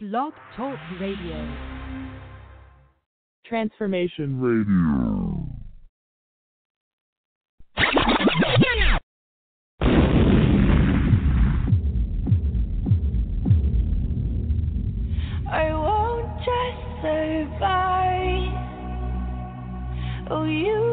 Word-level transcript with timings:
Blog 0.00 0.32
Talk 0.56 0.78
Radio. 1.00 1.44
Transformation 3.44 4.40
Radio. 4.40 5.44
I 15.50 15.72
won't 15.72 16.28
just 16.44 17.02
survive. 17.02 18.54
Oh, 20.30 20.44
you 20.44 20.87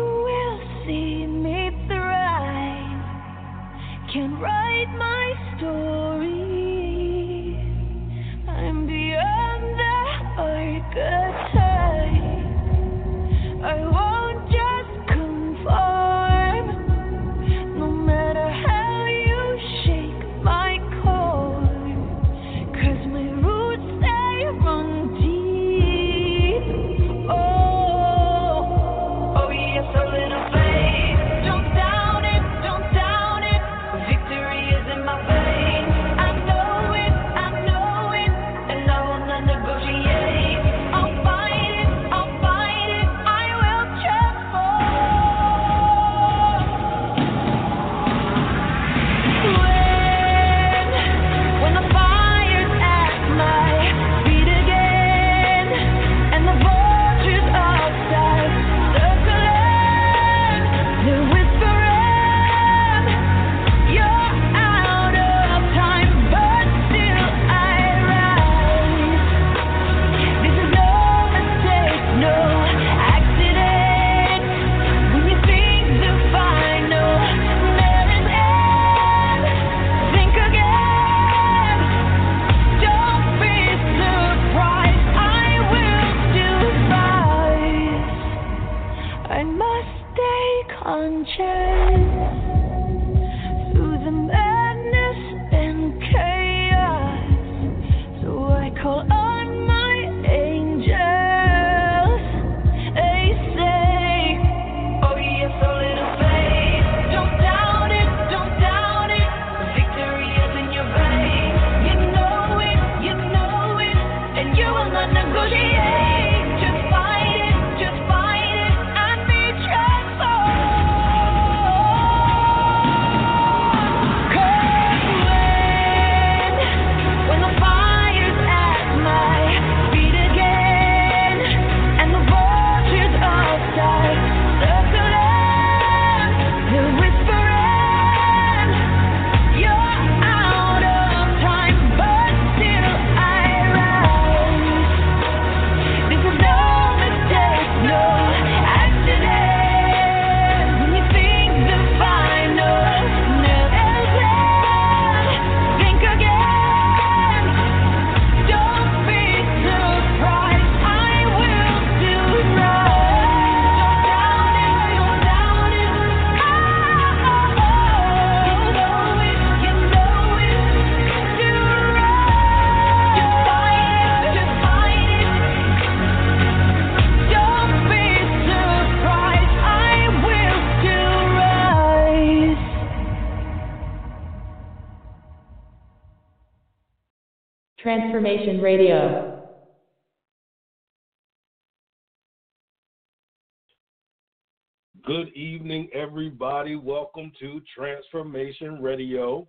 Good 195.05 195.35
evening, 195.35 195.87
everybody. 195.93 196.75
Welcome 196.75 197.31
to 197.39 197.61
Transformation 197.75 198.81
Radio, 198.81 199.47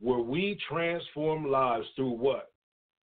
where 0.00 0.18
we 0.18 0.58
transform 0.68 1.46
lives 1.46 1.86
through 1.94 2.10
what? 2.10 2.50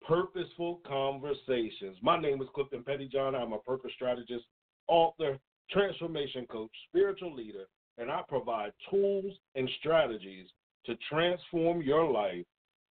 Purposeful 0.07 0.79
conversations. 0.87 1.97
My 2.03 2.21
name 2.21 2.39
is 2.39 2.49
Clifton 2.53 2.83
Pettyjohn. 2.83 3.33
I'm 3.33 3.53
a 3.53 3.57
purpose 3.57 3.89
strategist, 3.95 4.45
author, 4.87 5.39
transformation 5.71 6.45
coach, 6.45 6.69
spiritual 6.87 7.33
leader, 7.33 7.65
and 7.97 8.11
I 8.11 8.21
provide 8.29 8.73
tools 8.91 9.33
and 9.55 9.67
strategies 9.79 10.45
to 10.85 10.95
transform 11.11 11.81
your 11.81 12.07
life 12.11 12.45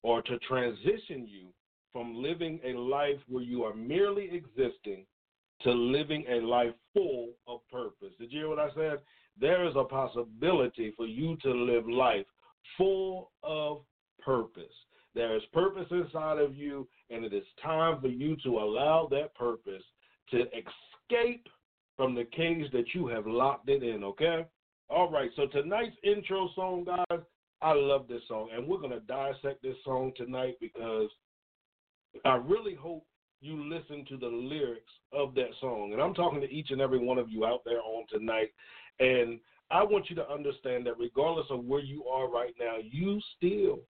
or 0.02 0.22
to 0.22 0.38
transition 0.38 1.28
you 1.28 1.48
from 1.92 2.22
living 2.22 2.58
a 2.64 2.72
life 2.72 3.20
where 3.28 3.44
you 3.44 3.64
are 3.64 3.74
merely 3.74 4.30
existing 4.32 5.04
to 5.62 5.70
living 5.70 6.24
a 6.28 6.40
life 6.40 6.74
full 6.92 7.30
of 7.46 7.60
purpose. 7.70 8.12
Did 8.18 8.32
you 8.32 8.40
hear 8.40 8.48
what 8.48 8.58
I 8.58 8.68
said? 8.74 8.98
There 9.40 9.66
is 9.66 9.74
a 9.76 9.84
possibility 9.84 10.92
for 10.96 11.06
you 11.06 11.36
to 11.42 11.50
live 11.50 11.88
life 11.88 12.26
full 12.76 13.30
of 13.42 13.82
purpose. 14.24 14.64
There 15.14 15.36
is 15.36 15.42
purpose 15.52 15.86
inside 15.90 16.38
of 16.38 16.56
you, 16.56 16.88
and 17.10 17.24
it 17.24 17.32
is 17.32 17.44
time 17.62 18.00
for 18.00 18.08
you 18.08 18.36
to 18.44 18.58
allow 18.58 19.08
that 19.10 19.34
purpose 19.34 19.82
to 20.30 20.42
escape 20.42 21.46
from 21.96 22.14
the 22.14 22.24
cage 22.24 22.70
that 22.72 22.94
you 22.94 23.06
have 23.06 23.26
locked 23.26 23.68
it 23.68 23.82
in, 23.82 24.02
okay? 24.02 24.44
All 24.88 25.10
right, 25.10 25.30
so 25.36 25.46
tonight's 25.46 25.96
intro 26.02 26.48
song, 26.54 26.84
guys, 26.84 27.20
I 27.62 27.72
love 27.72 28.08
this 28.08 28.22
song, 28.28 28.50
and 28.52 28.66
we're 28.66 28.78
going 28.78 28.90
to 28.90 29.00
dissect 29.00 29.62
this 29.62 29.76
song 29.84 30.12
tonight 30.16 30.56
because 30.60 31.08
I 32.24 32.34
really 32.34 32.74
hope 32.74 33.06
you 33.40 33.62
listen 33.68 34.04
to 34.08 34.16
the 34.16 34.26
lyrics 34.26 34.92
of 35.12 35.34
that 35.34 35.50
song. 35.60 35.92
And 35.92 36.00
I'm 36.00 36.14
talking 36.14 36.40
to 36.40 36.50
each 36.50 36.70
and 36.70 36.80
every 36.80 36.98
one 36.98 37.18
of 37.18 37.28
you 37.28 37.44
out 37.44 37.60
there 37.64 37.80
on 37.80 38.04
tonight. 38.10 38.52
And 39.00 39.38
I 39.70 39.82
want 39.82 40.08
you 40.08 40.16
to 40.16 40.30
understand 40.30 40.86
that 40.86 40.98
regardless 40.98 41.46
of 41.50 41.64
where 41.64 41.80
you 41.80 42.04
are 42.04 42.30
right 42.30 42.54
now, 42.58 42.76
you 42.80 43.20
still 43.36 43.80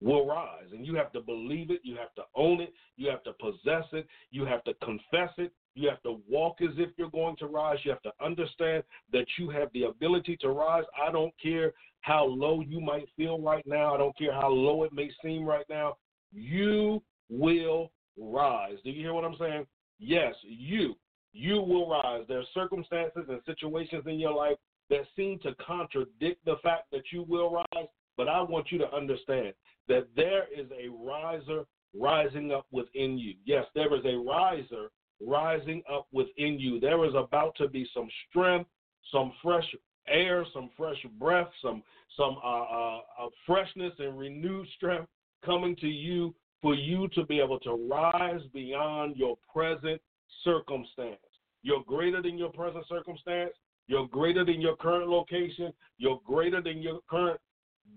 will 0.00 0.26
rise. 0.26 0.66
And 0.72 0.86
you 0.86 0.94
have 0.96 1.12
to 1.12 1.20
believe 1.20 1.70
it. 1.70 1.80
You 1.82 1.96
have 1.96 2.14
to 2.16 2.22
own 2.34 2.60
it. 2.60 2.72
You 2.96 3.10
have 3.10 3.22
to 3.24 3.32
possess 3.34 3.84
it. 3.92 4.06
You 4.30 4.44
have 4.44 4.64
to 4.64 4.74
confess 4.74 5.30
it. 5.38 5.52
You 5.74 5.88
have 5.88 6.02
to 6.02 6.20
walk 6.28 6.60
as 6.60 6.74
if 6.76 6.90
you're 6.96 7.10
going 7.10 7.36
to 7.38 7.46
rise. 7.46 7.78
You 7.84 7.90
have 7.90 8.02
to 8.02 8.12
understand 8.24 8.84
that 9.12 9.26
you 9.38 9.50
have 9.50 9.68
the 9.72 9.84
ability 9.84 10.36
to 10.42 10.50
rise. 10.50 10.84
I 11.04 11.10
don't 11.10 11.34
care 11.42 11.72
how 12.02 12.24
low 12.26 12.60
you 12.60 12.80
might 12.80 13.08
feel 13.16 13.40
right 13.40 13.66
now. 13.66 13.94
I 13.94 13.98
don't 13.98 14.16
care 14.16 14.32
how 14.32 14.50
low 14.50 14.84
it 14.84 14.92
may 14.92 15.10
seem 15.22 15.44
right 15.44 15.66
now. 15.68 15.96
You 16.32 17.02
will 17.28 17.90
rise. 18.18 18.76
Do 18.84 18.90
you 18.90 19.00
hear 19.00 19.14
what 19.14 19.24
I'm 19.24 19.36
saying? 19.38 19.66
Yes, 19.98 20.34
you. 20.42 20.94
You 21.32 21.60
will 21.60 21.88
rise. 21.88 22.24
There 22.28 22.38
are 22.38 22.44
circumstances 22.54 23.24
and 23.28 23.40
situations 23.46 24.04
in 24.06 24.18
your 24.20 24.34
life 24.34 24.56
that 24.90 25.02
seem 25.16 25.38
to 25.40 25.54
contradict 25.54 26.44
the 26.44 26.56
fact 26.62 26.90
that 26.92 27.02
you 27.12 27.24
will 27.28 27.50
rise, 27.50 27.86
but 28.16 28.28
I 28.28 28.40
want 28.42 28.70
you 28.70 28.78
to 28.78 28.92
understand 28.92 29.52
that 29.88 30.06
there 30.14 30.44
is 30.54 30.66
a 30.70 30.88
riser 30.88 31.64
rising 31.98 32.52
up 32.52 32.66
within 32.70 33.18
you. 33.18 33.34
Yes, 33.44 33.64
there 33.74 33.94
is 33.94 34.04
a 34.04 34.16
riser 34.16 34.90
rising 35.20 35.82
up 35.90 36.06
within 36.12 36.58
you. 36.58 36.80
There 36.80 37.04
is 37.04 37.14
about 37.14 37.54
to 37.56 37.68
be 37.68 37.88
some 37.94 38.08
strength, 38.28 38.68
some 39.12 39.32
fresh 39.42 39.74
air, 40.08 40.44
some 40.52 40.70
fresh 40.76 40.98
breath, 41.18 41.48
some 41.62 41.82
some 42.16 42.36
uh, 42.44 42.62
uh, 42.62 42.98
uh, 42.98 43.28
freshness 43.44 43.92
and 43.98 44.16
renewed 44.16 44.66
strength 44.76 45.08
coming 45.44 45.74
to 45.76 45.88
you 45.88 46.34
for 46.64 46.74
you 46.74 47.08
to 47.08 47.26
be 47.26 47.40
able 47.40 47.60
to 47.60 47.74
rise 47.90 48.40
beyond 48.54 49.18
your 49.18 49.36
present 49.52 50.00
circumstance. 50.44 51.18
You're 51.62 51.84
greater 51.86 52.22
than 52.22 52.38
your 52.38 52.48
present 52.52 52.86
circumstance. 52.88 53.50
You're 53.86 54.08
greater 54.08 54.46
than 54.46 54.62
your 54.62 54.74
current 54.74 55.10
location. 55.10 55.74
You're 55.98 56.22
greater 56.24 56.62
than 56.62 56.80
your 56.80 57.00
current 57.10 57.38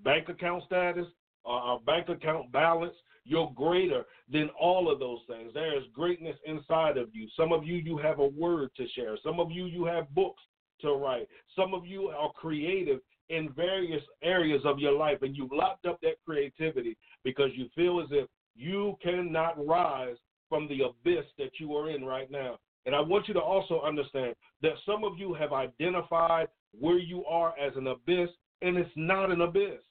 bank 0.04 0.28
account 0.28 0.66
status 0.66 1.06
or 1.46 1.76
uh, 1.76 1.78
bank 1.80 2.10
account 2.10 2.52
balance. 2.52 2.94
You're 3.24 3.54
greater 3.56 4.04
than 4.30 4.50
all 4.60 4.92
of 4.92 5.00
those 5.00 5.20
things. 5.30 5.54
There 5.54 5.78
is 5.78 5.86
greatness 5.94 6.36
inside 6.46 6.98
of 6.98 7.08
you. 7.14 7.30
Some 7.38 7.54
of 7.54 7.64
you, 7.64 7.76
you 7.76 7.96
have 8.00 8.20
a 8.20 8.28
word 8.28 8.72
to 8.76 8.88
share. 8.90 9.16
Some 9.24 9.40
of 9.40 9.50
you, 9.50 9.68
you 9.68 9.86
have 9.86 10.14
books 10.14 10.44
to 10.82 10.92
write. 10.92 11.30
Some 11.56 11.74
of 11.74 11.86
you 11.86 12.10
are 12.10 12.34
creative 12.34 13.00
in 13.30 13.50
various 13.56 14.04
areas 14.24 14.62
of 14.66 14.78
your 14.78 14.92
life, 14.92 15.20
and 15.22 15.38
you've 15.38 15.54
locked 15.54 15.86
up 15.86 16.02
that 16.02 16.16
creativity 16.26 16.98
because 17.24 17.52
you 17.56 17.70
feel 17.74 18.02
as 18.02 18.08
if 18.12 18.28
you 18.58 18.98
cannot 19.02 19.66
rise 19.66 20.18
from 20.50 20.68
the 20.68 20.82
abyss 20.84 21.26
that 21.38 21.52
you 21.60 21.76
are 21.76 21.90
in 21.90 22.04
right 22.04 22.30
now. 22.32 22.58
And 22.86 22.96
I 22.96 23.02
want 23.02 23.28
you 23.28 23.34
to 23.34 23.42
also 23.42 23.82
understand 23.82 24.34
that 24.62 24.74
some 24.86 25.04
of 25.04 25.18
you 25.18 25.34
have 25.34 25.54
identified 25.54 26.48
where 26.78 26.98
you 26.98 27.26
are 27.26 27.54
as 27.60 27.74
an 27.76 27.88
abyss, 27.88 28.30
and 28.62 28.78
it's 28.78 28.90
not 28.96 29.30
an 29.30 29.42
abyss. 29.42 29.82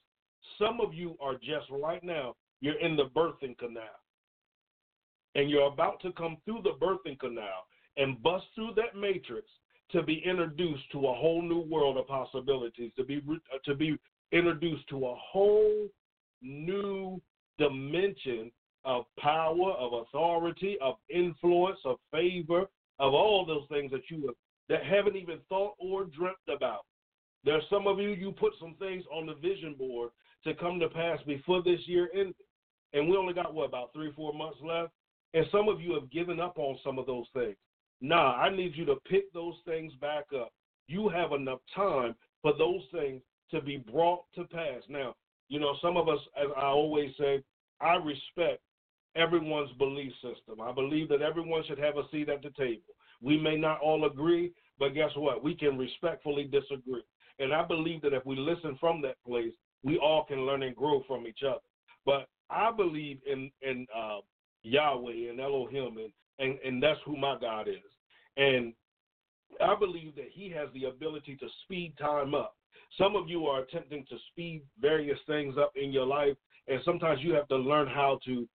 Some 0.57 0.81
of 0.81 0.93
you 0.93 1.15
are 1.21 1.35
just 1.35 1.69
right 1.69 2.03
now, 2.03 2.35
you're 2.59 2.79
in 2.79 2.95
the 2.95 3.09
birthing 3.15 3.57
canal. 3.57 3.83
And 5.35 5.49
you're 5.49 5.67
about 5.71 6.01
to 6.01 6.11
come 6.13 6.37
through 6.43 6.61
the 6.63 6.73
birthing 6.83 7.19
canal 7.19 7.67
and 7.97 8.21
bust 8.23 8.45
through 8.55 8.71
that 8.75 8.99
matrix 8.99 9.47
to 9.91 10.03
be 10.03 10.21
introduced 10.25 10.83
to 10.91 11.07
a 11.07 11.13
whole 11.13 11.41
new 11.41 11.61
world 11.61 11.97
of 11.97 12.07
possibilities, 12.07 12.91
to 12.97 13.03
be 13.03 13.21
uh, 13.29 13.57
to 13.65 13.75
be 13.75 13.97
introduced 14.31 14.87
to 14.89 15.05
a 15.05 15.15
whole 15.15 15.87
new 16.41 17.21
dimension 17.57 18.51
of 18.87 19.03
power, 19.19 19.73
of 19.73 19.91
authority, 19.91 20.77
of 20.81 20.95
influence, 21.09 21.77
of 21.83 21.97
favor, 22.09 22.61
of 22.99 23.13
all 23.13 23.45
those 23.45 23.67
things 23.69 23.91
that 23.91 24.09
you 24.09 24.25
have, 24.25 24.35
that 24.69 24.85
haven't 24.85 25.17
even 25.17 25.39
thought 25.49 25.73
or 25.77 26.05
dreamt 26.05 26.37
about. 26.47 26.85
There 27.43 27.55
are 27.55 27.61
some 27.69 27.85
of 27.85 27.99
you, 27.99 28.11
you 28.11 28.31
put 28.31 28.53
some 28.59 28.75
things 28.79 29.03
on 29.13 29.25
the 29.25 29.35
vision 29.35 29.75
board 29.77 30.11
to 30.45 30.53
come 30.53 30.79
to 30.79 30.87
pass 30.87 31.19
before 31.27 31.61
this 31.61 31.81
year 31.85 32.09
ended. 32.13 32.35
And 32.93 33.09
we 33.09 33.17
only 33.17 33.33
got, 33.33 33.53
what, 33.53 33.67
about 33.67 33.91
three, 33.93 34.13
four 34.15 34.33
months 34.33 34.59
left? 34.63 34.93
And 35.33 35.45
some 35.51 35.67
of 35.67 35.81
you 35.81 35.93
have 35.93 36.09
given 36.09 36.39
up 36.39 36.57
on 36.57 36.77
some 36.81 36.97
of 36.97 37.05
those 37.05 37.25
things. 37.33 37.57
Nah, 37.99 38.35
I 38.35 38.55
need 38.55 38.75
you 38.75 38.85
to 38.85 38.95
pick 39.09 39.31
those 39.33 39.55
things 39.65 39.91
back 39.99 40.25
up. 40.33 40.53
You 40.87 41.09
have 41.09 41.33
enough 41.33 41.59
time 41.75 42.15
for 42.41 42.53
those 42.57 42.81
things 42.93 43.21
to 43.51 43.61
be 43.61 43.77
brought 43.77 44.21
to 44.35 44.45
pass. 44.45 44.81
Now, 44.87 45.13
you 45.49 45.59
know, 45.59 45.75
some 45.81 45.97
of 45.97 46.07
us, 46.07 46.19
as 46.41 46.47
I 46.55 46.67
always 46.67 47.11
say, 47.19 47.43
I 47.81 47.95
respect 47.95 48.61
everyone's 49.15 49.71
belief 49.77 50.11
system. 50.21 50.61
I 50.61 50.71
believe 50.71 51.09
that 51.09 51.21
everyone 51.21 51.63
should 51.67 51.79
have 51.79 51.97
a 51.97 52.07
seat 52.11 52.29
at 52.29 52.41
the 52.41 52.51
table. 52.51 52.93
We 53.21 53.37
may 53.37 53.57
not 53.57 53.81
all 53.81 54.05
agree, 54.05 54.51
but 54.79 54.93
guess 54.93 55.11
what? 55.15 55.43
We 55.43 55.55
can 55.55 55.77
respectfully 55.77 56.43
disagree. 56.45 57.03
And 57.39 57.53
I 57.53 57.63
believe 57.63 58.01
that 58.01 58.13
if 58.13 58.25
we 58.25 58.35
listen 58.35 58.77
from 58.79 59.01
that 59.01 59.15
place, 59.25 59.53
we 59.83 59.97
all 59.97 60.25
can 60.25 60.45
learn 60.45 60.63
and 60.63 60.75
grow 60.75 61.03
from 61.07 61.27
each 61.27 61.43
other. 61.47 61.59
But 62.05 62.27
I 62.49 62.71
believe 62.71 63.19
in 63.29 63.51
in 63.61 63.85
uh, 63.95 64.19
Yahweh 64.63 65.29
and 65.29 65.39
Elohim, 65.39 65.97
and, 65.97 66.11
and 66.39 66.59
and 66.65 66.81
that's 66.81 66.99
who 67.05 67.17
my 67.17 67.37
God 67.39 67.67
is. 67.67 67.75
And 68.37 68.73
I 69.61 69.75
believe 69.75 70.15
that 70.15 70.29
He 70.31 70.49
has 70.51 70.69
the 70.73 70.85
ability 70.85 71.35
to 71.37 71.47
speed 71.63 71.93
time 71.99 72.33
up. 72.33 72.55
Some 72.97 73.15
of 73.15 73.27
you 73.27 73.45
are 73.47 73.61
attempting 73.61 74.05
to 74.09 74.15
speed 74.31 74.61
various 74.79 75.19
things 75.27 75.55
up 75.57 75.73
in 75.75 75.91
your 75.91 76.05
life, 76.05 76.37
and 76.67 76.79
sometimes 76.85 77.21
you 77.21 77.33
have 77.33 77.47
to 77.49 77.57
learn 77.57 77.87
how 77.87 78.19
to 78.25 78.47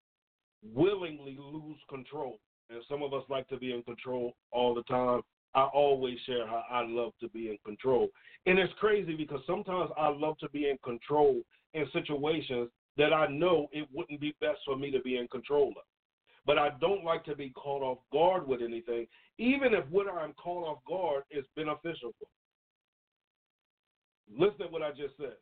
willingly 0.63 1.37
lose 1.39 1.79
control. 1.89 2.39
And 2.71 2.83
some 2.89 3.03
of 3.03 3.13
us 3.13 3.25
like 3.29 3.49
to 3.49 3.57
be 3.57 3.73
in 3.73 3.83
control 3.83 4.35
all 4.51 4.75
the 4.75 4.85
time. 4.85 5.23
I 5.55 5.65
always 5.65 6.19
share 6.25 6.47
how 6.47 6.63
I 6.71 6.83
love 6.87 7.13
to 7.21 7.29
be 7.29 7.51
in 7.51 7.59
control. 7.65 8.09
And 8.47 8.59
it's 8.59 8.73
crazy 8.81 9.15
because 9.15 9.41
sometimes 9.47 9.91
I 9.99 10.09
love 10.09 10.39
to 10.39 10.49
be 10.49 10.71
in 10.71 10.79
control 10.83 11.43
in 11.75 11.87
situations 11.93 12.71
that 12.97 13.13
I 13.13 13.27
know 13.27 13.69
it 13.73 13.87
wouldn't 13.93 14.21
be 14.21 14.35
best 14.41 14.61
for 14.65 14.77
me 14.77 14.91
to 14.91 15.01
be 15.01 15.19
in 15.19 15.29
control 15.29 15.69
of. 15.71 15.85
But 16.45 16.59
I 16.59 16.71
don't 16.81 17.05
like 17.05 17.25
to 17.25 17.37
be 17.37 17.51
caught 17.51 17.83
off 17.83 17.99
guard 18.13 18.47
with 18.47 18.63
anything, 18.63 19.07
even 19.39 19.75
if 19.75 19.87
what 19.91 20.09
I'm 20.09 20.33
caught 20.35 20.67
off 20.67 20.79
guard 20.89 21.25
is 21.31 21.45
beneficial 21.55 22.13
for 22.19 22.27
me. 24.39 24.45
Listen 24.45 24.67
to 24.67 24.67
what 24.67 24.83
I 24.83 24.91
just 24.91 25.17
said. 25.19 25.37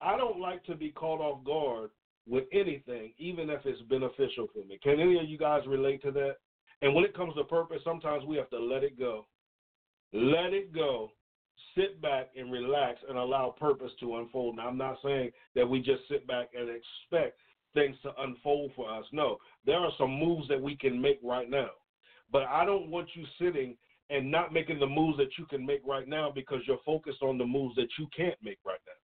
I 0.00 0.16
don't 0.16 0.40
like 0.40 0.64
to 0.64 0.74
be 0.74 0.90
caught 0.90 1.20
off 1.20 1.44
guard 1.44 1.90
with 2.26 2.44
anything, 2.52 3.12
even 3.18 3.50
if 3.50 3.60
it's 3.64 3.82
beneficial 3.82 4.48
for 4.52 4.64
me. 4.64 4.78
Can 4.82 5.00
any 5.00 5.18
of 5.18 5.28
you 5.28 5.38
guys 5.38 5.62
relate 5.66 6.02
to 6.02 6.10
that? 6.12 6.36
And 6.82 6.94
when 6.94 7.04
it 7.04 7.16
comes 7.16 7.34
to 7.34 7.44
purpose, 7.44 7.80
sometimes 7.84 8.24
we 8.24 8.36
have 8.36 8.50
to 8.50 8.58
let 8.58 8.82
it 8.82 8.98
go. 8.98 9.26
Let 10.12 10.52
it 10.52 10.72
go. 10.74 11.10
Sit 11.76 12.00
back 12.00 12.30
and 12.36 12.52
relax 12.52 13.00
and 13.08 13.18
allow 13.18 13.54
purpose 13.58 13.92
to 14.00 14.16
unfold. 14.16 14.56
Now, 14.56 14.68
I'm 14.68 14.78
not 14.78 14.98
saying 15.04 15.30
that 15.54 15.68
we 15.68 15.80
just 15.80 16.02
sit 16.08 16.26
back 16.26 16.48
and 16.58 16.68
expect 16.68 17.38
things 17.74 17.96
to 18.02 18.10
unfold 18.18 18.72
for 18.76 18.90
us. 18.90 19.04
No, 19.12 19.38
there 19.66 19.78
are 19.78 19.90
some 19.98 20.18
moves 20.18 20.48
that 20.48 20.60
we 20.60 20.76
can 20.76 21.00
make 21.00 21.20
right 21.22 21.50
now. 21.50 21.70
But 22.32 22.44
I 22.44 22.64
don't 22.64 22.90
want 22.90 23.08
you 23.14 23.24
sitting 23.40 23.76
and 24.10 24.30
not 24.30 24.52
making 24.52 24.78
the 24.78 24.86
moves 24.86 25.16
that 25.18 25.38
you 25.38 25.46
can 25.46 25.64
make 25.64 25.82
right 25.86 26.06
now 26.06 26.30
because 26.34 26.60
you're 26.66 26.78
focused 26.84 27.22
on 27.22 27.38
the 27.38 27.44
moves 27.44 27.74
that 27.76 27.88
you 27.98 28.06
can't 28.16 28.38
make 28.42 28.58
right 28.64 28.80
now. 28.86 29.03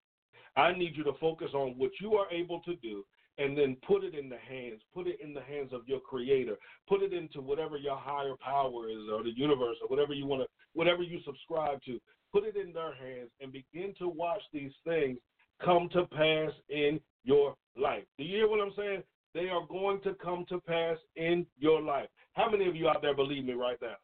I 0.57 0.73
need 0.73 0.97
you 0.97 1.05
to 1.05 1.13
focus 1.21 1.51
on 1.55 1.75
what 1.77 1.91
you 2.01 2.15
are 2.15 2.31
able 2.31 2.61
to 2.61 2.77
do 2.77 3.05
and 3.39 3.57
then 3.57 3.77
put 3.87 4.03
it 4.03 4.15
in 4.15 4.29
the 4.29 4.39
hands, 4.39 4.81
put 4.95 5.07
it 5.07 5.19
in 5.23 5.35
the 5.35 5.43
hands 5.43 5.73
of 5.73 5.83
your 5.87 6.01
creator, 6.01 6.57
put 6.89 7.03
it 7.03 7.13
into 7.13 7.41
whatever 7.41 7.77
your 7.77 7.97
higher 7.97 8.35
power 8.43 8.89
is 8.89 9.11
or 9.13 9.23
the 9.23 9.37
universe 9.37 9.77
or 9.83 9.89
whatever 9.89 10.15
you 10.15 10.27
want 10.27 10.43
to, 10.43 10.49
whatever 10.73 11.03
you 11.03 11.21
subscribe 11.25 11.83
to. 11.85 12.01
Put 12.33 12.45
it 12.45 12.57
in 12.57 12.73
their 12.73 12.95
hands 12.95 13.31
and 13.41 13.53
begin 13.53 13.95
to 13.99 14.09
watch 14.09 14.41
these 14.53 14.73
things 14.85 15.19
come 15.63 15.89
to 15.93 16.07
pass 16.07 16.51
in 16.69 17.01
your 17.25 17.55
life. 17.77 18.05
Do 18.19 18.25
you 18.25 18.37
hear 18.39 18.49
what 18.49 18.61
I'm 18.61 18.73
saying? 18.77 19.03
They 19.35 19.49
are 19.49 19.67
going 19.67 20.01
to 20.03 20.15
come 20.15 20.47
to 20.49 20.61
pass 20.61 20.97
in 21.17 21.47
your 21.59 21.83
life. 21.83 22.09
How 22.33 22.51
many 22.51 22.67
of 22.69 22.77
you 22.77 22.89
out 22.89 23.03
there 23.03 23.15
believe 23.15 23.45
me 23.45 23.53
right 23.53 23.77
now? 23.83 23.97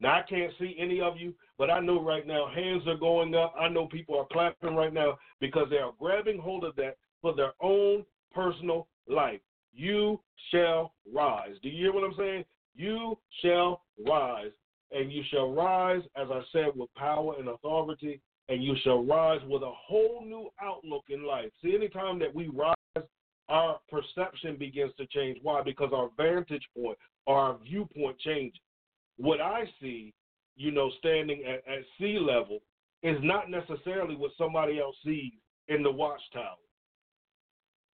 Now 0.00 0.20
I 0.20 0.22
can't 0.28 0.52
see 0.58 0.76
any 0.78 1.00
of 1.00 1.16
you, 1.16 1.34
but 1.58 1.70
I 1.70 1.80
know 1.80 2.02
right 2.02 2.26
now 2.26 2.48
hands 2.54 2.86
are 2.86 2.96
going 2.96 3.34
up. 3.34 3.54
I 3.58 3.68
know 3.68 3.86
people 3.86 4.16
are 4.16 4.26
clapping 4.32 4.76
right 4.76 4.92
now 4.92 5.18
because 5.40 5.66
they 5.70 5.78
are 5.78 5.92
grabbing 5.98 6.38
hold 6.38 6.64
of 6.64 6.76
that 6.76 6.96
for 7.20 7.34
their 7.34 7.52
own 7.60 8.04
personal 8.32 8.86
life. 9.08 9.40
You 9.72 10.20
shall 10.50 10.92
rise. 11.12 11.54
Do 11.62 11.68
you 11.68 11.84
hear 11.84 11.92
what 11.92 12.04
I'm 12.04 12.14
saying? 12.16 12.44
You 12.76 13.18
shall 13.42 13.82
rise. 14.06 14.52
And 14.90 15.12
you 15.12 15.22
shall 15.30 15.52
rise, 15.52 16.02
as 16.16 16.28
I 16.30 16.40
said, 16.52 16.68
with 16.74 16.92
power 16.94 17.34
and 17.38 17.48
authority, 17.48 18.22
and 18.48 18.64
you 18.64 18.74
shall 18.82 19.04
rise 19.04 19.40
with 19.46 19.62
a 19.62 19.70
whole 19.70 20.24
new 20.24 20.48
outlook 20.62 21.04
in 21.10 21.26
life. 21.26 21.50
See, 21.62 21.74
anytime 21.74 22.18
that 22.20 22.34
we 22.34 22.48
rise, 22.48 22.74
our 23.50 23.78
perception 23.90 24.56
begins 24.56 24.92
to 24.96 25.06
change. 25.06 25.38
Why? 25.42 25.62
Because 25.62 25.90
our 25.92 26.08
vantage 26.16 26.66
point, 26.74 26.96
our 27.26 27.58
viewpoint 27.62 28.18
changes 28.20 28.60
what 29.18 29.40
I 29.40 29.64
see, 29.80 30.14
you 30.56 30.70
know, 30.70 30.90
standing 30.98 31.44
at, 31.44 31.56
at 31.70 31.84
sea 31.98 32.18
level 32.18 32.60
is 33.02 33.16
not 33.22 33.50
necessarily 33.50 34.16
what 34.16 34.32
somebody 34.38 34.80
else 34.80 34.96
sees 35.04 35.32
in 35.68 35.82
the 35.82 35.90
watchtower. 35.90 36.56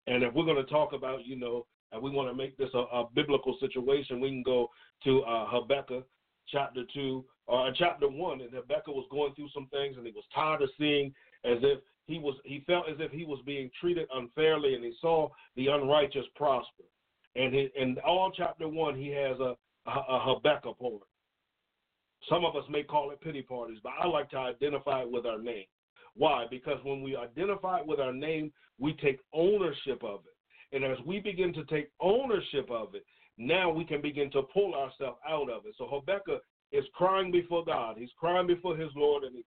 And 0.07 0.23
if 0.23 0.35
we're 0.35 0.45
going 0.45 0.64
to 0.64 0.71
talk 0.71 0.93
about, 0.93 1.25
you 1.25 1.37
know, 1.37 1.67
and 1.93 2.02
we 2.02 2.11
want 2.11 2.29
to 2.29 2.35
make 2.35 2.57
this 2.57 2.71
a, 2.75 2.79
a 2.79 3.09
biblical 3.14 3.57
situation, 3.61 4.21
we 4.21 4.31
can 4.31 4.43
go 4.43 4.69
to 5.05 5.23
uh, 5.23 5.47
Habakkuk 5.49 6.07
chapter 6.49 6.83
2 6.93 7.25
or 7.47 7.69
uh, 7.69 7.71
chapter 7.76 8.09
1. 8.09 8.41
And 8.41 8.52
Habakkuk 8.52 8.95
was 8.95 9.07
going 9.11 9.35
through 9.35 9.49
some 9.55 9.69
things 9.69 9.97
and 9.97 10.07
he 10.07 10.12
was 10.12 10.25
tired 10.35 10.62
of 10.62 10.71
seeing 10.79 11.14
as 11.45 11.59
if 11.62 11.81
he 12.07 12.19
was 12.19 12.35
he 12.45 12.64
felt 12.67 12.88
as 12.88 12.97
if 12.99 13.12
he 13.12 13.25
was 13.25 13.41
being 13.47 13.71
treated 13.81 14.09
unfairly 14.14 14.75
and 14.75 14.85
he 14.85 14.93
saw 15.00 15.29
the 15.57 15.69
unrighteous 15.69 16.26
prosper. 16.35 16.85
And 17.37 17.55
in 17.55 17.97
all 18.05 18.33
chapter 18.37 18.69
1, 18.69 18.97
he 18.97 19.09
has 19.09 19.38
a, 19.38 19.57
a, 19.87 19.91
a 19.91 20.21
Habakkuk 20.35 20.79
part. 20.79 21.02
Some 22.29 22.45
of 22.45 22.57
us 22.57 22.64
may 22.71 22.83
call 22.83 23.11
it 23.11 23.21
pity 23.21 23.43
parties, 23.43 23.79
but 23.83 23.93
I 24.00 24.07
like 24.07 24.31
to 24.31 24.38
identify 24.38 25.02
it 25.02 25.11
with 25.11 25.26
our 25.26 25.41
name. 25.41 25.64
Why? 26.14 26.47
Because 26.50 26.79
when 26.85 27.02
we 27.02 27.17
identify 27.17 27.81
it 27.81 27.87
with 27.87 28.00
our 28.00 28.12
name, 28.12 28.52
we 28.79 28.95
take 28.95 29.21
ownership 29.33 30.02
of 30.05 30.21
it. 30.26 30.76
And 30.76 30.85
as 30.85 30.99
we 31.07 31.21
begin 31.21 31.52
to 31.55 31.64
take 31.64 31.91
ownership 32.00 32.71
of 32.71 32.95
it, 32.95 33.05
now 33.38 33.71
we 33.71 33.85
can 33.85 34.00
begin 34.00 34.31
to 34.33 34.43
pull 34.55 34.75
ourselves 34.75 35.19
out 35.29 35.50
of 35.50 35.67
it. 35.67 35.75
So 35.79 35.87
Habakkuk 35.87 36.43
is 36.71 36.85
crying 36.95 37.31
before 37.31 37.64
God. 37.64 37.97
He's 37.99 38.11
crying 38.19 38.47
before 38.47 38.76
his 38.76 38.91
Lord 38.95 39.25
and 39.25 39.35
he's 39.35 39.45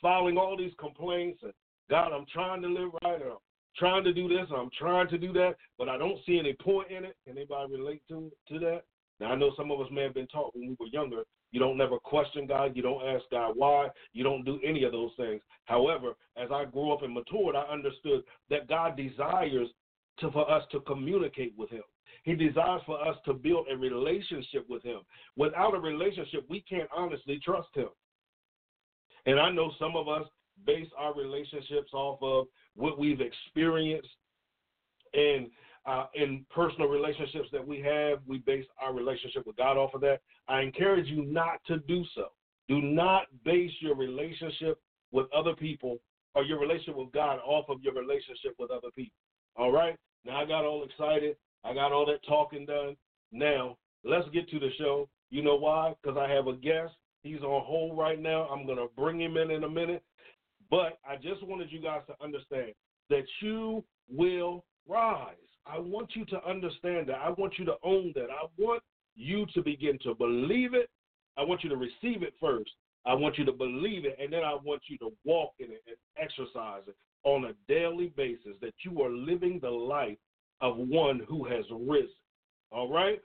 filing 0.00 0.36
all 0.36 0.56
these 0.56 0.72
complaints. 0.78 1.40
And 1.42 1.52
God, 1.90 2.12
I'm 2.12 2.26
trying 2.32 2.62
to 2.62 2.68
live 2.68 2.90
right, 3.04 3.20
or 3.22 3.32
I'm 3.32 3.38
trying 3.76 4.04
to 4.04 4.12
do 4.12 4.28
this, 4.28 4.46
or 4.50 4.58
I'm 4.58 4.70
trying 4.78 5.08
to 5.08 5.18
do 5.18 5.32
that, 5.34 5.56
but 5.78 5.88
I 5.88 5.98
don't 5.98 6.18
see 6.26 6.38
any 6.38 6.54
point 6.54 6.90
in 6.90 7.04
it. 7.04 7.16
Can 7.26 7.36
anybody 7.36 7.72
relate 7.72 8.02
to 8.08 8.30
to 8.48 8.58
that? 8.60 8.82
Now 9.20 9.32
I 9.32 9.36
know 9.36 9.52
some 9.56 9.70
of 9.70 9.80
us 9.80 9.88
may 9.90 10.02
have 10.02 10.14
been 10.14 10.26
taught 10.28 10.54
when 10.54 10.68
we 10.68 10.76
were 10.78 10.86
younger. 10.86 11.24
You 11.52 11.60
don't 11.60 11.76
never 11.76 11.98
question 11.98 12.46
God. 12.46 12.72
You 12.74 12.82
don't 12.82 13.06
ask 13.06 13.24
God 13.30 13.52
why. 13.54 13.88
You 14.12 14.24
don't 14.24 14.44
do 14.44 14.58
any 14.64 14.84
of 14.84 14.92
those 14.92 15.12
things. 15.16 15.40
However, 15.66 16.14
as 16.36 16.48
I 16.50 16.64
grew 16.64 16.92
up 16.92 17.02
and 17.02 17.14
matured, 17.14 17.54
I 17.54 17.62
understood 17.72 18.22
that 18.50 18.68
God 18.68 18.96
desires 18.96 19.68
to, 20.18 20.30
for 20.32 20.50
us 20.50 20.64
to 20.72 20.80
communicate 20.80 21.54
with 21.56 21.70
Him. 21.70 21.82
He 22.24 22.34
desires 22.34 22.82
for 22.86 23.06
us 23.06 23.16
to 23.26 23.34
build 23.34 23.66
a 23.70 23.76
relationship 23.76 24.68
with 24.68 24.82
Him. 24.82 25.00
Without 25.36 25.74
a 25.74 25.80
relationship, 25.80 26.44
we 26.48 26.62
can't 26.62 26.88
honestly 26.94 27.40
trust 27.44 27.68
Him. 27.74 27.88
And 29.26 29.38
I 29.38 29.50
know 29.50 29.72
some 29.78 29.94
of 29.94 30.08
us 30.08 30.26
base 30.66 30.88
our 30.98 31.14
relationships 31.14 31.92
off 31.92 32.18
of 32.22 32.46
what 32.76 32.98
we've 32.98 33.20
experienced 33.20 34.08
and 35.14 35.48
uh, 35.86 36.06
in 36.14 36.44
personal 36.54 36.88
relationships 36.88 37.48
that 37.52 37.66
we 37.66 37.80
have. 37.80 38.20
We 38.26 38.38
base 38.38 38.66
our 38.80 38.92
relationship 38.92 39.46
with 39.46 39.56
God 39.56 39.76
off 39.76 39.94
of 39.94 40.00
that. 40.02 40.20
I 40.48 40.60
encourage 40.60 41.06
you 41.06 41.24
not 41.24 41.60
to 41.66 41.78
do 41.78 42.04
so. 42.14 42.28
Do 42.68 42.80
not 42.80 43.24
base 43.44 43.72
your 43.80 43.96
relationship 43.96 44.80
with 45.10 45.26
other 45.34 45.54
people 45.54 45.98
or 46.34 46.44
your 46.44 46.58
relationship 46.58 46.96
with 46.96 47.12
God 47.12 47.38
off 47.44 47.66
of 47.68 47.82
your 47.82 47.94
relationship 47.94 48.54
with 48.58 48.70
other 48.70 48.88
people. 48.94 49.16
All 49.56 49.72
right? 49.72 49.96
Now 50.24 50.40
I 50.40 50.44
got 50.44 50.64
all 50.64 50.84
excited. 50.84 51.36
I 51.64 51.74
got 51.74 51.92
all 51.92 52.06
that 52.06 52.24
talking 52.26 52.66
done. 52.66 52.96
Now, 53.32 53.76
let's 54.04 54.28
get 54.30 54.48
to 54.50 54.58
the 54.58 54.70
show. 54.78 55.08
You 55.30 55.42
know 55.42 55.56
why? 55.56 55.94
Because 56.02 56.18
I 56.18 56.30
have 56.30 56.46
a 56.46 56.54
guest. 56.54 56.94
He's 57.22 57.40
on 57.42 57.64
hold 57.64 57.96
right 57.96 58.20
now. 58.20 58.48
I'm 58.48 58.66
going 58.66 58.78
to 58.78 58.88
bring 58.96 59.20
him 59.20 59.36
in 59.36 59.50
in 59.50 59.64
a 59.64 59.68
minute. 59.68 60.02
But 60.70 60.98
I 61.06 61.16
just 61.16 61.46
wanted 61.46 61.70
you 61.70 61.80
guys 61.80 62.00
to 62.08 62.24
understand 62.24 62.72
that 63.10 63.24
you 63.40 63.84
will 64.10 64.64
rise. 64.88 65.34
I 65.72 65.78
want 65.78 66.10
you 66.14 66.26
to 66.26 66.44
understand 66.46 67.08
that. 67.08 67.16
I 67.16 67.30
want 67.30 67.54
you 67.58 67.64
to 67.64 67.76
own 67.82 68.12
that. 68.14 68.28
I 68.30 68.46
want 68.58 68.82
you 69.14 69.46
to 69.54 69.62
begin 69.62 69.98
to 70.02 70.14
believe 70.14 70.74
it. 70.74 70.90
I 71.38 71.44
want 71.44 71.64
you 71.64 71.70
to 71.70 71.76
receive 71.76 72.22
it 72.22 72.34
first. 72.38 72.70
I 73.06 73.14
want 73.14 73.38
you 73.38 73.44
to 73.46 73.52
believe 73.52 74.04
it, 74.04 74.18
and 74.20 74.32
then 74.32 74.44
I 74.44 74.54
want 74.62 74.82
you 74.88 74.98
to 74.98 75.10
walk 75.24 75.52
in 75.58 75.70
it 75.70 75.82
and 75.86 75.96
exercise 76.18 76.82
it 76.86 76.96
on 77.24 77.46
a 77.46 77.52
daily 77.68 78.12
basis 78.16 78.52
that 78.60 78.74
you 78.84 79.02
are 79.02 79.10
living 79.10 79.58
the 79.60 79.70
life 79.70 80.18
of 80.60 80.76
one 80.76 81.22
who 81.26 81.44
has 81.44 81.64
risen. 81.70 82.10
All 82.70 82.92
right? 82.92 83.20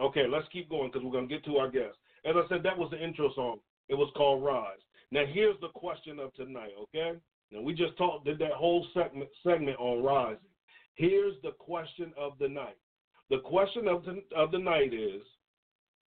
Okay, 0.00 0.26
let's 0.28 0.48
keep 0.52 0.70
going 0.70 0.90
because 0.90 1.04
we're 1.04 1.12
going 1.12 1.28
to 1.28 1.34
get 1.34 1.44
to 1.46 1.56
our 1.56 1.70
guest. 1.70 1.96
As 2.24 2.34
I 2.36 2.48
said, 2.48 2.62
that 2.62 2.78
was 2.78 2.90
the 2.90 3.02
intro 3.02 3.32
song. 3.34 3.58
It 3.88 3.94
was 3.94 4.10
called 4.16 4.44
Rise. 4.44 4.78
Now, 5.10 5.24
here's 5.26 5.60
the 5.60 5.68
question 5.68 6.20
of 6.20 6.32
tonight, 6.34 6.70
okay? 6.82 7.18
Now, 7.50 7.62
we 7.62 7.74
just 7.74 7.98
talked, 7.98 8.24
did 8.24 8.38
that 8.38 8.52
whole 8.52 8.86
segment, 8.94 9.28
segment 9.42 9.76
on 9.80 10.04
rising. 10.04 10.49
Here's 11.00 11.40
the 11.42 11.52
question 11.52 12.12
of 12.18 12.32
the 12.38 12.48
night. 12.48 12.76
The 13.30 13.38
question 13.38 13.88
of 13.88 14.04
the, 14.04 14.22
of 14.36 14.50
the 14.50 14.58
night 14.58 14.92
is 14.92 15.22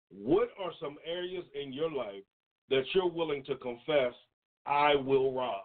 what 0.10 0.50
are 0.62 0.74
some 0.82 0.98
areas 1.06 1.46
in 1.56 1.72
your 1.72 1.90
life 1.90 2.24
that 2.70 2.84
you're 2.94 3.10
willing 3.10 3.42
to 3.46 3.56
confess, 3.56 4.14
I 4.66 4.96
will 4.96 5.34
rise? 5.34 5.56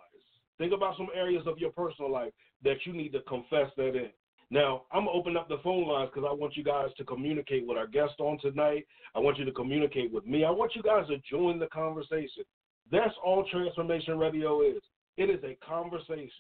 Think 0.59 0.73
about 0.73 0.97
some 0.97 1.09
areas 1.13 1.43
of 1.49 1.59
your 1.59 1.73
personal 1.73 2.09
life 2.09 2.33
that 2.63 2.77
you 2.85 2.93
need 2.93 3.13
to 3.15 3.21
confess 3.23 3.69
that 3.77 3.97
in. 3.97 4.11
Now, 4.51 4.83
I'm 4.93 5.07
going 5.07 5.15
to 5.15 5.19
open 5.19 5.37
up 5.37 5.49
the 5.49 5.59
phone 5.65 5.89
lines 5.89 6.11
because 6.15 6.29
I 6.31 6.33
want 6.33 6.57
you 6.57 6.63
guys 6.63 6.91
to 6.97 7.05
communicate 7.05 7.67
with 7.67 7.77
our 7.77 7.89
guest 7.89 8.21
on 8.21 8.39
tonight. 8.39 8.87
I 9.17 9.19
want 9.19 9.39
you 9.39 9.45
to 9.45 9.51
communicate 9.51 10.13
with 10.13 10.25
me. 10.25 10.45
I 10.45 10.51
want 10.53 10.77
you 10.77 10.85
guys 10.85 11.09
to 11.09 11.17
join 11.29 11.59
the 11.59 11.67
conversation. 11.67 12.45
That's 12.93 13.15
all 13.25 13.45
Transformation 13.51 14.21
Radio 14.21 14.63
is. 14.63 14.83
It 15.17 15.31
is 15.31 15.43
a 15.43 15.59
conversation. 15.67 16.31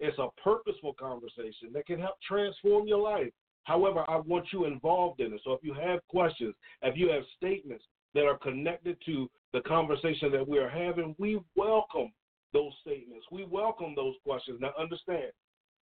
It's 0.00 0.18
a 0.18 0.28
purposeful 0.42 0.94
conversation 0.94 1.72
that 1.72 1.86
can 1.86 2.00
help 2.00 2.16
transform 2.26 2.86
your 2.86 3.00
life. 3.00 3.32
However, 3.64 4.04
I 4.08 4.16
want 4.16 4.46
you 4.52 4.66
involved 4.66 5.20
in 5.20 5.32
it. 5.32 5.40
So 5.44 5.52
if 5.52 5.60
you 5.62 5.74
have 5.74 6.00
questions, 6.08 6.54
if 6.82 6.96
you 6.96 7.10
have 7.10 7.22
statements 7.36 7.84
that 8.14 8.24
are 8.24 8.38
connected 8.38 8.96
to 9.06 9.28
the 9.52 9.60
conversation 9.62 10.30
that 10.32 10.46
we 10.46 10.58
are 10.58 10.68
having, 10.68 11.14
we 11.18 11.40
welcome 11.56 12.12
those 12.52 12.72
statements. 12.82 13.26
We 13.32 13.44
welcome 13.44 13.94
those 13.96 14.14
questions. 14.24 14.58
Now, 14.60 14.72
understand, 14.78 15.32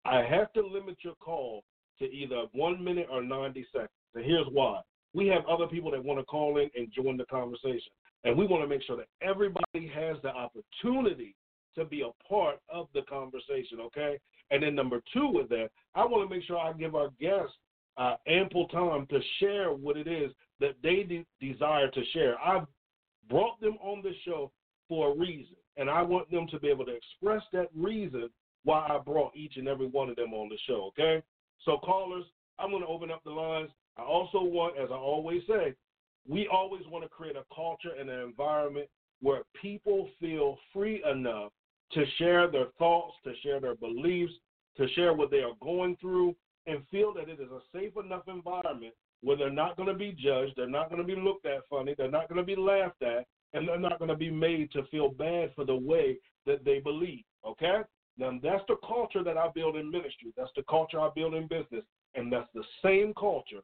I 0.05 0.23
have 0.23 0.51
to 0.53 0.61
limit 0.61 0.97
your 1.01 1.15
call 1.15 1.63
to 1.99 2.05
either 2.05 2.43
one 2.53 2.83
minute 2.83 3.07
or 3.11 3.23
90 3.23 3.65
seconds. 3.71 3.89
And 4.15 4.25
here's 4.25 4.47
why. 4.51 4.81
We 5.13 5.27
have 5.27 5.45
other 5.45 5.67
people 5.67 5.91
that 5.91 6.03
want 6.03 6.19
to 6.19 6.25
call 6.25 6.57
in 6.57 6.69
and 6.75 6.91
join 6.91 7.17
the 7.17 7.25
conversation. 7.25 7.91
And 8.23 8.37
we 8.37 8.47
want 8.47 8.63
to 8.63 8.67
make 8.67 8.83
sure 8.83 8.97
that 8.97 9.07
everybody 9.21 9.91
has 9.93 10.17
the 10.23 10.29
opportunity 10.29 11.35
to 11.75 11.85
be 11.85 12.01
a 12.01 12.27
part 12.27 12.59
of 12.69 12.87
the 12.93 13.01
conversation, 13.03 13.79
okay? 13.81 14.19
And 14.51 14.61
then 14.63 14.75
number 14.75 15.01
two 15.13 15.27
with 15.27 15.49
that, 15.49 15.69
I 15.95 16.05
want 16.05 16.27
to 16.27 16.35
make 16.35 16.45
sure 16.45 16.57
I 16.57 16.73
give 16.73 16.95
our 16.95 17.09
guests 17.19 17.53
uh, 17.97 18.15
ample 18.27 18.67
time 18.67 19.07
to 19.07 19.19
share 19.39 19.73
what 19.73 19.97
it 19.97 20.07
is 20.07 20.31
that 20.59 20.75
they 20.83 21.03
de- 21.03 21.25
desire 21.39 21.89
to 21.89 22.01
share. 22.13 22.39
I've 22.39 22.67
brought 23.29 23.59
them 23.61 23.77
on 23.81 24.01
the 24.01 24.13
show 24.25 24.51
for 24.87 25.11
a 25.11 25.17
reason, 25.17 25.55
and 25.77 25.89
I 25.89 26.01
want 26.01 26.29
them 26.31 26.47
to 26.51 26.59
be 26.59 26.69
able 26.69 26.85
to 26.85 26.95
express 26.95 27.43
that 27.53 27.69
reason 27.75 28.29
why 28.63 28.87
I 28.89 28.99
brought 28.99 29.35
each 29.35 29.57
and 29.57 29.67
every 29.67 29.87
one 29.87 30.09
of 30.09 30.15
them 30.15 30.33
on 30.33 30.49
the 30.49 30.57
show, 30.67 30.89
okay? 30.89 31.23
So, 31.65 31.77
callers, 31.77 32.25
I'm 32.59 32.69
going 32.71 32.83
to 32.83 32.87
open 32.87 33.11
up 33.11 33.23
the 33.23 33.31
lines. 33.31 33.69
I 33.97 34.03
also 34.03 34.41
want, 34.41 34.77
as 34.77 34.89
I 34.91 34.95
always 34.95 35.41
say, 35.47 35.73
we 36.27 36.47
always 36.47 36.83
want 36.87 37.03
to 37.03 37.09
create 37.09 37.35
a 37.35 37.43
culture 37.53 37.91
and 37.99 38.09
an 38.09 38.19
environment 38.19 38.87
where 39.21 39.43
people 39.59 40.09
feel 40.19 40.57
free 40.73 41.03
enough 41.09 41.51
to 41.93 42.05
share 42.17 42.49
their 42.49 42.67
thoughts, 42.77 43.15
to 43.23 43.33
share 43.43 43.59
their 43.59 43.75
beliefs, 43.75 44.33
to 44.77 44.87
share 44.89 45.13
what 45.13 45.31
they 45.31 45.41
are 45.41 45.55
going 45.61 45.97
through, 45.99 46.35
and 46.67 46.83
feel 46.89 47.13
that 47.13 47.29
it 47.29 47.39
is 47.39 47.49
a 47.51 47.59
safe 47.77 47.93
enough 48.03 48.23
environment 48.27 48.93
where 49.21 49.37
they're 49.37 49.49
not 49.49 49.77
going 49.77 49.87
to 49.87 49.95
be 49.95 50.11
judged, 50.11 50.53
they're 50.55 50.67
not 50.67 50.89
going 50.89 51.01
to 51.01 51.15
be 51.15 51.19
looked 51.19 51.45
at 51.45 51.67
funny, 51.69 51.93
they're 51.97 52.09
not 52.09 52.27
going 52.27 52.39
to 52.39 52.43
be 52.45 52.59
laughed 52.59 53.01
at, 53.03 53.25
and 53.53 53.67
they're 53.67 53.79
not 53.79 53.99
going 53.99 54.09
to 54.09 54.15
be 54.15 54.31
made 54.31 54.71
to 54.71 54.83
feel 54.85 55.09
bad 55.09 55.51
for 55.55 55.65
the 55.65 55.75
way 55.75 56.17
that 56.45 56.63
they 56.65 56.79
believe. 56.79 57.23
Okay? 57.45 57.81
Now, 58.17 58.39
that's 58.41 58.63
the 58.67 58.77
culture 58.87 59.23
that 59.23 59.37
I 59.37 59.47
build 59.53 59.75
in 59.75 59.89
ministry. 59.89 60.33
That's 60.35 60.51
the 60.55 60.63
culture 60.63 60.99
I 60.99 61.09
build 61.15 61.33
in 61.33 61.47
business. 61.47 61.83
And 62.15 62.31
that's 62.31 62.49
the 62.53 62.63
same 62.83 63.13
culture 63.13 63.61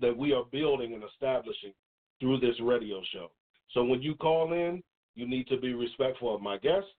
that 0.00 0.16
we 0.16 0.32
are 0.32 0.44
building 0.50 0.94
and 0.94 1.02
establishing 1.04 1.72
through 2.20 2.40
this 2.40 2.56
radio 2.60 3.00
show. 3.12 3.30
So 3.72 3.84
when 3.84 4.02
you 4.02 4.14
call 4.14 4.52
in, 4.52 4.82
you 5.14 5.28
need 5.28 5.46
to 5.48 5.56
be 5.56 5.74
respectful 5.74 6.34
of 6.34 6.40
my 6.40 6.58
guests. 6.58 6.90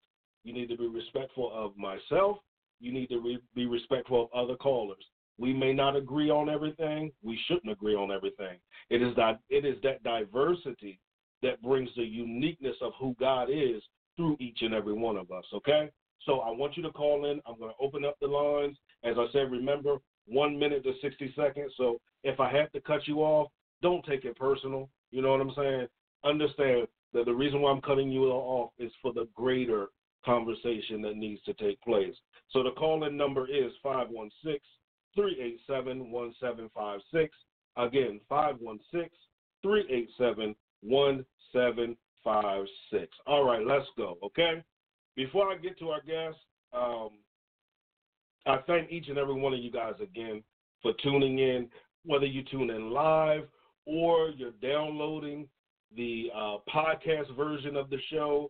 You 0.43 0.53
need 0.53 0.69
to 0.69 0.77
be 0.77 0.87
respectful 0.87 1.51
of 1.53 1.75
myself. 1.77 2.37
You 2.79 2.93
need 2.93 3.07
to 3.07 3.19
re- 3.19 3.41
be 3.55 3.65
respectful 3.65 4.23
of 4.23 4.43
other 4.43 4.55
callers. 4.55 5.03
We 5.37 5.53
may 5.53 5.73
not 5.73 5.95
agree 5.95 6.29
on 6.29 6.49
everything. 6.49 7.11
We 7.23 7.39
shouldn't 7.47 7.71
agree 7.71 7.95
on 7.95 8.11
everything. 8.11 8.57
It 8.89 9.01
is 9.01 9.15
that 9.15 9.39
it 9.49 9.65
is 9.65 9.77
that 9.83 10.03
diversity 10.03 10.99
that 11.41 11.61
brings 11.61 11.89
the 11.95 12.03
uniqueness 12.03 12.75
of 12.81 12.93
who 12.99 13.15
God 13.19 13.49
is 13.49 13.81
through 14.17 14.35
each 14.39 14.59
and 14.61 14.73
every 14.73 14.93
one 14.93 15.15
of 15.15 15.31
us. 15.31 15.45
Okay. 15.53 15.89
So 16.25 16.41
I 16.41 16.51
want 16.51 16.75
you 16.75 16.83
to 16.83 16.91
call 16.91 17.25
in. 17.25 17.39
I'm 17.47 17.57
going 17.57 17.71
to 17.71 17.83
open 17.85 18.03
up 18.03 18.17
the 18.19 18.27
lines. 18.27 18.77
As 19.03 19.15
I 19.17 19.27
said, 19.31 19.49
remember 19.49 19.97
one 20.25 20.59
minute 20.59 20.83
to 20.83 20.93
60 21.01 21.33
seconds. 21.35 21.73
So 21.77 21.99
if 22.23 22.39
I 22.39 22.51
have 22.51 22.71
to 22.73 22.81
cut 22.81 23.07
you 23.07 23.19
off, 23.19 23.49
don't 23.81 24.05
take 24.05 24.25
it 24.25 24.37
personal. 24.37 24.89
You 25.11 25.21
know 25.21 25.31
what 25.31 25.41
I'm 25.41 25.53
saying? 25.55 25.87
Understand 26.25 26.87
that 27.13 27.25
the 27.25 27.33
reason 27.33 27.61
why 27.61 27.71
I'm 27.71 27.81
cutting 27.81 28.11
you 28.11 28.25
off 28.25 28.71
is 28.77 28.91
for 29.01 29.13
the 29.13 29.27
greater 29.33 29.87
conversation 30.25 31.01
that 31.01 31.15
needs 31.15 31.41
to 31.43 31.53
take 31.53 31.81
place. 31.81 32.15
So 32.51 32.63
the 32.63 32.71
call 32.71 33.05
in 33.05 33.15
number 33.15 33.47
is 33.47 33.71
516 33.83 34.59
387 35.15 36.11
1756. 36.11 37.33
Again, 37.77 38.19
516 38.27 39.09
387 39.61 40.55
1756. 40.81 43.17
All 43.27 43.43
right, 43.43 43.63
let's 43.65 43.87
go, 43.97 44.17
okay? 44.23 44.63
Before 45.15 45.51
I 45.51 45.57
get 45.57 45.77
to 45.79 45.89
our 45.89 46.01
guest, 46.01 46.37
um, 46.73 47.09
I 48.45 48.57
thank 48.67 48.91
each 48.91 49.07
and 49.09 49.17
every 49.17 49.33
one 49.33 49.53
of 49.53 49.59
you 49.59 49.71
guys 49.71 49.95
again 50.01 50.43
for 50.81 50.93
tuning 51.03 51.39
in, 51.39 51.67
whether 52.05 52.25
you 52.25 52.43
tune 52.43 52.69
in 52.69 52.91
live 52.91 53.43
or 53.85 54.29
you're 54.29 54.51
downloading 54.61 55.47
the 55.95 56.29
uh, 56.33 56.57
podcast 56.73 57.35
version 57.35 57.75
of 57.75 57.89
the 57.89 57.97
show 58.11 58.49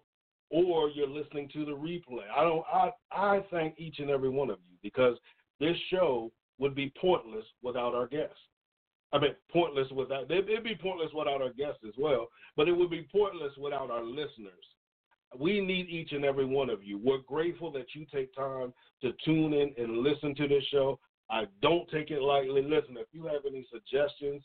or 0.50 0.90
you're 0.90 1.08
listening 1.08 1.50
to 1.54 1.66
the 1.66 1.72
replay. 1.72 2.24
I 2.36 2.44
don't 2.44 2.64
I 2.72 2.92
I 3.12 3.46
thank 3.52 3.80
each 3.80 4.00
and 4.00 4.10
every 4.10 4.30
one 4.30 4.50
of 4.50 4.58
you 4.70 4.78
because 4.82 5.18
this 5.60 5.78
show 5.90 6.32
would 6.58 6.76
be 6.76 6.94
pointless 7.00 7.46
without 7.62 7.94
our 7.94 8.08
guests. 8.08 8.36
I 9.12 9.20
mean, 9.20 9.32
pointless 9.52 9.88
without 9.92 10.30
it'd 10.30 10.64
be 10.64 10.76
pointless 10.82 11.12
without 11.14 11.42
our 11.42 11.54
guests 11.54 11.84
as 11.88 11.94
well, 11.98 12.28
but 12.56 12.68
it 12.68 12.74
would 12.74 12.90
be 12.90 13.08
pointless 13.12 13.54
without 13.58 13.90
our 13.90 14.04
listeners. 14.04 14.54
We 15.38 15.62
need 15.62 15.90
each 15.90 16.12
and 16.12 16.26
every 16.26 16.46
one 16.46 16.70
of 16.70 16.84
you. 16.84 17.00
We're 17.04 17.20
grateful 17.20 17.72
that 17.74 17.94
you 17.94 18.06
take 18.12 18.34
time 18.34 18.74
to 19.02 19.14
tune 19.24 19.54
in 19.54 19.74
and 19.78 20.00
listen 20.00 20.34
to 20.36 20.48
this 20.48 20.64
show. 20.72 21.00
I 21.30 21.44
don't 21.62 21.88
take 21.92 22.10
it 22.10 22.22
lightly. 22.22 22.64
Listen, 22.64 22.98
if 22.98 23.06
you 23.12 23.26
have 23.28 23.42
any 23.48 23.68
suggestions, 23.72 24.42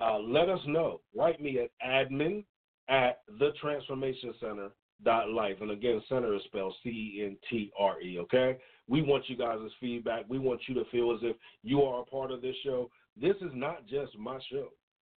uh, 0.00 0.18
let 0.18 0.48
us 0.48 0.60
know. 0.66 1.00
Write 1.16 1.40
me 1.40 1.58
at 1.58 1.70
admin 1.84 2.44
at 2.88 3.22
the 3.40 3.50
transformation 3.60 4.32
center 4.40 4.70
dot 5.04 5.30
life. 5.30 5.56
And 5.60 5.70
again, 5.70 6.02
center 6.08 6.34
is 6.34 6.42
spelled 6.44 6.74
C 6.82 6.90
E 6.90 7.24
N 7.24 7.36
T 7.48 7.72
R 7.78 8.00
E, 8.00 8.18
okay? 8.20 8.58
We 8.88 9.02
want 9.02 9.28
you 9.28 9.36
guys' 9.36 9.58
feedback. 9.80 10.24
We 10.28 10.38
want 10.38 10.60
you 10.66 10.74
to 10.74 10.84
feel 10.90 11.12
as 11.12 11.20
if 11.22 11.36
you 11.62 11.82
are 11.82 12.02
a 12.02 12.04
part 12.04 12.30
of 12.30 12.42
this 12.42 12.56
show. 12.64 12.90
This 13.20 13.36
is 13.36 13.50
not 13.54 13.86
just 13.86 14.16
my 14.18 14.38
show. 14.50 14.68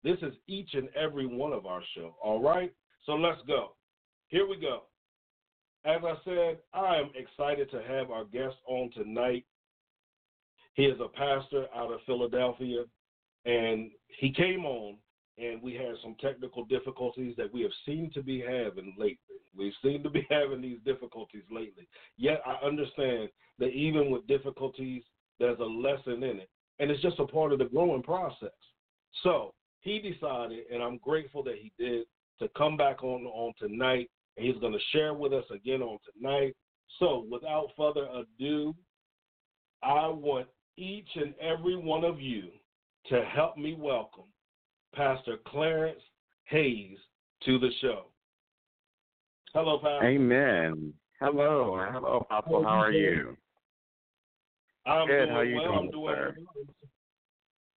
This 0.04 0.18
is 0.22 0.34
each 0.46 0.74
and 0.74 0.88
every 0.96 1.26
one 1.26 1.52
of 1.52 1.66
our 1.66 1.82
show. 1.94 2.16
All 2.22 2.42
right? 2.42 2.72
So 3.06 3.12
let's 3.12 3.40
go. 3.46 3.74
Here 4.28 4.46
we 4.48 4.56
go. 4.56 4.82
As 5.84 6.00
I 6.04 6.14
said, 6.24 6.58
I 6.72 6.96
am 6.96 7.10
excited 7.16 7.70
to 7.70 7.82
have 7.82 8.10
our 8.10 8.24
guest 8.24 8.56
on 8.66 8.90
tonight. 8.92 9.44
He 10.74 10.84
is 10.84 10.98
a 11.00 11.08
pastor 11.08 11.66
out 11.74 11.92
of 11.92 12.00
Philadelphia, 12.06 12.84
and 13.44 13.90
he 14.20 14.32
came 14.32 14.64
on, 14.64 14.96
and 15.38 15.62
we 15.62 15.74
had 15.74 15.94
some 16.02 16.14
technical 16.20 16.64
difficulties 16.64 17.34
that 17.36 17.52
we 17.52 17.62
have 17.62 17.70
seemed 17.86 18.12
to 18.14 18.22
be 18.22 18.40
having 18.40 18.94
lately. 18.98 19.18
We 19.56 19.72
seem 19.82 20.02
to 20.02 20.10
be 20.10 20.26
having 20.30 20.60
these 20.60 20.78
difficulties 20.84 21.44
lately. 21.50 21.88
Yet 22.16 22.42
I 22.46 22.64
understand 22.64 23.28
that 23.58 23.70
even 23.70 24.10
with 24.10 24.26
difficulties, 24.26 25.02
there's 25.38 25.58
a 25.58 25.64
lesson 25.64 26.22
in 26.22 26.40
it, 26.40 26.50
and 26.78 26.90
it's 26.90 27.02
just 27.02 27.18
a 27.18 27.26
part 27.26 27.52
of 27.52 27.58
the 27.58 27.64
growing 27.66 28.02
process. 28.02 28.50
So 29.22 29.54
he 29.80 29.98
decided, 29.98 30.66
and 30.72 30.82
I'm 30.82 30.98
grateful 30.98 31.42
that 31.44 31.56
he 31.60 31.72
did, 31.78 32.04
to 32.40 32.48
come 32.56 32.76
back 32.76 33.02
on 33.02 33.24
on 33.26 33.52
tonight, 33.58 34.10
and 34.36 34.46
he's 34.46 34.58
going 34.58 34.72
to 34.72 34.78
share 34.92 35.14
with 35.14 35.32
us 35.32 35.44
again 35.54 35.82
on 35.82 35.98
tonight. 36.12 36.54
So 36.98 37.26
without 37.30 37.68
further 37.76 38.06
ado, 38.14 38.74
I 39.82 40.08
want 40.08 40.46
each 40.76 41.08
and 41.14 41.34
every 41.40 41.76
one 41.76 42.04
of 42.04 42.20
you 42.20 42.48
to 43.08 43.24
help 43.24 43.56
me 43.56 43.74
welcome 43.78 44.24
Pastor 44.94 45.38
Clarence 45.46 46.00
Hayes 46.44 46.98
to 47.44 47.58
the 47.58 47.70
show. 47.80 48.06
Hello, 49.54 49.78
Pastor. 49.78 50.04
Amen. 50.06 50.92
Hello. 51.20 51.78
Hello, 51.90 52.26
Apostle. 52.30 52.62
How 52.64 52.80
are 52.80 52.92
you? 52.92 53.36
I'm 54.86 55.06
Good. 55.06 55.26
doing 55.26 55.30
How 55.30 55.40
you 55.42 55.54
well. 55.56 55.64
doing, 55.64 55.78
I'm 55.78 55.90
doing 55.90 56.14
sir? 56.14 56.34
well. 56.38 56.66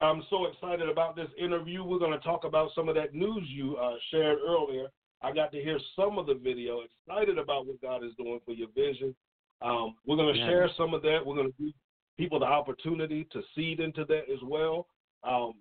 I'm 0.02 0.24
so 0.30 0.46
excited 0.46 0.90
about 0.90 1.16
this 1.16 1.30
interview. 1.38 1.84
We're 1.84 2.00
going 2.00 2.12
to 2.12 2.20
talk 2.20 2.44
about 2.44 2.72
some 2.76 2.90
of 2.90 2.96
that 2.96 3.14
news 3.14 3.44
you 3.48 3.78
uh, 3.78 3.96
shared 4.12 4.38
earlier. 4.46 4.88
I 5.22 5.32
got 5.32 5.52
to 5.54 5.62
hear 5.62 5.80
some 5.96 6.18
of 6.20 6.26
the 6.26 6.34
video. 6.36 6.82
Excited 6.82 7.38
about 7.38 7.66
what 7.68 7.82
God 7.82 8.04
is 8.04 8.12
doing 8.18 8.40
for 8.46 8.52
your 8.52 8.68
vision. 8.76 9.16
Um, 9.62 9.96
we're 10.06 10.18
going 10.18 10.34
to 10.34 10.40
Yeah. 10.40 10.48
share 10.48 10.70
some 10.78 10.94
of 10.94 11.02
that. 11.04 11.26
We're 11.26 11.36
going 11.36 11.52
to 11.52 11.64
give 11.64 11.74
people 12.18 12.40
the 12.40 12.46
opportunity 12.46 13.26
to 13.32 13.42
seed 13.56 13.80
into 13.80 14.04
that 14.06 14.30
as 14.30 14.42
well. 14.44 14.88
Um, 15.24 15.54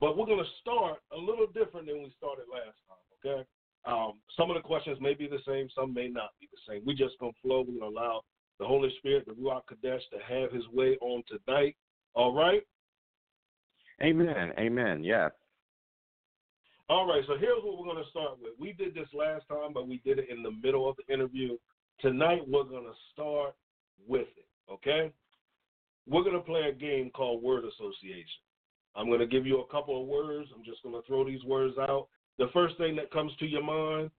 but 0.00 0.16
we're 0.16 0.26
going 0.26 0.44
to 0.44 0.50
start 0.60 0.98
a 1.12 1.18
little 1.18 1.46
different 1.46 1.86
than 1.86 2.02
we 2.02 2.12
started 2.16 2.44
last 2.52 2.78
time. 2.88 3.04
Okay. 3.24 3.44
Um, 3.86 4.14
some 4.36 4.50
of 4.50 4.56
the 4.56 4.62
questions 4.62 4.98
may 5.00 5.14
be 5.14 5.28
the 5.28 5.42
same. 5.46 5.68
Some 5.74 5.92
may 5.92 6.08
not 6.08 6.30
be 6.40 6.48
the 6.50 6.72
same. 6.72 6.82
We're 6.86 6.96
just 6.96 7.18
going 7.18 7.32
to 7.32 7.38
flow. 7.42 7.60
We're 7.60 7.78
going 7.78 7.92
to 7.92 7.98
allow 7.98 8.22
the 8.58 8.66
Holy 8.66 8.92
Spirit, 8.98 9.26
the 9.26 9.32
Ruach 9.32 9.66
Kadesh, 9.68 10.02
to 10.10 10.18
have 10.26 10.52
His 10.52 10.66
way 10.72 10.96
on 11.00 11.22
tonight. 11.28 11.76
All 12.14 12.34
right. 12.34 12.62
Amen. 14.02 14.52
Amen. 14.58 15.04
Yes. 15.04 15.30
All 16.90 17.06
right, 17.06 17.22
so 17.26 17.38
here's 17.38 17.62
what 17.62 17.78
we're 17.78 17.90
going 17.90 18.04
to 18.04 18.10
start 18.10 18.38
with. 18.42 18.52
We 18.58 18.74
did 18.74 18.94
this 18.94 19.08
last 19.14 19.48
time, 19.48 19.72
but 19.72 19.88
we 19.88 20.02
did 20.04 20.18
it 20.18 20.28
in 20.28 20.42
the 20.42 20.50
middle 20.50 20.88
of 20.88 20.96
the 20.96 21.12
interview. 21.12 21.56
Tonight, 22.00 22.42
we're 22.46 22.64
going 22.64 22.84
to 22.84 22.92
start 23.10 23.54
with 24.06 24.28
it, 24.36 24.46
okay? 24.70 25.10
We're 26.06 26.24
going 26.24 26.34
to 26.34 26.40
play 26.40 26.68
a 26.68 26.72
game 26.72 27.10
called 27.10 27.42
Word 27.42 27.64
Association. 27.64 28.42
I'm 28.96 29.06
going 29.06 29.20
to 29.20 29.26
give 29.26 29.46
you 29.46 29.60
a 29.60 29.66
couple 29.66 30.00
of 30.00 30.06
words. 30.06 30.48
I'm 30.54 30.64
just 30.64 30.82
going 30.82 30.94
to 30.94 31.06
throw 31.06 31.24
these 31.24 31.42
words 31.44 31.76
out. 31.78 32.08
The 32.38 32.48
first 32.52 32.76
thing 32.78 32.96
that 32.96 33.10
comes 33.10 33.32
to 33.38 33.46
your 33.46 33.62
mind, 33.62 34.10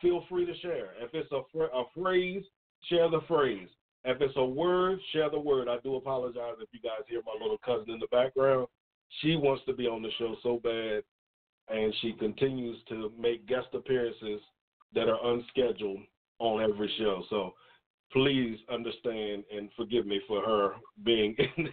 feel 0.00 0.24
free 0.28 0.46
to 0.46 0.56
share. 0.58 0.92
If 1.00 1.14
it's 1.14 1.30
a, 1.32 1.42
fr- 1.52 1.74
a 1.74 1.84
phrase, 1.94 2.44
share 2.88 3.10
the 3.10 3.20
phrase. 3.26 3.68
If 4.04 4.20
it's 4.20 4.36
a 4.36 4.44
word, 4.44 4.98
share 5.12 5.30
the 5.30 5.40
word. 5.40 5.68
I 5.68 5.78
do 5.82 5.96
apologize 5.96 6.54
if 6.60 6.68
you 6.72 6.80
guys 6.80 7.04
hear 7.08 7.20
my 7.26 7.32
little 7.40 7.58
cousin 7.58 7.94
in 7.94 7.98
the 7.98 8.06
background. 8.10 8.68
She 9.20 9.36
wants 9.36 9.64
to 9.66 9.72
be 9.72 9.86
on 9.86 10.02
the 10.02 10.10
show 10.18 10.36
so 10.42 10.60
bad 10.62 11.02
and 11.70 11.94
she 12.00 12.12
continues 12.12 12.78
to 12.88 13.12
make 13.18 13.46
guest 13.46 13.68
appearances 13.74 14.40
that 14.94 15.08
are 15.08 15.32
unscheduled 15.32 16.00
on 16.38 16.62
every 16.62 16.90
show. 16.98 17.22
So 17.28 17.54
please 18.12 18.58
understand 18.72 19.44
and 19.54 19.68
forgive 19.76 20.06
me 20.06 20.20
for 20.26 20.42
her 20.42 20.74
being 21.04 21.36
in 21.56 21.68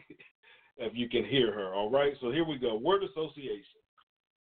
if 0.77 0.93
you 0.95 1.09
can 1.09 1.25
hear 1.25 1.51
her. 1.53 1.73
All 1.73 1.89
right. 1.89 2.13
So 2.21 2.31
here 2.31 2.45
we 2.45 2.57
go. 2.57 2.75
Word 2.77 3.03
association. 3.03 3.81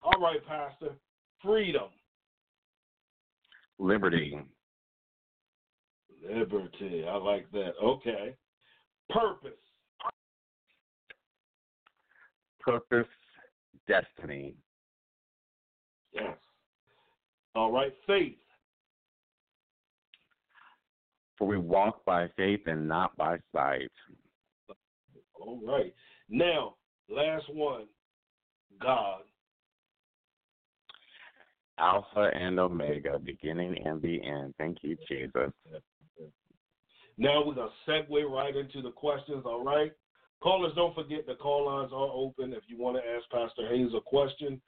All 0.03 0.19
right, 0.21 0.39
Pastor. 0.45 0.95
Freedom. 1.43 1.89
Liberty. 3.79 4.39
Liberty. 6.29 7.05
I 7.07 7.15
like 7.15 7.51
that. 7.51 7.73
Okay. 7.83 8.35
Purpose. 9.09 9.51
Purpose. 12.59 13.07
Destiny. 13.87 14.55
Yes. 16.13 16.37
All 17.55 17.71
right. 17.71 17.93
Faith. 18.05 18.37
For 21.37 21.47
we 21.47 21.57
walk 21.57 22.05
by 22.05 22.27
faith 22.37 22.61
and 22.67 22.87
not 22.87 23.17
by 23.17 23.37
sight. 23.51 23.89
All 25.41 25.60
right. 25.63 25.93
Now, 26.30 26.75
last 27.10 27.45
one. 27.54 27.86
God. 28.80 29.21
Alpha 31.77 32.30
and 32.34 32.60
Omega, 32.60 33.19
beginning 33.19 33.75
and 33.86 34.01
the 34.01 34.21
end. 34.23 34.54
Thank 34.58 34.77
you, 34.82 34.95
Jesus. 35.08 35.51
Now 37.17 37.43
we're 37.45 37.56
gonna 37.56 37.69
segue 37.88 38.30
right 38.30 38.56
into 38.56 38.82
the 38.82 38.91
questions. 38.91 39.43
All 39.45 39.63
right, 39.63 39.91
callers, 40.41 40.73
don't 40.75 40.95
forget 40.95 41.25
the 41.27 41.36
call 41.36 41.65
lines 41.65 41.91
are 41.93 42.10
open. 42.13 42.54
If 42.54 42.63
you 42.67 42.77
want 42.77 42.97
to 42.97 43.04
ask 43.04 43.30
Pastor 43.30 43.67
Hayes 43.67 43.91
a 43.95 44.01
question, 44.01 44.62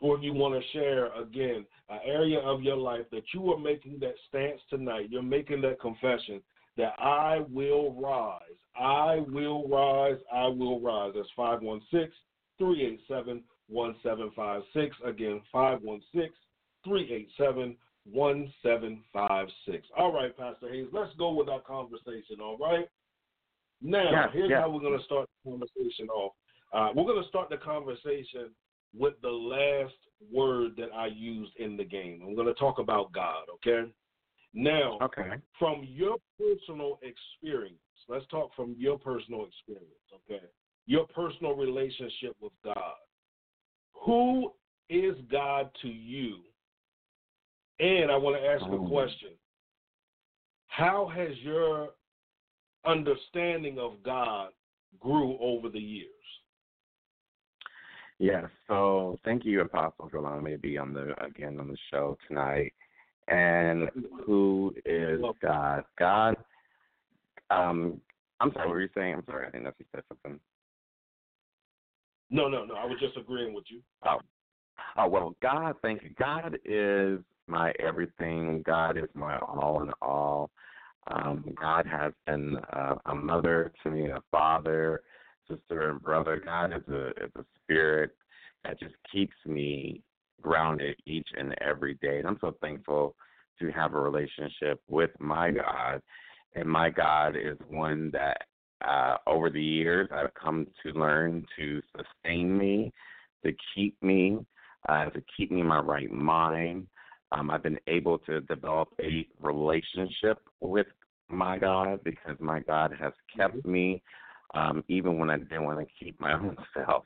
or 0.00 0.16
if 0.16 0.22
you 0.22 0.32
want 0.32 0.54
to 0.54 0.78
share 0.78 1.12
again 1.20 1.66
an 1.88 2.00
area 2.04 2.38
of 2.40 2.62
your 2.62 2.76
life 2.76 3.06
that 3.12 3.24
you 3.34 3.50
are 3.52 3.58
making 3.58 3.98
that 4.00 4.14
stance 4.28 4.60
tonight, 4.68 5.08
you're 5.10 5.22
making 5.22 5.62
that 5.62 5.80
confession 5.80 6.40
that 6.76 6.94
I 6.98 7.40
will 7.50 7.92
rise, 7.94 8.40
I 8.78 9.24
will 9.28 9.68
rise, 9.68 10.18
I 10.32 10.46
will 10.46 10.80
rise. 10.80 11.12
That's 11.14 11.28
516 11.36 12.10
387 12.58 13.42
1756. 13.68 14.96
Again, 15.04 15.40
516 15.52 16.30
387 16.84 17.76
1756. 18.12 19.88
All 19.96 20.12
right, 20.12 20.36
Pastor 20.36 20.68
Hayes, 20.68 20.86
let's 20.92 21.14
go 21.18 21.32
with 21.32 21.48
our 21.48 21.60
conversation, 21.60 22.40
all 22.40 22.58
right? 22.58 22.86
Now, 23.82 24.10
Yeah, 24.10 24.30
here's 24.32 24.50
yeah. 24.50 24.60
how 24.60 24.70
we're 24.70 24.80
going 24.80 24.98
to 24.98 25.04
start 25.04 25.28
the 25.44 25.50
conversation 25.50 26.08
off. 26.08 26.32
Uh, 26.72 26.90
we're 26.94 27.04
going 27.04 27.22
to 27.22 27.28
start 27.28 27.48
the 27.50 27.56
conversation 27.58 28.50
with 28.96 29.14
the 29.22 29.28
last 29.28 29.94
word 30.32 30.76
that 30.76 30.90
I 30.94 31.06
used 31.06 31.52
in 31.56 31.76
the 31.76 31.84
game. 31.84 32.22
I'm 32.24 32.34
going 32.34 32.46
to 32.46 32.54
talk 32.54 32.78
about 32.78 33.12
God, 33.12 33.44
okay? 33.54 33.90
Now, 34.56 34.96
Okay. 35.02 35.38
from 35.58 35.84
your 35.84 36.16
personal 36.38 36.98
experience, 37.02 37.78
let's 38.08 38.26
talk 38.28 38.54
from 38.54 38.74
your 38.78 38.98
personal 38.98 39.44
experience, 39.44 40.10
okay? 40.14 40.46
Your 40.86 41.06
personal 41.08 41.54
relationship 41.54 42.34
with 42.40 42.54
God. 42.64 42.94
Who 44.06 44.54
is 44.88 45.20
God 45.30 45.70
to 45.82 45.88
you? 45.88 46.42
And 47.80 48.10
I 48.10 48.16
want 48.16 48.36
to 48.36 48.46
ask 48.46 48.64
Oh. 48.64 48.82
a 48.82 48.88
question. 48.88 49.38
How 50.68 51.06
has 51.06 51.38
your 51.42 51.94
understanding 52.86 53.78
of 53.78 54.02
God 54.02 54.54
grew 54.98 55.36
over 55.38 55.68
the 55.68 55.80
years? 55.80 56.10
Yes. 58.18 58.50
So 58.68 59.18
thank 59.22 59.44
you, 59.44 59.60
Apostle, 59.60 60.08
for 60.08 60.16
allowing 60.16 60.44
me 60.44 60.52
to 60.52 60.58
be 60.58 60.78
on 60.78 60.94
the 60.94 61.22
again 61.22 61.60
on 61.60 61.68
the 61.68 61.76
show 61.90 62.16
tonight. 62.26 62.72
And 63.28 63.90
who 64.24 64.74
is 64.84 65.20
God? 65.42 65.84
God. 65.98 66.36
Um, 67.50 68.00
I'm 68.40 68.52
sorry. 68.52 68.66
What 68.66 68.74
were 68.74 68.82
you 68.82 68.88
saying? 68.94 69.14
I'm 69.14 69.24
sorry. 69.26 69.46
I 69.46 69.50
didn't 69.50 69.64
know 69.64 69.70
if 69.70 69.74
you 69.78 69.86
said 69.94 70.04
something. 70.08 70.40
No, 72.30 72.48
no, 72.48 72.64
no. 72.64 72.74
I 72.74 72.84
was 72.84 72.98
just 73.00 73.16
agreeing 73.16 73.54
with 73.54 73.64
you. 73.68 73.80
Oh, 74.06 74.18
oh 74.96 75.08
well, 75.08 75.36
God, 75.42 75.76
thank 75.82 76.02
you. 76.02 76.10
God 76.18 76.58
is 76.64 77.20
my 77.46 77.72
everything. 77.78 78.62
God 78.66 78.96
is 78.96 79.08
my 79.14 79.38
all 79.38 79.82
in 79.82 79.90
all. 80.02 80.50
Um, 81.08 81.54
God 81.60 81.86
has 81.86 82.12
been 82.26 82.58
uh, 82.72 82.96
a 83.06 83.14
mother 83.14 83.72
to 83.82 83.90
me, 83.90 84.10
a 84.10 84.20
father, 84.30 85.02
sister, 85.48 85.90
and 85.90 86.02
brother. 86.02 86.40
God 86.44 86.72
is 86.72 86.82
a 86.88 87.08
is 87.10 87.30
a 87.36 87.44
spirit 87.62 88.10
that 88.64 88.80
just 88.80 88.94
keeps 89.12 89.36
me 89.46 90.02
grounded 90.42 90.96
each 91.06 91.28
and 91.36 91.54
every 91.60 91.94
day. 91.94 92.18
And 92.18 92.26
I'm 92.26 92.38
so 92.40 92.54
thankful 92.60 93.14
to 93.60 93.70
have 93.72 93.94
a 93.94 94.00
relationship 94.00 94.80
with 94.88 95.10
my 95.18 95.50
God. 95.50 96.02
And 96.54 96.68
my 96.68 96.90
God 96.90 97.36
is 97.36 97.56
one 97.68 98.10
that 98.12 98.42
uh, 98.86 99.16
over 99.26 99.50
the 99.50 99.62
years, 99.62 100.08
I've 100.12 100.34
come 100.34 100.66
to 100.84 100.92
learn 100.92 101.46
to 101.58 101.80
sustain 101.96 102.56
me, 102.56 102.92
to 103.44 103.52
keep 103.74 104.00
me, 104.02 104.38
uh, 104.88 105.06
to 105.06 105.22
keep 105.36 105.50
me 105.50 105.60
in 105.60 105.66
my 105.66 105.80
right 105.80 106.10
mind. 106.10 106.86
Um, 107.32 107.50
I've 107.50 107.62
been 107.62 107.78
able 107.86 108.18
to 108.20 108.40
develop 108.42 108.88
a 109.00 109.26
relationship 109.40 110.38
with 110.60 110.86
my 111.28 111.58
God 111.58 112.00
because 112.04 112.36
my 112.38 112.60
God 112.60 112.94
has 112.98 113.12
kept 113.36 113.64
me, 113.66 114.02
um, 114.54 114.84
even 114.88 115.18
when 115.18 115.30
I 115.30 115.38
didn't 115.38 115.64
want 115.64 115.80
to 115.80 116.04
keep 116.04 116.20
my 116.20 116.32
own 116.38 116.56
self. 116.74 117.04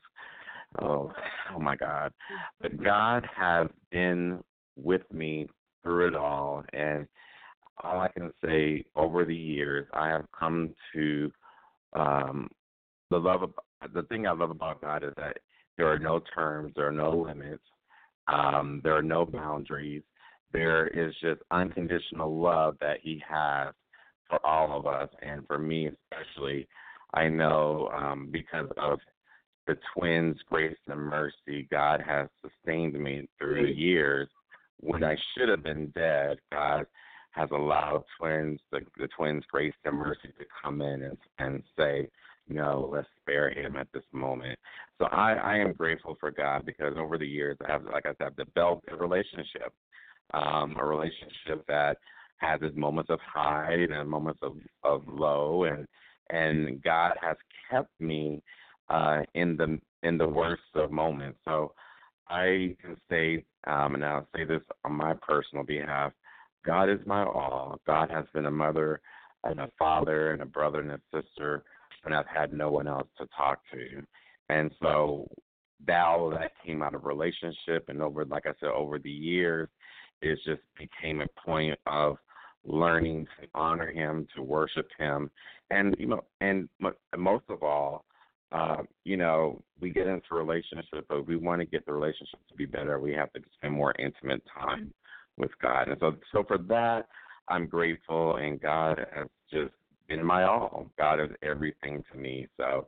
Oh, 0.79 1.11
oh 1.53 1.59
my 1.59 1.75
God! 1.75 2.13
But 2.61 2.81
God 2.81 3.27
has 3.35 3.67
been 3.91 4.41
with 4.77 5.01
me 5.11 5.47
through 5.83 6.09
it 6.09 6.15
all, 6.15 6.63
and 6.73 7.07
all 7.83 7.99
I 7.99 8.07
can 8.09 8.31
say 8.43 8.85
over 8.95 9.25
the 9.25 9.35
years, 9.35 9.87
I 9.93 10.07
have 10.09 10.25
come 10.37 10.73
to 10.93 11.31
um, 11.93 12.49
the 13.09 13.17
love. 13.17 13.43
Of, 13.43 13.53
the 13.93 14.03
thing 14.03 14.27
I 14.27 14.31
love 14.31 14.51
about 14.51 14.81
God 14.81 15.03
is 15.03 15.13
that 15.17 15.37
there 15.77 15.87
are 15.91 15.99
no 15.99 16.21
terms, 16.33 16.71
there 16.75 16.87
are 16.87 16.91
no 16.91 17.09
limits, 17.09 17.63
um, 18.27 18.79
there 18.83 18.95
are 18.95 19.03
no 19.03 19.25
boundaries. 19.25 20.03
There 20.53 20.87
is 20.87 21.13
just 21.21 21.41
unconditional 21.49 22.39
love 22.39 22.77
that 22.81 22.97
He 23.01 23.21
has 23.27 23.73
for 24.29 24.45
all 24.45 24.77
of 24.77 24.85
us, 24.85 25.09
and 25.21 25.45
for 25.47 25.57
me 25.57 25.89
especially. 25.89 26.67
I 27.13 27.27
know 27.27 27.89
um, 27.93 28.29
because 28.31 28.69
of 28.77 28.99
the 29.67 29.77
twins' 29.95 30.39
grace 30.49 30.77
and 30.87 30.99
mercy, 30.99 31.67
God 31.71 32.01
has 32.05 32.27
sustained 32.41 32.93
me 32.93 33.27
through 33.37 33.65
the 33.67 33.71
years. 33.71 34.27
When 34.79 35.03
I 35.03 35.15
should 35.15 35.49
have 35.49 35.63
been 35.63 35.91
dead, 35.95 36.37
God 36.51 36.85
has 37.31 37.49
allowed 37.51 38.03
twins, 38.19 38.59
the, 38.71 38.79
the 38.97 39.07
twins' 39.15 39.43
grace 39.51 39.73
and 39.85 39.95
mercy, 39.97 40.29
to 40.39 40.45
come 40.63 40.81
in 40.81 41.03
and 41.03 41.17
and 41.39 41.63
say, 41.77 42.09
no, 42.49 42.89
let's 42.91 43.07
spare 43.21 43.51
him 43.51 43.75
at 43.77 43.87
this 43.93 44.03
moment. 44.11 44.57
So 44.97 45.05
I, 45.05 45.33
I 45.33 45.57
am 45.57 45.73
grateful 45.73 46.17
for 46.19 46.31
God 46.31 46.65
because 46.65 46.95
over 46.97 47.17
the 47.17 47.27
years 47.27 47.57
I 47.65 47.71
have, 47.71 47.85
like 47.85 48.05
I 48.05 48.13
said, 48.17 48.35
developed 48.35 48.89
a 48.91 48.95
relationship, 48.95 49.71
um, 50.33 50.75
a 50.77 50.85
relationship 50.85 51.65
that 51.67 51.97
has 52.37 52.59
its 52.61 52.75
moments 52.75 53.09
of 53.09 53.19
high 53.21 53.87
and 53.89 54.09
moments 54.09 54.39
of, 54.41 54.57
of 54.83 55.03
low, 55.07 55.65
and 55.65 55.87
and 56.29 56.81
God 56.81 57.13
has 57.21 57.37
kept 57.69 57.89
me 57.99 58.41
uh, 58.91 59.21
in 59.35 59.55
the 59.55 59.79
in 60.03 60.17
the 60.17 60.27
worst 60.27 60.61
of 60.75 60.91
moments. 60.91 61.39
So 61.45 61.73
I 62.27 62.75
can 62.81 62.97
say, 63.09 63.45
um, 63.67 63.95
and 63.95 64.03
I'll 64.03 64.27
say 64.35 64.43
this 64.43 64.61
on 64.83 64.93
my 64.93 65.13
personal 65.13 65.63
behalf, 65.63 66.11
God 66.65 66.89
is 66.89 66.99
my 67.05 67.23
all. 67.23 67.79
God 67.85 68.09
has 68.09 68.25
been 68.33 68.45
a 68.45 68.51
mother 68.51 68.99
and 69.43 69.59
a 69.59 69.69
father 69.77 70.33
and 70.33 70.41
a 70.41 70.45
brother 70.45 70.79
and 70.81 70.91
a 70.91 70.99
sister 71.13 71.63
when 72.03 72.13
I've 72.13 72.27
had 72.27 72.53
no 72.53 72.71
one 72.71 72.87
else 72.87 73.07
to 73.17 73.27
talk 73.35 73.59
to. 73.71 74.03
And 74.49 74.71
so 74.81 75.27
that 75.87 76.05
all 76.05 76.29
that 76.31 76.51
came 76.65 76.81
out 76.81 76.95
of 76.95 77.05
relationship 77.05 77.85
and 77.87 78.01
over 78.01 78.25
like 78.25 78.45
I 78.45 78.53
said, 78.59 78.69
over 78.69 78.99
the 78.99 79.09
years 79.09 79.69
it 80.21 80.39
just 80.45 80.61
became 80.77 81.21
a 81.21 81.27
point 81.45 81.77
of 81.87 82.17
learning 82.63 83.25
to 83.39 83.47
honor 83.55 83.91
him, 83.91 84.27
to 84.35 84.43
worship 84.43 84.87
him, 84.97 85.31
and 85.71 85.95
you 85.97 86.07
know, 86.07 86.23
and 86.41 86.69
most 87.17 87.45
of 87.49 87.63
all, 87.63 88.05
uh, 88.51 88.77
you 89.05 89.17
know, 89.17 89.61
we 89.79 89.89
get 89.89 90.07
into 90.07 90.33
relationship, 90.33 91.05
but 91.07 91.25
we 91.25 91.35
want 91.35 91.61
to 91.61 91.65
get 91.65 91.85
the 91.85 91.93
relationship 91.93 92.39
to 92.49 92.55
be 92.55 92.65
better. 92.65 92.99
We 92.99 93.13
have 93.13 93.31
to 93.33 93.41
spend 93.53 93.73
more 93.73 93.93
intimate 93.97 94.43
time 94.53 94.93
with 95.37 95.51
God, 95.61 95.87
and 95.87 95.97
so 95.99 96.15
so 96.31 96.43
for 96.47 96.57
that, 96.57 97.07
I'm 97.47 97.67
grateful, 97.67 98.37
and 98.37 98.61
God 98.61 98.99
has 99.15 99.27
just 99.51 99.73
been 100.07 100.23
my 100.25 100.43
all. 100.43 100.87
God 100.97 101.19
is 101.21 101.29
everything 101.41 102.03
to 102.11 102.17
me. 102.17 102.47
So 102.57 102.87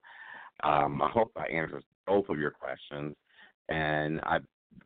um, 0.64 1.02
I 1.02 1.10
hope 1.10 1.32
I 1.38 1.48
answered 1.48 1.84
both 2.06 2.28
of 2.30 2.40
your 2.40 2.52
questions, 2.52 3.16
and 3.70 4.20
I, 4.24 4.40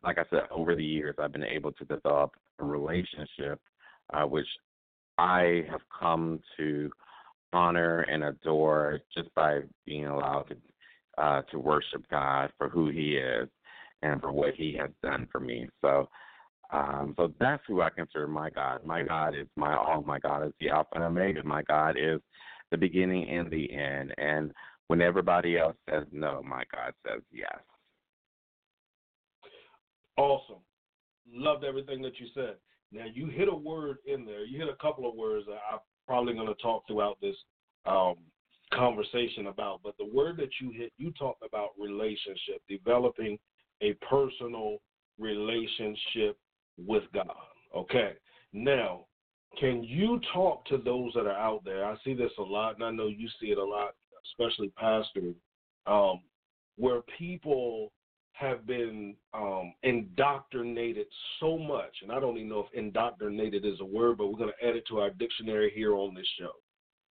like 0.04 0.18
I 0.18 0.24
said, 0.30 0.42
over 0.50 0.76
the 0.76 0.84
years, 0.84 1.16
I've 1.18 1.32
been 1.32 1.44
able 1.44 1.72
to 1.72 1.84
develop 1.84 2.32
a 2.60 2.64
relationship, 2.64 3.60
uh, 4.14 4.24
which 4.24 4.46
I 5.18 5.64
have 5.70 5.80
come 5.98 6.40
to 6.56 6.90
honor 7.52 8.00
and 8.02 8.24
adore 8.24 9.00
just 9.16 9.34
by 9.34 9.60
being 9.86 10.06
allowed 10.06 10.48
to 10.48 10.56
uh, 11.22 11.42
to 11.50 11.58
worship 11.58 12.04
God 12.10 12.50
for 12.58 12.68
who 12.68 12.90
He 12.90 13.16
is 13.16 13.48
and 14.02 14.20
for 14.20 14.30
what 14.30 14.54
He 14.54 14.76
has 14.78 14.90
done 15.02 15.26
for 15.32 15.40
me. 15.40 15.68
So, 15.80 16.08
um, 16.70 17.14
so 17.16 17.32
that's 17.40 17.62
who 17.66 17.80
I 17.80 17.90
consider 17.90 18.28
my 18.28 18.50
God. 18.50 18.84
My 18.84 19.02
God 19.02 19.34
is 19.34 19.48
my 19.56 19.76
all. 19.76 20.02
My 20.02 20.18
God 20.18 20.46
is 20.46 20.52
the 20.60 20.70
Alpha 20.70 20.90
and 20.94 21.04
Omega. 21.04 21.42
My 21.42 21.62
God 21.62 21.96
is 21.98 22.20
the 22.70 22.76
beginning 22.76 23.28
and 23.28 23.50
the 23.50 23.72
end. 23.72 24.14
And 24.18 24.52
when 24.86 25.00
everybody 25.00 25.58
else 25.58 25.76
says 25.88 26.04
no, 26.12 26.42
my 26.42 26.62
God 26.72 26.92
says 27.06 27.22
yes. 27.32 27.58
Awesome. 30.16 30.62
Loved 31.30 31.64
everything 31.64 32.02
that 32.02 32.18
you 32.18 32.26
said. 32.34 32.56
Now 32.90 33.04
you 33.12 33.26
hit 33.26 33.48
a 33.48 33.54
word 33.54 33.98
in 34.06 34.24
there. 34.24 34.44
You 34.44 34.58
hit 34.58 34.68
a 34.68 34.82
couple 34.82 35.08
of 35.08 35.14
words 35.14 35.46
that 35.46 35.58
I'm 35.72 35.78
probably 36.08 36.32
going 36.32 36.48
to 36.48 36.54
talk 36.54 36.86
throughout 36.86 37.18
this 37.20 37.36
um, 37.86 38.16
conversation 38.72 39.48
about. 39.48 39.80
But 39.84 39.94
the 39.98 40.08
word 40.12 40.38
that 40.38 40.48
you 40.60 40.72
hit, 40.72 40.92
you 40.96 41.12
talked 41.12 41.44
about 41.46 41.70
relationship, 41.78 42.62
developing 42.68 43.38
a 43.82 43.92
personal 44.10 44.78
relationship 45.18 46.36
with 46.76 47.04
God. 47.12 47.26
Okay. 47.76 48.12
Now, 48.52 49.04
can 49.60 49.84
you 49.84 50.20
talk 50.32 50.64
to 50.66 50.78
those 50.78 51.12
that 51.14 51.26
are 51.26 51.38
out 51.38 51.64
there? 51.64 51.84
I 51.84 51.96
see 52.04 52.14
this 52.14 52.32
a 52.38 52.42
lot, 52.42 52.74
and 52.74 52.84
I 52.84 52.90
know 52.90 53.08
you 53.08 53.28
see 53.40 53.48
it 53.48 53.58
a 53.58 53.64
lot, 53.64 53.90
especially 54.30 54.72
pastors, 54.76 55.34
um, 55.86 56.20
where 56.76 57.02
people 57.18 57.92
have 58.38 58.66
been 58.66 59.16
um, 59.34 59.74
indoctrinated 59.82 61.06
so 61.40 61.58
much, 61.58 61.94
and 62.02 62.12
I 62.12 62.20
don't 62.20 62.36
even 62.36 62.48
know 62.48 62.60
if 62.60 62.78
indoctrinated 62.78 63.64
is 63.64 63.80
a 63.80 63.84
word, 63.84 64.18
but 64.18 64.28
we're 64.28 64.38
going 64.38 64.52
to 64.58 64.66
add 64.66 64.76
it 64.76 64.86
to 64.88 65.00
our 65.00 65.10
dictionary 65.10 65.72
here 65.74 65.94
on 65.94 66.14
this 66.14 66.26
show. 66.38 66.52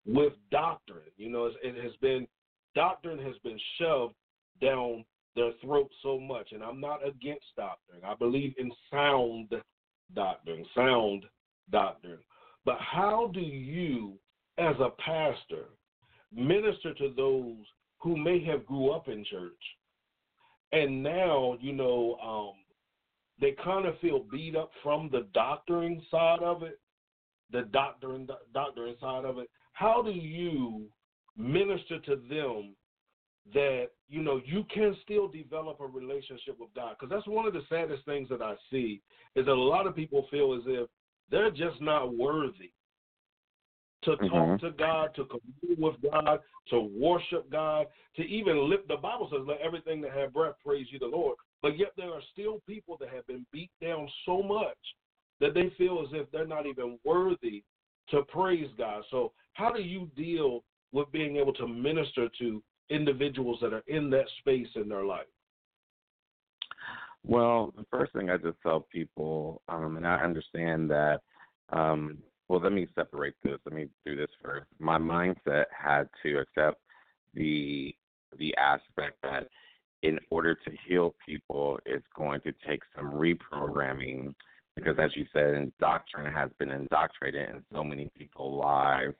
With 0.06 0.34
doctrine, 0.50 1.10
you 1.16 1.30
know, 1.30 1.50
it 1.62 1.82
has 1.82 1.92
been 2.02 2.26
doctrine 2.74 3.18
has 3.20 3.36
been 3.42 3.58
shoved 3.78 4.14
down 4.60 5.04
their 5.34 5.52
throat 5.62 5.90
so 6.02 6.20
much, 6.20 6.52
and 6.52 6.62
I'm 6.62 6.78
not 6.78 7.06
against 7.06 7.46
doctrine. 7.56 8.02
I 8.04 8.14
believe 8.14 8.52
in 8.58 8.70
sound 8.92 9.48
doctrine, 10.14 10.66
sound 10.74 11.24
doctrine. 11.70 12.18
But 12.66 12.76
how 12.80 13.30
do 13.32 13.40
you, 13.40 14.12
as 14.58 14.76
a 14.78 14.90
pastor, 15.02 15.70
minister 16.34 16.92
to 16.94 17.14
those 17.16 17.64
who 17.98 18.14
may 18.14 18.44
have 18.44 18.66
grew 18.66 18.90
up 18.90 19.08
in 19.08 19.24
church 19.24 19.52
and 20.74 21.02
now 21.02 21.56
you 21.60 21.72
know 21.72 22.16
um, 22.22 22.54
they 23.40 23.52
kind 23.62 23.86
of 23.86 23.98
feel 24.00 24.24
beat 24.30 24.56
up 24.56 24.70
from 24.82 25.08
the 25.10 25.26
doctoring 25.32 26.02
side 26.10 26.40
of 26.40 26.62
it, 26.62 26.80
the 27.52 27.62
doctoring 27.72 28.28
doctoring 28.52 28.96
side 29.00 29.24
of 29.24 29.38
it. 29.38 29.48
How 29.72 30.02
do 30.02 30.10
you 30.10 30.86
minister 31.36 31.98
to 32.00 32.16
them 32.28 32.74
that 33.52 33.86
you 34.08 34.22
know 34.22 34.40
you 34.44 34.64
can 34.72 34.96
still 35.02 35.28
develop 35.28 35.80
a 35.80 35.86
relationship 35.86 36.56
with 36.58 36.74
God? 36.74 36.96
Because 36.98 37.14
that's 37.14 37.28
one 37.28 37.46
of 37.46 37.52
the 37.52 37.62
saddest 37.68 38.04
things 38.04 38.28
that 38.28 38.42
I 38.42 38.54
see 38.70 39.00
is 39.36 39.46
that 39.46 39.52
a 39.52 39.54
lot 39.54 39.86
of 39.86 39.96
people 39.96 40.26
feel 40.30 40.54
as 40.54 40.62
if 40.66 40.88
they're 41.30 41.50
just 41.50 41.80
not 41.80 42.16
worthy 42.16 42.72
to 44.04 44.16
talk 44.16 44.30
Mm-hmm. 44.30 44.66
to 44.66 44.72
God, 44.72 45.14
to 45.16 45.24
commune 45.24 45.80
with 45.80 45.96
God, 46.10 46.40
to 46.70 46.80
worship 46.80 47.50
God, 47.50 47.86
to 48.16 48.22
even 48.22 48.68
lift. 48.68 48.88
The 48.88 48.96
Bible 48.96 49.28
says, 49.30 49.46
"Let 49.46 49.60
everything 49.60 50.00
that 50.02 50.12
have 50.12 50.32
breath 50.32 50.54
praise 50.64 50.86
you, 50.90 50.98
the 50.98 51.06
Lord." 51.06 51.36
But 51.62 51.78
yet 51.78 51.92
there 51.96 52.12
are 52.12 52.22
still 52.32 52.60
people 52.66 52.96
that 53.00 53.08
have 53.10 53.26
been 53.26 53.46
beat 53.52 53.70
down 53.80 54.08
so 54.26 54.42
much 54.42 54.76
that 55.40 55.54
they 55.54 55.70
feel 55.78 56.02
as 56.02 56.12
if 56.12 56.30
they're 56.30 56.46
not 56.46 56.66
even 56.66 56.98
worthy 57.04 57.64
to 58.10 58.22
praise 58.22 58.70
God. 58.76 59.02
So 59.10 59.32
how 59.54 59.72
do 59.72 59.82
you 59.82 60.10
deal 60.16 60.62
with 60.92 61.10
being 61.10 61.36
able 61.36 61.52
to 61.54 61.66
minister 61.66 62.28
to 62.38 62.62
individuals 62.90 63.58
that 63.62 63.72
are 63.72 63.82
in 63.86 64.10
that 64.10 64.26
space 64.40 64.68
in 64.76 64.88
their 64.88 65.04
life? 65.04 65.26
Well, 67.26 67.72
the 67.76 67.86
first 67.90 68.12
thing 68.12 68.28
I 68.28 68.36
just 68.36 68.58
tell 68.62 68.86
people, 68.92 69.62
um, 69.68 69.96
and 69.96 70.06
I 70.06 70.16
understand 70.16 70.90
that. 70.90 71.20
Um, 71.70 72.18
well, 72.48 72.60
let 72.60 72.72
me 72.72 72.86
separate 72.94 73.34
this. 73.42 73.58
Let 73.64 73.74
me 73.74 73.88
do 74.04 74.16
this 74.16 74.30
first. 74.42 74.66
My 74.78 74.98
mindset 74.98 75.64
had 75.76 76.08
to 76.22 76.38
accept 76.38 76.80
the 77.34 77.94
the 78.38 78.54
aspect 78.56 79.16
that 79.22 79.48
in 80.02 80.18
order 80.30 80.54
to 80.54 80.70
heal 80.86 81.14
people, 81.24 81.78
it's 81.86 82.06
going 82.16 82.40
to 82.42 82.52
take 82.66 82.82
some 82.94 83.12
reprogramming 83.12 84.34
because, 84.76 84.96
as 85.00 85.10
you 85.14 85.24
said, 85.32 85.72
doctrine 85.78 86.32
has 86.32 86.50
been 86.58 86.70
indoctrinated 86.70 87.48
in 87.48 87.62
so 87.72 87.84
many 87.84 88.10
people's 88.18 88.60
lives 88.60 89.14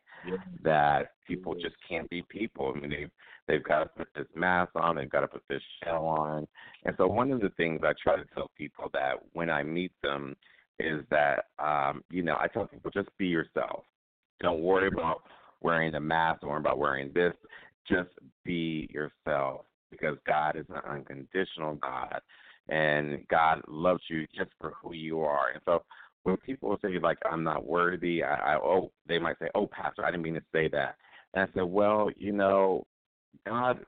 that 0.63 1.13
people 1.27 1.55
just 1.55 1.77
can't 1.89 2.09
be 2.11 2.23
people. 2.29 2.75
I 2.75 2.81
mean, 2.81 2.91
they've 2.91 3.11
they've 3.47 3.63
got 3.63 3.81
to 3.81 3.87
put 3.87 4.09
this 4.15 4.27
mask 4.35 4.73
on, 4.75 4.97
they've 4.97 5.09
got 5.09 5.21
to 5.21 5.29
put 5.29 5.43
this 5.49 5.63
shell 5.83 6.07
on, 6.07 6.47
and 6.85 6.95
so 6.99 7.07
one 7.07 7.31
of 7.31 7.41
the 7.41 7.51
things 7.51 7.81
I 7.85 7.93
try 8.03 8.17
to 8.17 8.25
tell 8.35 8.51
people 8.57 8.91
that 8.93 9.15
when 9.33 9.49
I 9.49 9.63
meet 9.63 9.93
them 10.03 10.35
is 10.79 11.05
that 11.11 11.47
um, 11.59 12.03
you 12.11 12.23
know 12.23 12.37
I 12.39 12.49
tell 12.49 12.67
people 12.67 12.91
just 12.91 13.09
be 13.19 13.27
yourself. 13.27 13.85
Don't 14.41 14.61
worry 14.61 14.89
about 14.89 15.23
wearing 15.61 15.95
a 15.95 16.01
mask 16.01 16.43
or 16.43 16.57
about 16.57 16.79
wearing 16.79 17.13
this. 17.15 17.33
Just 17.89 18.11
be 18.45 18.89
yourself 18.93 19.63
because 19.91 20.17
God 20.27 20.57
is 20.57 20.67
an 20.69 20.83
unconditional 20.89 21.75
God 21.77 22.21
and 22.69 23.27
God 23.29 23.61
loves 23.69 24.03
you 24.09 24.27
just 24.35 24.51
for 24.61 24.73
who 24.83 24.95
you 24.95 25.21
are. 25.21 25.51
And 25.53 25.61
so 25.65 25.85
when 26.25 26.37
people 26.39 26.77
say 26.83 26.99
like 26.99 27.19
I'm 27.31 27.45
not 27.45 27.67
worthy, 27.67 28.23
I, 28.23 28.55
I 28.55 28.57
oh 28.57 28.91
they 29.07 29.19
might 29.19 29.39
say, 29.39 29.49
Oh 29.55 29.67
Pastor, 29.67 30.05
I 30.05 30.11
didn't 30.11 30.23
mean 30.23 30.35
to 30.35 30.43
say 30.53 30.69
that. 30.69 30.97
And 31.35 31.49
I 31.49 31.53
said, 31.55 31.65
Well, 31.65 32.11
you 32.17 32.33
know, 32.33 32.87
God 33.47 33.85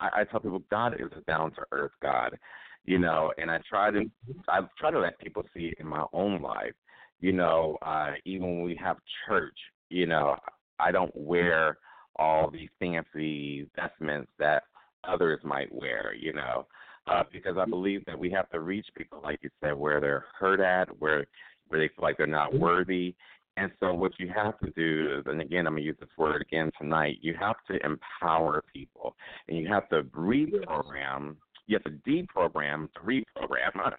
I 0.00 0.24
tell 0.24 0.40
people 0.40 0.62
God 0.70 0.94
is 0.94 1.08
a 1.16 1.20
down 1.22 1.52
to 1.52 1.62
earth 1.70 1.92
God. 2.02 2.36
You 2.84 2.98
know, 2.98 3.32
and 3.38 3.50
I 3.50 3.60
try 3.68 3.90
to 3.90 4.04
I 4.48 4.60
try 4.78 4.90
to 4.90 5.00
let 5.00 5.18
people 5.20 5.44
see 5.54 5.66
it 5.66 5.78
in 5.78 5.86
my 5.86 6.04
own 6.12 6.42
life. 6.42 6.74
You 7.20 7.32
know, 7.32 7.78
uh 7.82 8.12
even 8.24 8.56
when 8.56 8.62
we 8.62 8.76
have 8.82 8.96
church, 9.26 9.56
you 9.88 10.06
know, 10.06 10.36
I 10.78 10.90
don't 10.90 11.14
wear 11.14 11.78
all 12.16 12.50
the 12.50 12.68
fancy 12.78 13.68
vestments 13.76 14.30
that 14.38 14.64
others 15.04 15.40
might 15.44 15.72
wear, 15.72 16.14
you 16.14 16.32
know, 16.32 16.66
uh, 17.06 17.22
because 17.32 17.56
I 17.58 17.64
believe 17.64 18.04
that 18.06 18.18
we 18.18 18.30
have 18.30 18.48
to 18.50 18.60
reach 18.60 18.86
people, 18.96 19.20
like 19.22 19.40
you 19.42 19.50
said, 19.62 19.74
where 19.74 20.00
they're 20.00 20.26
hurt 20.38 20.60
at, 20.60 20.88
where 21.00 21.26
where 21.68 21.80
they 21.80 21.88
feel 21.88 22.02
like 22.02 22.18
they're 22.18 22.26
not 22.26 22.54
worthy. 22.54 23.14
And 23.56 23.70
so 23.80 23.92
what 23.92 24.12
you 24.18 24.30
have 24.34 24.58
to 24.60 24.70
do 24.70 25.18
is, 25.18 25.24
and 25.26 25.40
again, 25.40 25.66
I'm 25.66 25.74
going 25.74 25.82
to 25.82 25.86
use 25.86 25.96
this 26.00 26.08
word 26.16 26.42
again 26.42 26.70
tonight, 26.80 27.18
you 27.20 27.34
have 27.38 27.56
to 27.70 27.78
empower 27.84 28.62
people 28.72 29.14
and 29.48 29.58
you 29.58 29.68
have 29.68 29.88
to 29.90 30.02
reprogram, 30.04 31.36
you 31.66 31.78
have 31.78 31.84
to 31.84 32.10
deprogram 32.10 32.88
to 32.94 33.00
reprogram. 33.00 33.76
uh, 33.86 33.96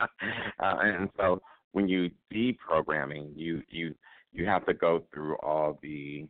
and 0.60 1.10
so 1.18 1.42
when 1.72 1.88
you 1.88 2.10
deprogramming, 2.34 3.32
you, 3.36 3.62
you, 3.70 3.96
you 4.32 4.46
have 4.46 4.66
to 4.66 4.74
go 4.74 5.04
through 5.14 5.36
all 5.38 5.80
the 5.82 6.26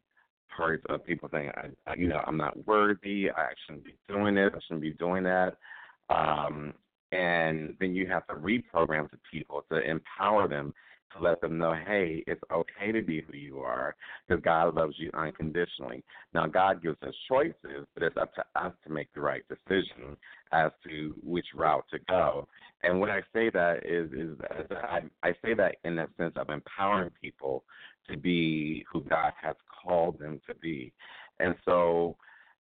parts 0.55 0.83
of 0.89 1.05
people 1.05 1.29
saying, 1.31 1.51
I, 1.55 1.91
I, 1.91 1.95
you 1.95 2.07
know, 2.07 2.21
I'm 2.25 2.37
not 2.37 2.65
worthy, 2.67 3.29
I 3.29 3.49
shouldn't 3.65 3.85
be 3.85 3.95
doing 4.07 4.35
this, 4.35 4.51
I 4.53 4.59
shouldn't 4.67 4.81
be 4.81 4.93
doing 4.93 5.23
that. 5.23 5.57
Um, 6.09 6.73
and 7.11 7.75
then 7.79 7.93
you 7.93 8.07
have 8.07 8.25
to 8.27 8.33
reprogram 8.33 9.09
to 9.11 9.17
people 9.31 9.63
to 9.71 9.79
empower 9.79 10.47
them 10.47 10.73
to 11.13 11.23
let 11.23 11.41
them 11.41 11.57
know, 11.57 11.73
hey, 11.73 12.23
it's 12.27 12.41
okay 12.51 12.91
to 12.91 13.01
be 13.01 13.21
who 13.21 13.37
you 13.37 13.59
are 13.59 13.95
because 14.27 14.43
God 14.43 14.75
loves 14.75 14.95
you 14.97 15.09
unconditionally. 15.13 16.03
Now, 16.33 16.47
God 16.47 16.81
gives 16.81 17.01
us 17.03 17.13
choices, 17.27 17.85
but 17.93 18.03
it's 18.03 18.17
up 18.17 18.33
to 18.35 18.43
us 18.55 18.73
to 18.85 18.91
make 18.91 19.13
the 19.13 19.21
right 19.21 19.43
decision 19.47 20.17
as 20.51 20.71
to 20.87 21.13
which 21.23 21.47
route 21.55 21.85
to 21.91 21.99
go. 22.09 22.47
And 22.83 22.99
when 22.99 23.09
I 23.09 23.21
say 23.33 23.49
that 23.51 23.85
is, 23.85 24.11
is 24.11 24.37
that 24.39 24.83
I, 24.83 25.01
I 25.23 25.33
say 25.43 25.53
that 25.53 25.75
in 25.83 25.95
the 25.95 26.07
sense 26.17 26.33
of 26.35 26.49
empowering 26.49 27.11
people 27.21 27.63
to 28.09 28.17
be 28.17 28.85
who 28.91 29.01
God 29.01 29.33
has 29.41 29.55
called 29.83 30.19
them 30.19 30.41
to 30.47 30.55
be. 30.55 30.91
And 31.39 31.55
so, 31.65 32.17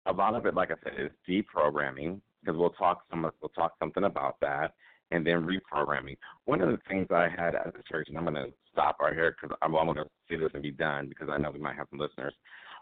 a 0.06 0.12
lot 0.12 0.34
of 0.34 0.46
it, 0.46 0.54
like 0.54 0.70
I 0.70 0.74
said, 0.84 0.94
is 0.98 1.10
deprogramming 1.28 2.20
because 2.40 2.56
we'll 2.56 2.70
talk 2.70 3.02
some 3.10 3.30
we'll 3.40 3.48
talk 3.50 3.74
something 3.80 4.04
about 4.04 4.36
that 4.40 4.74
and 5.10 5.26
then 5.26 5.46
reprogramming. 5.46 6.16
One 6.44 6.60
of 6.60 6.70
the 6.70 6.78
things 6.88 7.06
I 7.10 7.28
had 7.28 7.54
at 7.54 7.72
the 7.74 7.82
church, 7.90 8.08
and 8.08 8.18
I'm 8.18 8.24
going 8.24 8.34
to 8.34 8.52
stop 8.72 8.98
right 9.00 9.14
here 9.14 9.34
because 9.40 9.56
I'm, 9.62 9.74
I'm 9.74 9.86
going 9.86 9.96
to 9.98 10.10
see 10.28 10.36
this 10.36 10.50
and 10.54 10.62
be 10.62 10.72
done 10.72 11.08
because 11.08 11.28
I 11.30 11.38
know 11.38 11.50
we 11.50 11.60
might 11.60 11.76
have 11.76 11.86
some 11.90 12.00
listeners. 12.00 12.34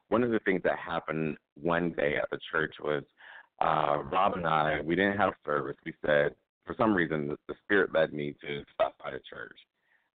One 0.08 0.22
of 0.22 0.30
the 0.30 0.40
things 0.40 0.62
that 0.64 0.78
happened 0.78 1.36
one 1.60 1.92
day 1.92 2.16
at 2.16 2.28
the 2.30 2.38
church 2.50 2.74
was 2.82 3.02
uh, 3.60 4.02
Rob 4.10 4.34
and 4.36 4.46
I, 4.46 4.80
we 4.82 4.94
didn't 4.96 5.16
have 5.16 5.32
service. 5.44 5.76
We 5.84 5.94
said, 6.04 6.34
for 6.66 6.74
some 6.78 6.94
reason, 6.94 7.28
the, 7.28 7.36
the 7.48 7.54
Spirit 7.64 7.94
led 7.94 8.12
me 8.12 8.34
to 8.40 8.62
stop 8.74 8.96
by 9.02 9.12
the 9.12 9.20
church. 9.30 9.56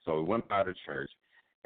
So 0.05 0.19
we 0.19 0.23
went 0.23 0.47
by 0.47 0.63
the 0.63 0.75
church, 0.85 1.09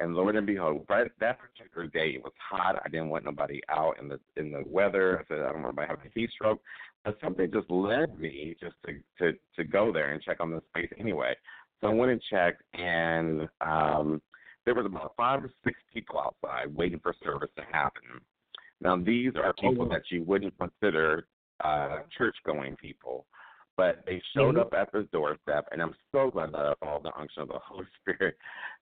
and 0.00 0.14
Lord 0.14 0.36
and 0.36 0.46
behold, 0.46 0.86
right 0.88 1.10
that 1.20 1.38
particular 1.38 1.86
day 1.88 2.14
it 2.16 2.22
was 2.22 2.32
hot. 2.50 2.80
I 2.84 2.88
didn't 2.88 3.10
want 3.10 3.24
nobody 3.24 3.60
out 3.68 3.98
in 4.00 4.08
the 4.08 4.18
in 4.36 4.50
the 4.50 4.62
weather. 4.66 5.20
I 5.20 5.28
said 5.28 5.42
I 5.42 5.52
don't 5.52 5.62
want 5.62 5.78
anybody 5.78 5.88
having 5.88 6.06
a 6.06 6.18
heat 6.18 6.30
stroke. 6.30 6.60
But 7.04 7.18
something 7.22 7.50
just 7.52 7.70
led 7.70 8.18
me 8.18 8.56
just 8.60 8.74
to 8.86 8.98
to 9.18 9.38
to 9.56 9.64
go 9.64 9.92
there 9.92 10.12
and 10.12 10.22
check 10.22 10.38
on 10.40 10.50
this 10.50 10.62
place 10.74 10.90
anyway. 10.98 11.34
So 11.80 11.88
I 11.88 11.94
went 11.94 12.12
and 12.12 12.22
checked, 12.30 12.62
and 12.74 13.48
um, 13.60 14.20
there 14.64 14.74
was 14.74 14.86
about 14.86 15.14
five 15.16 15.42
or 15.42 15.50
six 15.64 15.78
people 15.92 16.18
outside 16.18 16.74
waiting 16.74 17.00
for 17.02 17.14
service 17.24 17.50
to 17.56 17.62
happen. 17.72 18.02
Now 18.80 18.96
these 18.96 19.32
are 19.36 19.52
people 19.54 19.88
that 19.88 20.02
you 20.10 20.22
wouldn't 20.24 20.54
consider 20.58 21.26
uh, 21.64 22.00
church 22.16 22.36
going 22.44 22.76
people. 22.76 23.26
But 23.76 24.02
they 24.04 24.20
showed 24.36 24.58
up 24.58 24.74
at 24.74 24.92
the 24.92 25.08
doorstep, 25.10 25.66
and 25.72 25.80
I'm 25.80 25.94
so 26.12 26.30
glad 26.30 26.52
that 26.52 26.66
I 26.66 26.74
followed 26.80 27.04
the 27.04 27.18
unction 27.18 27.42
of 27.42 27.48
the 27.48 27.58
Holy 27.64 27.86
Spirit. 28.02 28.36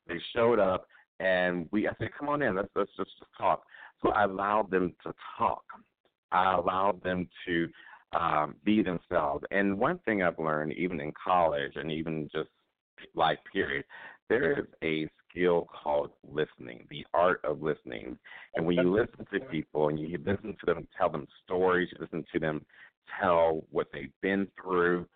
They 0.09 0.17
showed 0.35 0.59
up, 0.59 0.89
and 1.21 1.69
we 1.71 1.89
I 1.89 1.93
said, 1.99 2.11
"Come 2.19 2.29
on 2.29 2.43
in, 2.43 2.57
let's 2.57 2.69
let's 2.75 2.91
just 2.97 3.11
talk." 3.37 3.63
So 4.03 4.11
I 4.11 4.25
allowed 4.25 4.71
them 4.71 4.95
to 5.05 5.13
talk. 5.37 5.65
I 6.31 6.55
allowed 6.55 7.03
them 7.03 7.29
to 7.47 7.69
um, 8.13 8.55
be 8.65 8.83
themselves. 8.83 9.45
And 9.51 9.79
one 9.79 9.99
thing 10.05 10.23
I've 10.23 10.39
learned, 10.39 10.73
even 10.75 11.01
in 11.01 11.13
college 11.13 11.73
and 11.75 11.91
even 11.91 12.29
just 12.33 12.49
life 13.15 13.39
period, 13.53 13.85
there 14.29 14.59
is 14.61 14.67
a 14.83 15.09
skill 15.29 15.69
called 15.83 16.11
listening, 16.31 16.87
the 16.91 17.05
art 17.15 17.41
of 17.45 17.63
listening. 17.63 18.19
And 18.55 18.67
when 18.67 18.77
you 18.77 18.93
listen 18.93 19.27
to 19.33 19.41
people 19.47 19.89
and 19.89 19.99
you 19.99 20.19
listen 20.25 20.57
to 20.61 20.67
them 20.67 20.87
tell 20.97 21.11
them 21.11 21.27
stories, 21.45 21.89
you 21.93 21.99
listen 22.01 22.25
to 22.33 22.39
them 22.39 22.65
tell 23.21 23.65
what 23.71 23.89
they've 23.93 24.13
been 24.23 24.49
through, 24.61 25.07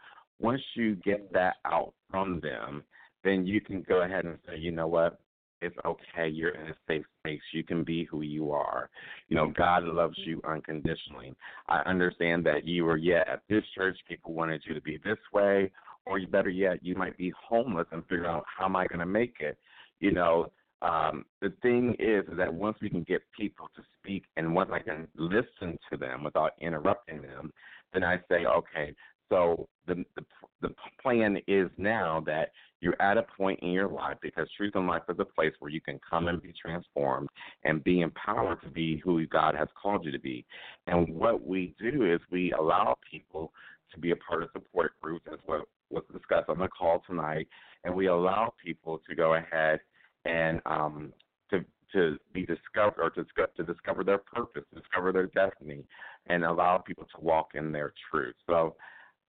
once 0.40 0.62
you 0.74 0.96
get 0.96 1.32
that 1.32 1.56
out 1.64 1.92
from 2.10 2.40
them, 2.40 2.82
then 3.24 3.46
you 3.46 3.60
can 3.60 3.82
go 3.82 4.02
ahead 4.02 4.24
and 4.24 4.38
say, 4.46 4.56
you 4.56 4.72
know 4.72 4.88
what, 4.88 5.20
it's 5.62 5.76
okay. 5.84 6.28
You're 6.28 6.50
in 6.50 6.68
a 6.68 6.76
safe 6.86 7.04
space. 7.20 7.40
You 7.52 7.64
can 7.64 7.84
be 7.84 8.04
who 8.04 8.22
you 8.22 8.50
are. 8.52 8.90
You 9.28 9.36
know, 9.36 9.52
God 9.56 9.84
loves 9.84 10.18
you 10.24 10.40
unconditionally. 10.46 11.34
I 11.68 11.78
understand 11.80 12.44
that 12.46 12.66
you 12.66 12.84
were 12.84 12.96
yet 12.96 13.28
at 13.28 13.42
this 13.48 13.64
church, 13.74 13.98
people 14.08 14.34
wanted 14.34 14.62
you 14.66 14.74
to 14.74 14.80
be 14.80 14.98
this 15.04 15.18
way, 15.32 15.70
or 16.04 16.18
better 16.26 16.50
yet, 16.50 16.84
you 16.84 16.94
might 16.96 17.16
be 17.16 17.32
homeless 17.48 17.86
and 17.92 18.02
figure 18.06 18.26
out 18.26 18.44
how 18.46 18.64
am 18.66 18.76
I 18.76 18.86
going 18.86 19.00
to 19.00 19.06
make 19.06 19.36
it. 19.40 19.56
You 20.00 20.12
know, 20.12 20.50
um, 20.82 21.24
the 21.40 21.52
thing 21.62 21.94
is 22.00 22.24
that 22.36 22.52
once 22.52 22.76
we 22.82 22.90
can 22.90 23.04
get 23.04 23.22
people 23.38 23.68
to 23.76 23.82
speak 23.98 24.24
and 24.36 24.52
once 24.54 24.70
I 24.72 24.80
can 24.80 25.06
listen 25.16 25.78
to 25.90 25.96
them 25.96 26.24
without 26.24 26.52
interrupting 26.60 27.22
them, 27.22 27.52
then 27.92 28.02
I 28.02 28.16
say, 28.28 28.46
okay, 28.46 28.94
so 29.32 29.66
the, 29.86 30.04
the 30.14 30.24
the 30.60 30.74
plan 31.02 31.38
is 31.48 31.68
now 31.76 32.22
that 32.26 32.52
you're 32.80 33.00
at 33.00 33.16
a 33.16 33.24
point 33.36 33.58
in 33.62 33.70
your 33.70 33.88
life 33.88 34.16
because 34.22 34.46
Truth 34.56 34.72
and 34.76 34.86
Life 34.86 35.02
is 35.08 35.16
a 35.18 35.24
place 35.24 35.52
where 35.58 35.70
you 35.70 35.80
can 35.80 35.98
come 36.08 36.28
and 36.28 36.40
be 36.40 36.52
transformed 36.52 37.28
and 37.64 37.82
be 37.82 38.00
empowered 38.00 38.60
to 38.62 38.68
be 38.68 38.98
who 39.04 39.26
God 39.26 39.56
has 39.56 39.68
called 39.80 40.04
you 40.04 40.12
to 40.12 40.18
be. 40.20 40.44
And 40.86 41.08
what 41.08 41.44
we 41.44 41.74
do 41.80 42.12
is 42.12 42.20
we 42.30 42.52
allow 42.52 42.96
people 43.10 43.52
to 43.92 43.98
be 43.98 44.12
a 44.12 44.16
part 44.16 44.42
of 44.42 44.50
support 44.52 44.92
groups, 45.00 45.26
as 45.32 45.38
what 45.46 45.62
was 45.90 46.04
discussed 46.12 46.48
on 46.48 46.58
the 46.58 46.68
call 46.68 47.02
tonight, 47.06 47.48
and 47.84 47.94
we 47.94 48.06
allow 48.06 48.52
people 48.64 49.00
to 49.08 49.14
go 49.14 49.34
ahead 49.34 49.80
and 50.24 50.60
um, 50.66 51.12
to 51.50 51.64
to 51.92 52.18
be 52.32 52.46
discovered 52.46 53.02
or 53.02 53.10
to, 53.10 53.24
to 53.56 53.64
discover 53.64 54.02
their 54.02 54.18
purpose, 54.18 54.64
discover 54.74 55.12
their 55.12 55.26
destiny, 55.26 55.84
and 56.26 56.44
allow 56.44 56.78
people 56.78 57.04
to 57.14 57.20
walk 57.20 57.50
in 57.54 57.72
their 57.72 57.92
truth. 58.10 58.34
So, 58.46 58.76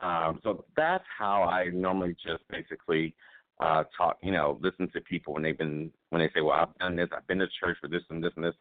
um, 0.03 0.39
so 0.43 0.65
that's 0.75 1.03
how 1.17 1.43
I 1.43 1.69
normally 1.69 2.15
just 2.23 2.43
basically 2.49 3.15
uh, 3.59 3.83
talk, 3.97 4.17
you 4.21 4.31
know, 4.31 4.59
listen 4.61 4.89
to 4.91 5.01
people 5.01 5.33
when 5.33 5.43
they've 5.43 5.57
been 5.57 5.91
when 6.09 6.21
they 6.21 6.29
say, 6.35 6.41
"Well, 6.41 6.57
I've 6.57 6.77
done 6.79 6.95
this, 6.95 7.07
I've 7.15 7.25
been 7.27 7.39
to 7.39 7.47
church 7.59 7.77
for 7.79 7.87
this 7.87 8.01
and 8.09 8.21
this 8.21 8.33
and 8.35 8.43
this," 8.43 8.55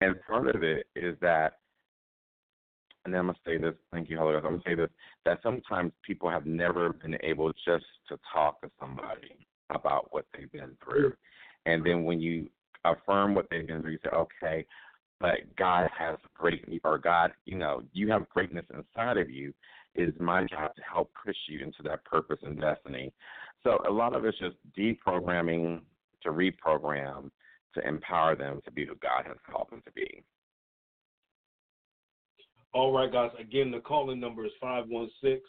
and 0.00 0.16
part 0.26 0.54
of 0.54 0.62
it 0.62 0.86
is 0.96 1.16
that, 1.20 1.58
and 3.04 3.14
I'm 3.14 3.26
gonna 3.26 3.38
say 3.46 3.58
this. 3.58 3.74
Thank 3.92 4.10
you, 4.10 4.18
Holy 4.18 4.32
Ghost. 4.32 4.46
I'm 4.46 4.52
gonna 4.52 4.62
say 4.66 4.74
this 4.74 4.90
that 5.24 5.38
sometimes 5.42 5.92
people 6.04 6.28
have 6.28 6.46
never 6.46 6.92
been 6.92 7.16
able 7.22 7.52
just 7.64 7.84
to 8.08 8.18
talk 8.32 8.60
to 8.62 8.70
somebody 8.80 9.46
about 9.70 10.12
what 10.12 10.24
they've 10.34 10.50
been 10.50 10.76
through, 10.82 11.12
and 11.66 11.86
then 11.86 12.04
when 12.04 12.20
you 12.20 12.48
affirm 12.84 13.34
what 13.36 13.46
they've 13.50 13.66
been 13.66 13.82
through, 13.82 13.92
you 13.92 13.98
say, 14.02 14.10
"Okay." 14.10 14.66
But 15.20 15.54
God 15.56 15.90
has 15.96 16.16
great, 16.34 16.64
or 16.84 16.98
God, 16.98 17.32
you 17.44 17.56
know, 17.56 17.82
you 17.92 18.10
have 18.10 18.28
greatness 18.28 18.66
inside 18.72 19.16
of 19.18 19.30
you. 19.30 19.52
It 19.94 20.08
is 20.08 20.14
my 20.20 20.44
job 20.46 20.74
to 20.76 20.82
help 20.82 21.10
push 21.24 21.36
you 21.48 21.60
into 21.60 21.82
that 21.84 22.04
purpose 22.04 22.38
and 22.42 22.60
destiny. 22.60 23.12
So 23.64 23.78
a 23.88 23.90
lot 23.90 24.14
of 24.14 24.24
it's 24.24 24.38
just 24.38 24.56
deprogramming 24.78 25.80
to 26.22 26.30
reprogram 26.30 27.30
to 27.74 27.86
empower 27.86 28.36
them 28.36 28.60
to 28.64 28.70
be 28.70 28.86
who 28.86 28.94
God 28.96 29.24
has 29.26 29.36
called 29.50 29.68
them 29.70 29.82
to 29.86 29.92
be. 29.92 30.22
All 32.72 32.92
right, 32.92 33.10
guys. 33.10 33.30
Again, 33.40 33.70
the 33.70 33.80
calling 33.80 34.20
number 34.20 34.44
is 34.44 34.52
516 34.60 35.40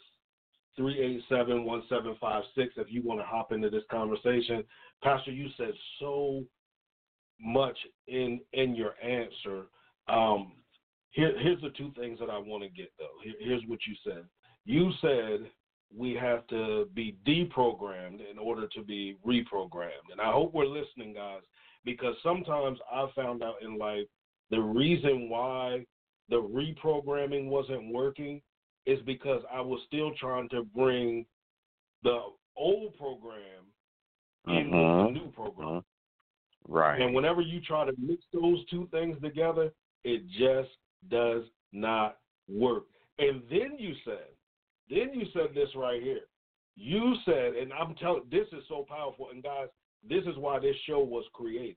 387 0.76 1.64
1756 1.64 2.74
if 2.76 2.86
you 2.90 3.02
want 3.02 3.20
to 3.20 3.26
hop 3.26 3.52
into 3.52 3.70
this 3.70 3.82
conversation. 3.90 4.64
Pastor, 5.02 5.30
you 5.30 5.48
said 5.56 5.72
so 5.98 6.44
much 7.42 7.78
in 8.06 8.40
in 8.52 8.74
your 8.74 8.94
answer. 9.02 9.66
Um, 10.08 10.52
here, 11.10 11.32
here's 11.40 11.60
the 11.60 11.70
two 11.70 11.92
things 11.98 12.18
that 12.20 12.30
I 12.30 12.38
want 12.38 12.62
to 12.62 12.68
get, 12.68 12.92
though. 12.98 13.06
Here, 13.22 13.34
here's 13.40 13.62
what 13.66 13.80
you 13.86 13.94
said. 14.04 14.24
You 14.64 14.90
said 15.00 15.50
we 15.96 16.14
have 16.14 16.46
to 16.48 16.88
be 16.94 17.16
deprogrammed 17.26 18.20
in 18.30 18.38
order 18.38 18.68
to 18.68 18.82
be 18.82 19.16
reprogrammed. 19.26 20.12
And 20.12 20.20
I 20.20 20.30
hope 20.30 20.54
we're 20.54 20.66
listening, 20.66 21.14
guys, 21.14 21.42
because 21.84 22.14
sometimes 22.22 22.78
I 22.92 23.06
found 23.16 23.42
out 23.42 23.56
in 23.62 23.76
life 23.76 24.06
The 24.50 24.60
reason 24.60 25.28
why 25.28 25.84
the 26.28 26.42
reprogramming 26.42 27.46
wasn't 27.48 27.92
working 27.92 28.42
is 28.86 28.98
because 29.06 29.42
I 29.52 29.60
was 29.60 29.80
still 29.86 30.12
trying 30.18 30.48
to 30.50 30.64
bring 30.64 31.24
the 32.02 32.20
old 32.56 32.96
program 32.96 33.64
in 34.48 34.70
with 34.70 34.72
the 34.72 35.20
new 35.20 35.30
program. 35.32 35.82
Right. 36.70 37.00
And 37.00 37.12
whenever 37.12 37.40
you 37.40 37.60
try 37.60 37.84
to 37.84 37.92
mix 38.00 38.22
those 38.32 38.64
two 38.66 38.88
things 38.92 39.16
together, 39.20 39.72
it 40.04 40.22
just 40.28 40.70
does 41.10 41.42
not 41.72 42.18
work. 42.48 42.84
And 43.18 43.42
then 43.50 43.76
you 43.76 43.94
said, 44.04 44.28
then 44.88 45.10
you 45.12 45.26
said 45.32 45.54
this 45.54 45.68
right 45.74 46.00
here. 46.00 46.20
You 46.76 47.14
said, 47.24 47.54
and 47.60 47.72
I'm 47.72 47.96
telling, 47.96 48.22
this 48.30 48.46
is 48.52 48.62
so 48.68 48.86
powerful. 48.88 49.28
And 49.32 49.42
guys, 49.42 49.66
this 50.08 50.22
is 50.24 50.36
why 50.36 50.60
this 50.60 50.76
show 50.86 51.00
was 51.00 51.24
created. 51.32 51.76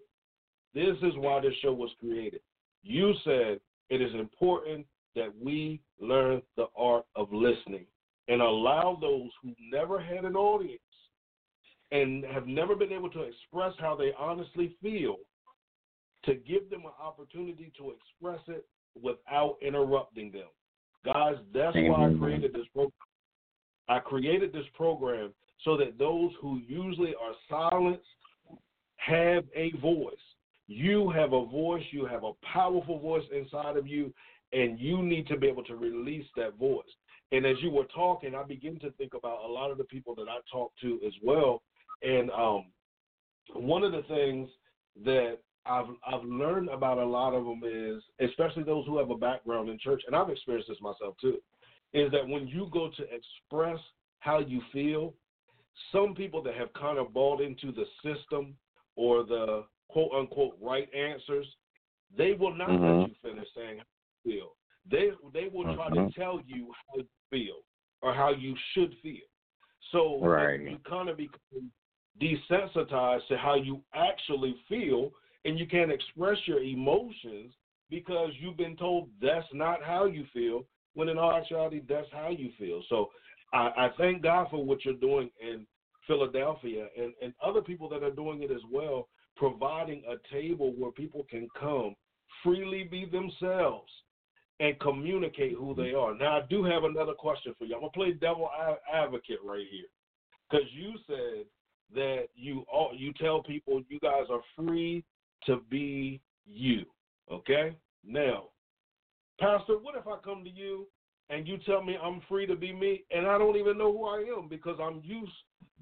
This 0.76 0.96
is 1.02 1.14
why 1.18 1.42
this 1.42 1.54
show 1.62 1.74
was 1.74 1.90
created. 2.00 2.42
You 2.84 3.14
said 3.24 3.60
it 3.90 4.02
is 4.02 4.14
important 4.14 4.86
that 5.16 5.34
we 5.42 5.82
learn 6.00 6.42
the 6.56 6.68
art 6.78 7.06
of 7.16 7.34
listening 7.34 7.86
and 8.28 8.42
allow 8.42 8.98
those 9.02 9.30
who 9.42 9.54
never 9.72 10.00
had 10.00 10.24
an 10.24 10.36
audience 10.36 10.80
and 11.94 12.26
have 12.26 12.48
never 12.48 12.76
been 12.76 12.92
able 12.92 13.10
to 13.12 13.22
express 13.22 13.74
how 13.80 13.96
they 13.96 14.12
honestly 14.20 14.76
feel 14.82 15.18
to 16.26 16.34
give 16.34 16.70
them 16.70 16.82
an 16.82 16.92
opportunity 17.00 17.72
to 17.78 17.92
express 17.92 18.40
it 18.48 18.66
without 19.02 19.58
interrupting 19.62 20.32
them. 20.32 20.48
Guys, 21.06 21.36
that's 21.54 21.76
why 21.76 22.10
I 22.10 22.14
created 22.18 22.52
this 22.52 22.66
program. 22.74 22.92
I 23.90 24.00
created 24.00 24.52
this 24.52 24.66
program 24.76 25.34
so 25.64 25.78
that 25.78 26.00
those 26.00 26.32
who 26.42 26.60
usually 26.68 27.14
are 27.16 27.34
silenced 27.50 28.02
have 28.96 29.44
a 29.56 29.72
voice. 29.78 30.16
You 30.68 31.10
have 31.12 31.34
a 31.34 31.46
voice, 31.46 31.84
you 31.92 32.06
have 32.06 32.24
a 32.24 32.32
powerful 32.54 33.00
voice 33.00 33.24
inside 33.36 33.78
of 33.78 33.86
you, 33.86 34.14
and 34.52 34.80
you 34.80 35.04
need 35.04 35.28
to 35.28 35.38
be 35.38 35.48
able 35.48 35.64
to 35.66 35.76
release 35.76 36.26
that 36.38 36.58
voice. 36.58 36.88
And 37.32 37.46
as 37.46 37.58
you 37.62 37.70
were 37.70 37.86
talking, 37.94 38.34
I 38.34 38.44
begin 38.44 38.80
to 38.80 38.92
think 38.92 39.14
about 39.14 39.44
a 39.46 39.48
lot 39.48 39.72
of 39.72 39.78
the 39.78 39.84
people 39.84 40.16
that 40.16 40.28
I 40.30 40.38
talk 40.52 40.72
to 40.82 41.00
as 41.06 41.14
well. 41.22 41.62
And 42.02 42.30
um, 42.32 42.66
one 43.54 43.84
of 43.84 43.92
the 43.92 44.04
things 44.04 44.50
that 45.06 45.38
I've 45.66 45.88
I've 46.06 46.24
learned 46.24 46.70
about 46.70 46.98
a 46.98 47.06
lot 47.06 47.34
of 47.34 47.46
them 47.46 47.62
is, 47.66 48.04
especially 48.20 48.64
those 48.64 48.86
who 48.86 48.98
have 48.98 49.10
a 49.12 49.18
background 49.18 49.70
in 49.70 49.80
church, 49.80 50.04
and 50.08 50.16
I've 50.16 50.30
experienced 50.30 50.70
this 50.70 50.82
myself 50.82 51.16
too, 51.22 51.38
is 51.94 52.12
that 52.12 52.28
when 52.28 52.48
you 52.48 52.68
go 52.72 52.90
to 52.90 53.04
express 53.04 53.80
how 54.20 54.40
you 54.40 54.62
feel, 54.72 55.14
some 55.92 56.14
people 56.14 56.42
that 56.44 56.56
have 56.56 56.74
kind 56.74 56.98
of 56.98 57.14
bought 57.14 57.42
into 57.42 57.72
the 57.72 57.86
system 58.04 58.56
or 58.96 59.24
the 59.24 59.66
quote 59.90 60.12
unquote 60.14 60.58
right 60.62 60.88
answers, 60.94 61.48
they 62.16 62.34
will 62.34 62.54
not 62.56 62.70
Mhm. 62.70 63.00
let 63.02 63.10
you 63.10 63.16
finish 63.22 63.48
saying 63.56 63.78
how 63.80 63.84
you 64.26 64.32
feel. 64.34 64.56
They 64.90 65.12
they 65.34 65.48
will 65.48 65.74
try 65.76 65.90
to 65.90 65.96
Mhm. 65.96 66.14
tell 66.14 66.42
you 66.46 66.74
how 66.88 66.98
you 67.00 67.08
feel 67.30 67.64
or 68.02 68.14
how 68.14 68.32
you 68.32 68.56
should 68.74 68.96
feel. 69.02 69.26
So 69.92 70.20
Right. 70.22 70.60
you 70.60 70.78
kind 70.80 71.08
of 71.10 71.18
become 71.18 71.72
desensitized 72.24 73.28
to 73.28 73.38
how 73.38 73.56
you 73.56 73.82
actually 73.94 74.56
feel, 74.70 75.12
and 75.46 75.60
you 75.60 75.68
can't 75.68 75.92
express 75.92 76.38
your 76.46 76.62
emotions 76.62 77.54
because 77.90 78.32
you've 78.40 78.58
been 78.58 78.78
told 78.78 79.10
that's 79.22 79.48
not 79.54 79.84
how 79.84 80.06
you 80.06 80.26
feel. 80.34 80.66
When 80.94 81.10
in 81.10 81.18
all 81.18 81.34
actuality, 81.34 81.82
that's 81.88 82.08
how 82.12 82.30
you 82.30 82.52
feel. 82.58 82.82
So 82.88 83.10
I, 83.52 83.72
I 83.78 83.90
thank 83.98 84.22
God 84.22 84.48
for 84.50 84.64
what 84.64 84.86
you're 84.86 84.94
doing 84.94 85.30
in 85.42 85.66
Philadelphia 86.08 86.88
and, 86.98 87.14
and 87.22 87.34
other 87.44 87.62
people 87.62 87.90
that 87.90 88.04
are 88.04 88.12
doing 88.12 88.44
it 88.44 88.52
as 88.52 88.62
well, 88.72 89.08
providing 89.36 90.04
a 90.08 90.34
table 90.34 90.74
where 90.78 90.92
people 90.92 91.26
can 91.30 91.48
come 91.60 91.96
freely 92.44 92.84
be 92.84 93.06
themselves 93.06 93.92
and 94.60 94.80
communicate 94.80 95.54
who 95.54 95.74
they 95.74 95.94
are. 95.94 96.16
Now, 96.16 96.38
I 96.38 96.42
do 96.50 96.64
have 96.64 96.84
another 96.84 97.14
question 97.14 97.54
for 97.58 97.66
you. 97.66 97.76
I'm 97.76 97.82
going 97.82 97.92
to 97.92 97.98
play 97.98 98.12
devil 98.14 98.50
advocate 98.94 99.40
right 99.44 99.66
here 99.72 99.88
because 100.50 100.68
you 100.74 100.94
said 101.08 101.46
that 101.94 102.26
you 102.36 102.66
all, 102.72 102.92
you 102.96 103.14
tell 103.14 103.42
people 103.44 103.82
you 103.90 104.00
guys 104.00 104.26
are 104.30 104.42
free 104.56 105.04
to 105.46 105.58
be 105.70 106.22
you. 106.46 106.86
Okay? 107.32 107.76
Now, 108.06 108.46
Pastor, 109.40 109.78
what 109.78 109.96
if 109.96 110.08
I 110.08 110.18
come 110.24 110.44
to 110.44 110.50
you 110.50 110.88
and 111.30 111.48
you 111.48 111.58
tell 111.66 111.84
me 111.84 111.98
I'm 112.02 112.22
free 112.30 112.46
to 112.46 112.56
be 112.56 112.74
me 112.74 113.04
and 113.12 113.26
I 113.26 113.38
don't 113.38 113.58
even 113.58 113.78
know 113.78 113.92
who 113.92 114.06
I 114.06 114.20
am 114.38 114.48
because 114.48 114.80
I'm 114.80 115.02
used 115.04 115.32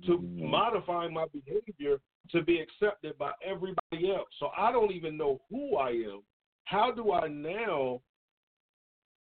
to 0.06 0.18
Mhm. 0.20 0.50
modifying 0.50 1.14
my 1.14 1.26
behavior 1.28 2.02
to 2.30 2.42
be 2.44 2.60
accepted 2.60 3.18
by 3.18 3.34
everybody 3.42 4.12
else. 4.12 4.30
So 4.38 4.52
I 4.56 4.72
don't 4.72 4.92
even 4.92 5.18
know 5.18 5.42
who 5.50 5.78
I 5.78 5.92
am. 5.92 6.24
How 6.66 6.92
do 6.92 7.12
I 7.12 7.28
now 7.28 8.02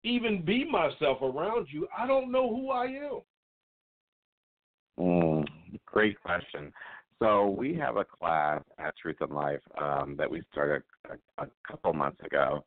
even 0.02 0.42
be 0.42 0.64
myself 0.64 1.20
around 1.22 1.72
you? 1.72 1.88
I 1.96 2.06
don't 2.06 2.30
know 2.30 2.48
who 2.48 2.70
I 2.70 2.86
am. 2.86 3.20
Mm, 4.98 5.48
great 5.92 6.20
question. 6.22 6.72
So 7.18 7.48
we 7.48 7.74
have 7.74 7.96
a 7.96 8.04
class 8.04 8.62
at 8.78 8.96
Truth 8.96 9.18
and 9.20 9.32
Life 9.32 9.60
um, 9.80 10.16
that 10.16 10.30
we 10.30 10.42
started 10.50 10.82
a, 11.10 11.44
a 11.44 11.48
couple 11.68 11.92
months 11.92 12.20
ago 12.24 12.64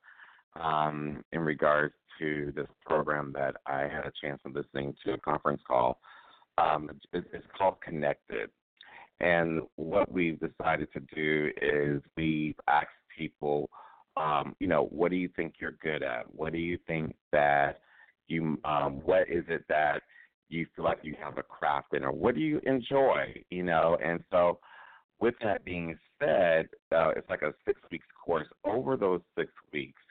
um, 0.61 1.23
in 1.31 1.41
regards 1.41 1.93
to 2.19 2.53
this 2.55 2.67
program 2.85 3.33
that 3.35 3.55
I 3.65 3.81
had 3.81 4.05
a 4.05 4.11
chance 4.21 4.39
of 4.45 4.53
listening 4.53 4.95
to 5.05 5.13
a 5.13 5.17
conference 5.17 5.61
call. 5.67 5.99
Um, 6.57 6.89
it's, 7.13 7.27
it's 7.33 7.47
called 7.57 7.81
Connected. 7.81 8.51
And 9.19 9.61
what 9.75 10.11
we've 10.11 10.39
decided 10.39 10.89
to 10.93 10.99
do 11.15 11.49
is 11.61 12.01
we've 12.15 12.59
asked 12.67 12.89
people, 13.17 13.69
um, 14.17 14.55
you 14.59 14.67
know, 14.67 14.87
what 14.91 15.09
do 15.09 15.17
you 15.17 15.29
think 15.35 15.55
you're 15.59 15.77
good 15.81 16.03
at? 16.03 16.25
What 16.31 16.53
do 16.53 16.59
you 16.59 16.77
think 16.85 17.15
that 17.31 17.79
you, 18.27 18.59
um, 18.65 19.01
what 19.03 19.29
is 19.29 19.45
it 19.47 19.63
that 19.69 20.03
you 20.49 20.67
feel 20.75 20.85
like 20.85 20.99
you 21.03 21.15
have 21.21 21.37
a 21.37 21.43
craft 21.43 21.93
in, 21.93 22.03
or 22.03 22.11
what 22.11 22.35
do 22.35 22.41
you 22.41 22.59
enjoy? 22.65 23.33
You 23.49 23.63
know, 23.63 23.97
and 24.03 24.23
so 24.31 24.59
with 25.19 25.35
that 25.43 25.63
being 25.63 25.97
said, 26.19 26.67
uh, 26.95 27.09
it's 27.15 27.29
like 27.29 27.41
a 27.41 27.53
six 27.65 27.79
weeks 27.91 28.05
course. 28.23 28.47
Over 28.63 28.97
those 28.97 29.21
six 29.37 29.51
weeks, 29.71 30.01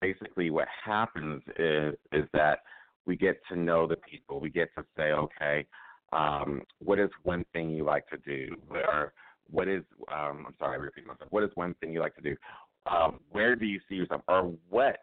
basically 0.00 0.50
what 0.50 0.68
happens 0.84 1.42
is 1.58 1.94
is 2.12 2.24
that 2.32 2.60
we 3.06 3.16
get 3.16 3.40
to 3.50 3.56
know 3.56 3.86
the 3.86 3.96
people. 3.96 4.40
We 4.40 4.50
get 4.50 4.68
to 4.76 4.84
say, 4.96 5.12
okay, 5.12 5.66
um, 6.12 6.62
what 6.78 6.98
is 6.98 7.10
one 7.22 7.44
thing 7.52 7.70
you 7.70 7.84
like 7.84 8.06
to 8.08 8.18
do? 8.18 8.54
Or 8.70 9.12
what 9.50 9.68
is 9.68 9.82
um, 10.12 10.44
I'm 10.46 10.54
sorry, 10.58 10.78
I 10.78 10.80
repeat 10.80 11.06
myself. 11.06 11.30
What 11.30 11.42
is 11.42 11.50
one 11.54 11.74
thing 11.80 11.92
you 11.92 12.00
like 12.00 12.14
to 12.16 12.22
do? 12.22 12.36
Um, 12.90 13.20
where 13.30 13.56
do 13.56 13.66
you 13.66 13.80
see 13.88 13.96
yourself, 13.96 14.22
or 14.28 14.52
what 14.68 14.98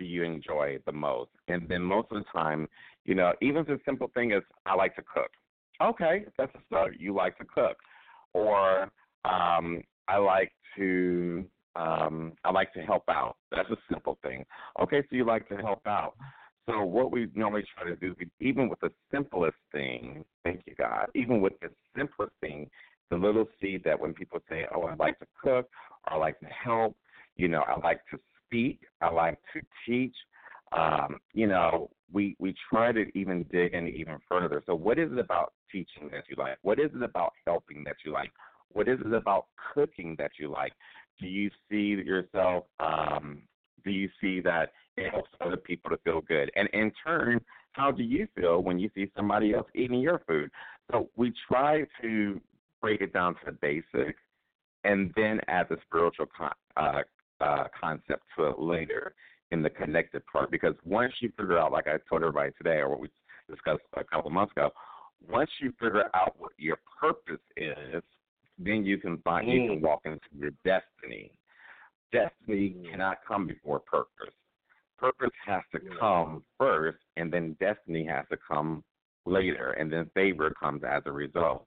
do 0.00 0.06
you 0.06 0.24
enjoy 0.24 0.78
the 0.86 0.92
most? 0.92 1.30
And 1.46 1.68
then 1.68 1.82
most 1.82 2.08
of 2.10 2.18
the 2.18 2.24
time, 2.32 2.66
you 3.04 3.14
know, 3.14 3.32
even 3.40 3.64
the 3.64 3.78
simple 3.84 4.10
thing 4.14 4.32
is, 4.32 4.42
I 4.66 4.74
like 4.74 4.96
to 4.96 5.02
cook. 5.02 5.30
Okay, 5.80 6.24
that's 6.36 6.52
a 6.54 6.58
start. 6.66 6.96
You 6.98 7.14
like 7.14 7.38
to 7.38 7.44
cook, 7.44 7.76
or 8.32 8.90
um, 9.24 9.82
I 10.08 10.16
like 10.16 10.52
to 10.76 11.44
um, 11.76 12.32
I 12.44 12.50
like 12.50 12.72
to 12.74 12.80
help 12.80 13.04
out. 13.08 13.36
That's 13.50 13.70
a 13.70 13.76
simple 13.90 14.18
thing. 14.22 14.44
Okay, 14.80 15.02
so 15.02 15.16
you 15.16 15.24
like 15.24 15.48
to 15.48 15.56
help 15.56 15.86
out. 15.86 16.14
So 16.66 16.82
what 16.84 17.12
we 17.12 17.28
normally 17.34 17.64
try 17.74 17.88
to 17.88 17.96
do, 17.96 18.14
even 18.40 18.68
with 18.68 18.80
the 18.80 18.90
simplest 19.10 19.56
thing, 19.72 20.24
thank 20.44 20.62
you 20.66 20.74
God, 20.76 21.06
even 21.14 21.40
with 21.40 21.54
the 21.60 21.68
simplest 21.96 22.32
thing, 22.40 22.68
the 23.10 23.16
little 23.16 23.46
seed 23.60 23.82
that 23.84 23.98
when 23.98 24.12
people 24.12 24.40
say, 24.48 24.66
"Oh, 24.74 24.82
I 24.82 24.94
like 24.94 25.18
to 25.20 25.26
cook," 25.42 25.68
or 26.06 26.14
"I 26.14 26.16
like 26.16 26.38
to 26.40 26.46
help," 26.46 26.96
you 27.36 27.48
know, 27.48 27.62
I 27.62 27.78
like 27.80 28.00
to 28.10 28.18
speak, 28.50 28.80
I 29.00 29.10
like 29.10 29.38
to 29.54 29.60
teach. 29.86 30.14
Um, 30.76 31.18
you 31.32 31.46
know, 31.46 31.90
we 32.12 32.36
we 32.38 32.54
try 32.72 32.92
to 32.92 33.06
even 33.16 33.44
dig 33.50 33.74
in 33.74 33.88
even 33.88 34.18
further. 34.28 34.62
So, 34.66 34.74
what 34.74 34.98
is 34.98 35.10
it 35.12 35.18
about 35.18 35.52
teaching 35.70 36.08
that 36.12 36.24
you 36.28 36.36
like? 36.36 36.58
What 36.62 36.78
is 36.78 36.90
it 36.94 37.02
about 37.02 37.32
helping 37.46 37.84
that 37.84 37.96
you 38.04 38.12
like? 38.12 38.30
What 38.72 38.88
is 38.88 38.98
it 39.04 39.12
about 39.12 39.46
cooking 39.74 40.14
that 40.18 40.32
you 40.38 40.50
like? 40.50 40.72
Do 41.18 41.26
you 41.26 41.50
see 41.68 42.02
yourself? 42.04 42.64
Um, 42.78 43.42
do 43.84 43.90
you 43.90 44.08
see 44.20 44.40
that 44.40 44.72
it 44.96 45.10
helps 45.10 45.30
other 45.40 45.56
people 45.56 45.90
to 45.90 45.96
feel 45.98 46.20
good? 46.20 46.50
And 46.54 46.68
in 46.72 46.92
turn, 47.04 47.40
how 47.72 47.90
do 47.90 48.02
you 48.02 48.28
feel 48.36 48.62
when 48.62 48.78
you 48.78 48.90
see 48.94 49.10
somebody 49.16 49.54
else 49.54 49.66
eating 49.74 50.00
your 50.00 50.22
food? 50.26 50.50
So 50.90 51.08
we 51.16 51.32
try 51.48 51.84
to 52.02 52.40
break 52.80 53.00
it 53.00 53.12
down 53.12 53.34
to 53.34 53.40
the 53.46 53.52
basics, 53.52 54.20
and 54.84 55.12
then 55.14 55.40
add 55.48 55.66
the 55.68 55.76
spiritual 55.86 56.26
con- 56.36 56.52
uh, 56.76 57.02
uh, 57.40 57.64
concept 57.78 58.22
to 58.36 58.46
it 58.46 58.58
later 58.58 59.14
in 59.50 59.62
the 59.62 59.70
connected 59.70 60.22
part. 60.26 60.50
Because 60.50 60.74
once 60.84 61.12
you 61.20 61.30
figure 61.36 61.58
out, 61.58 61.72
like 61.72 61.86
I 61.86 61.96
told 62.08 62.22
everybody 62.22 62.52
today, 62.56 62.78
or 62.78 62.88
what 62.88 63.00
we 63.00 63.08
discussed 63.48 63.82
a 63.96 64.04
couple 64.04 64.28
of 64.28 64.32
months 64.32 64.52
ago, 64.52 64.70
once 65.28 65.50
you 65.60 65.72
figure 65.72 66.04
out 66.14 66.34
what 66.38 66.52
your 66.56 66.78
purpose 67.00 67.42
is, 67.56 68.02
then 68.58 68.84
you 68.84 68.98
can 68.98 69.18
find 69.18 69.48
you 69.48 69.60
can 69.66 69.78
Mm. 69.78 69.82
walk 69.82 70.00
into 70.04 70.20
your 70.32 70.50
destiny. 70.64 71.32
Destiny 72.12 72.70
Mm. 72.70 72.90
cannot 72.90 73.24
come 73.24 73.46
before 73.46 73.80
purpose. 73.80 74.34
Purpose 74.98 75.34
has 75.44 75.62
to 75.72 75.80
Yeah. 75.80 75.94
come 75.98 76.44
first, 76.58 77.02
and 77.16 77.32
then 77.32 77.54
destiny 77.54 78.04
has 78.04 78.28
to 78.28 78.36
come 78.36 78.84
later, 79.24 79.72
and 79.72 79.90
then 79.92 80.06
favor 80.10 80.50
comes 80.50 80.84
as 80.84 81.04
a 81.06 81.12
result. 81.12 81.66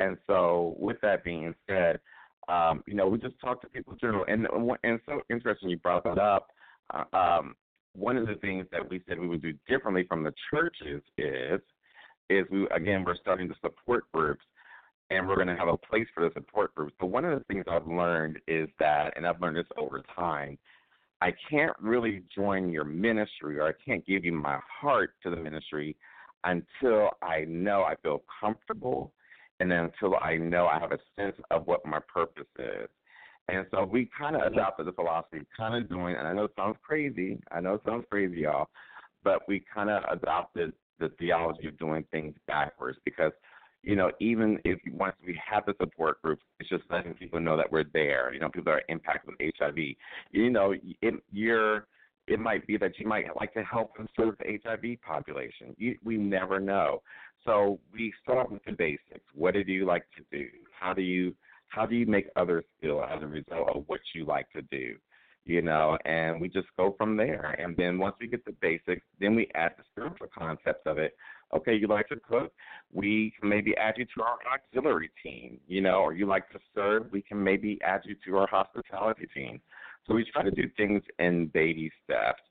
And 0.00 0.18
so, 0.26 0.74
with 0.78 1.00
that 1.00 1.22
being 1.22 1.54
said, 1.66 2.00
Um, 2.48 2.82
you 2.86 2.94
know, 2.94 3.08
we 3.08 3.18
just 3.18 3.38
talk 3.40 3.60
to 3.62 3.68
people 3.68 3.94
general, 4.00 4.24
and 4.28 4.46
and 4.82 5.00
so 5.06 5.20
interesting 5.30 5.70
you 5.70 5.78
brought 5.78 6.04
that 6.04 6.18
up. 6.18 6.48
Uh, 6.92 7.16
um, 7.16 7.54
one 7.94 8.16
of 8.16 8.26
the 8.26 8.34
things 8.36 8.66
that 8.72 8.88
we 8.88 9.00
said 9.08 9.18
we 9.18 9.28
would 9.28 9.42
do 9.42 9.52
differently 9.68 10.04
from 10.08 10.22
the 10.22 10.32
churches 10.50 11.02
is 11.18 11.60
is 12.30 12.46
we 12.50 12.66
again 12.74 13.04
we're 13.04 13.16
starting 13.16 13.48
the 13.48 13.54
support 13.60 14.04
groups 14.12 14.44
and 15.10 15.28
we're 15.28 15.34
going 15.34 15.48
to 15.48 15.56
have 15.56 15.68
a 15.68 15.76
place 15.76 16.06
for 16.14 16.26
the 16.26 16.32
support 16.32 16.74
groups. 16.74 16.94
But 16.98 17.06
one 17.06 17.24
of 17.24 17.38
the 17.38 17.44
things 17.44 17.64
I've 17.70 17.86
learned 17.86 18.38
is 18.48 18.68
that, 18.78 19.12
and 19.16 19.26
I've 19.26 19.40
learned 19.40 19.58
this 19.58 19.66
over 19.76 20.02
time, 20.16 20.58
I 21.20 21.32
can't 21.50 21.76
really 21.80 22.22
join 22.34 22.70
your 22.70 22.84
ministry 22.84 23.58
or 23.58 23.68
I 23.68 23.72
can't 23.84 24.04
give 24.06 24.24
you 24.24 24.32
my 24.32 24.58
heart 24.80 25.14
to 25.22 25.30
the 25.30 25.36
ministry 25.36 25.96
until 26.44 27.10
I 27.22 27.44
know 27.46 27.82
I 27.82 27.94
feel 28.02 28.22
comfortable 28.40 29.12
and 29.62 29.72
until 29.72 30.16
I 30.16 30.36
know 30.36 30.66
I 30.66 30.80
have 30.80 30.90
a 30.90 30.98
sense 31.16 31.36
of 31.52 31.66
what 31.68 31.86
my 31.86 32.00
purpose 32.12 32.48
is. 32.58 32.88
And 33.48 33.64
so 33.70 33.84
we 33.84 34.10
kind 34.18 34.34
of 34.34 34.42
adopted 34.42 34.86
the 34.86 34.92
philosophy, 34.92 35.40
kind 35.56 35.74
of 35.74 35.88
doing, 35.88 36.16
and 36.16 36.26
I 36.26 36.32
know 36.32 36.44
it 36.44 36.52
sounds 36.56 36.76
crazy. 36.82 37.40
I 37.52 37.60
know 37.60 37.74
it 37.74 37.82
sounds 37.86 38.04
crazy, 38.10 38.40
y'all, 38.40 38.68
but 39.22 39.42
we 39.46 39.64
kind 39.72 39.88
of 39.88 40.02
adopted 40.10 40.72
the 40.98 41.10
theology 41.18 41.68
of 41.68 41.78
doing 41.78 42.04
things 42.10 42.34
backwards 42.48 42.98
because, 43.04 43.32
you 43.82 43.94
know, 43.94 44.10
even 44.20 44.58
if 44.64 44.78
once 44.92 45.14
we 45.24 45.38
have 45.48 45.64
the 45.66 45.74
support 45.80 46.20
group, 46.22 46.40
it's 46.58 46.68
just 46.68 46.84
letting 46.90 47.14
people 47.14 47.40
know 47.40 47.56
that 47.56 47.70
we're 47.70 47.84
there. 47.92 48.32
You 48.32 48.40
know, 48.40 48.48
people 48.48 48.72
are 48.72 48.82
impacted 48.88 49.34
with 49.38 49.52
HIV. 49.58 49.78
You 50.32 50.50
know, 50.50 50.74
it, 51.00 51.14
you're. 51.30 51.86
It 52.32 52.40
might 52.40 52.66
be 52.66 52.78
that 52.78 52.98
you 52.98 53.06
might 53.06 53.26
like 53.38 53.52
to 53.52 53.62
help 53.62 53.92
and 53.98 54.08
serve 54.16 54.36
the 54.38 54.58
HIV 54.64 55.02
population. 55.02 55.74
You, 55.76 55.98
we 56.02 56.16
never 56.16 56.58
know. 56.58 57.02
So 57.44 57.78
we 57.92 58.10
start 58.22 58.50
with 58.50 58.64
the 58.64 58.72
basics. 58.72 59.26
What 59.34 59.52
do 59.52 59.60
you 59.66 59.84
like 59.84 60.04
to 60.16 60.24
do? 60.36 60.46
How 60.78 60.94
do 60.94 61.02
you 61.02 61.34
how 61.68 61.84
do 61.84 61.94
you 61.94 62.06
make 62.06 62.28
others 62.36 62.64
feel 62.80 63.02
as 63.02 63.22
a 63.22 63.26
result 63.26 63.68
of 63.74 63.84
what 63.86 64.00
you 64.14 64.24
like 64.24 64.50
to 64.52 64.62
do? 64.62 64.94
You 65.44 65.60
know, 65.60 65.98
and 66.06 66.40
we 66.40 66.48
just 66.48 66.68
go 66.78 66.94
from 66.96 67.16
there. 67.18 67.54
And 67.58 67.76
then 67.76 67.98
once 67.98 68.16
we 68.18 68.28
get 68.28 68.44
the 68.46 68.54
basics, 68.62 69.02
then 69.20 69.34
we 69.34 69.48
add 69.54 69.72
the 69.76 69.84
spiritual 69.90 70.28
concepts 70.36 70.86
of 70.86 70.96
it. 70.98 71.14
Okay, 71.54 71.74
you 71.74 71.86
like 71.86 72.08
to 72.08 72.16
cook? 72.16 72.52
We 72.92 73.34
can 73.38 73.48
maybe 73.48 73.76
add 73.76 73.94
you 73.98 74.06
to 74.16 74.22
our 74.22 74.38
auxiliary 74.54 75.10
team, 75.22 75.58
you 75.66 75.82
know, 75.82 75.96
or 75.96 76.14
you 76.14 76.26
like 76.26 76.48
to 76.50 76.58
serve? 76.74 77.10
We 77.10 77.20
can 77.20 77.42
maybe 77.42 77.78
add 77.84 78.02
you 78.04 78.14
to 78.26 78.38
our 78.38 78.46
hospitality 78.46 79.26
team. 79.34 79.60
So 80.06 80.14
we 80.14 80.24
try 80.32 80.42
to 80.42 80.50
do 80.50 80.68
things 80.76 81.02
in 81.18 81.46
baby 81.48 81.90
steps. 82.04 82.42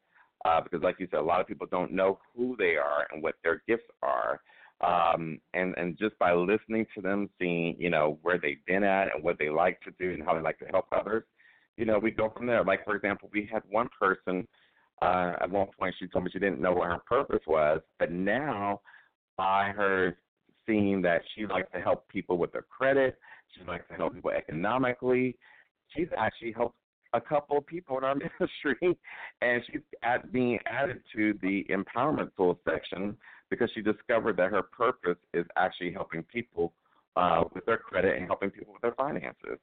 Uh, 0.44 0.60
because, 0.60 0.82
like 0.82 0.96
you 0.98 1.08
said, 1.12 1.20
a 1.20 1.24
lot 1.24 1.40
of 1.40 1.46
people 1.46 1.68
don't 1.70 1.92
know 1.92 2.18
who 2.36 2.56
they 2.58 2.76
are 2.76 3.06
and 3.12 3.22
what 3.22 3.36
their 3.44 3.62
gifts 3.68 3.86
are 4.02 4.42
um, 4.82 5.40
and 5.54 5.76
and 5.78 5.98
just 5.98 6.18
by 6.18 6.34
listening 6.34 6.86
to 6.96 7.02
them, 7.02 7.30
seeing 7.40 7.76
you 7.78 7.90
know 7.90 8.18
where 8.24 8.40
they've 8.40 8.64
been 8.66 8.84
at 8.84 9.14
and 9.14 9.24
what 9.24 9.38
they 9.38 9.50
like 9.50 9.80
to 9.82 9.92
do 10.00 10.14
and 10.14 10.24
how 10.24 10.34
they 10.34 10.42
like 10.42 10.58
to 10.60 10.66
help 10.66 10.86
others, 10.92 11.24
you 11.78 11.86
know, 11.86 12.00
we 12.00 12.12
go 12.12 12.30
from 12.36 12.48
there. 12.48 12.64
Like 12.64 12.84
for 12.84 12.96
example, 12.96 13.30
we 13.32 13.48
had 13.52 13.62
one 13.70 13.90
person 14.00 14.48
uh, 15.02 15.34
at 15.42 15.50
one 15.50 15.68
point 15.80 15.96
she 16.00 16.08
told 16.08 16.26
me 16.26 16.32
she 16.32 16.40
didn't 16.40 16.62
know 16.62 16.74
what 16.74 16.88
her 16.88 17.00
purpose 17.08 17.42
was, 17.46 17.82
but 18.00 18.12
now 18.12 18.82
by 19.38 19.70
her 19.70 20.18
seeing 20.66 21.02
that 21.04 21.22
she 21.36 21.46
likes 21.46 21.72
to 21.74 21.82
help 21.82 22.08
people 22.08 22.38
with 22.38 22.52
their 22.52 22.64
credit, 22.64 23.18
she 23.56 23.64
likes 23.66 23.88
to 23.90 23.96
help 23.96 24.16
people 24.16 24.32
economically. 24.32 25.36
She's 25.96 26.08
actually 26.18 26.54
helped 26.54 26.78
a 27.14 27.22
couple 27.22 27.58
of 27.58 27.66
people 27.66 27.98
in 27.98 28.04
our 28.04 28.16
ministry, 28.40 28.98
and 29.42 29.62
she's 29.68 29.82
at 30.04 30.32
being 30.32 30.60
added 30.66 31.02
to 31.16 31.38
the 31.42 31.66
empowerment 31.70 32.30
tools 32.36 32.58
section 32.66 33.18
because 33.50 33.70
she 33.74 33.82
discovered 33.82 34.38
that 34.38 34.52
her 34.52 34.64
purpose 34.64 35.18
is 35.34 35.46
actually 35.58 35.92
helping 35.92 36.24
people 36.24 36.74
uh, 37.16 37.44
with 37.54 37.66
their 37.66 37.78
credit 37.78 38.18
and 38.18 38.26
helping 38.26 38.50
people 38.50 38.74
with 38.74 38.82
their 38.82 38.94
finances. 38.94 39.60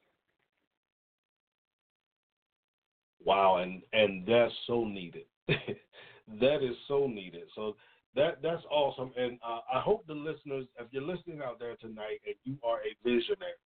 Wow, 3.23 3.57
and 3.57 3.81
and 3.91 4.25
that's 4.25 4.53
so 4.65 4.85
needed. 4.85 5.25
that 5.47 6.63
is 6.63 6.75
so 6.87 7.07
needed. 7.07 7.43
So 7.55 7.75
that 8.15 8.41
that's 8.41 8.63
awesome, 8.71 9.11
and 9.17 9.37
uh, 9.45 9.59
I 9.73 9.81
hope 9.81 10.07
the 10.07 10.13
listeners, 10.13 10.65
if 10.79 10.87
you're 10.91 11.03
listening 11.03 11.41
out 11.43 11.59
there 11.59 11.75
tonight, 11.75 12.21
and 12.25 12.35
you 12.43 12.57
are 12.63 12.77
a 12.77 12.95
visionary, 13.03 13.59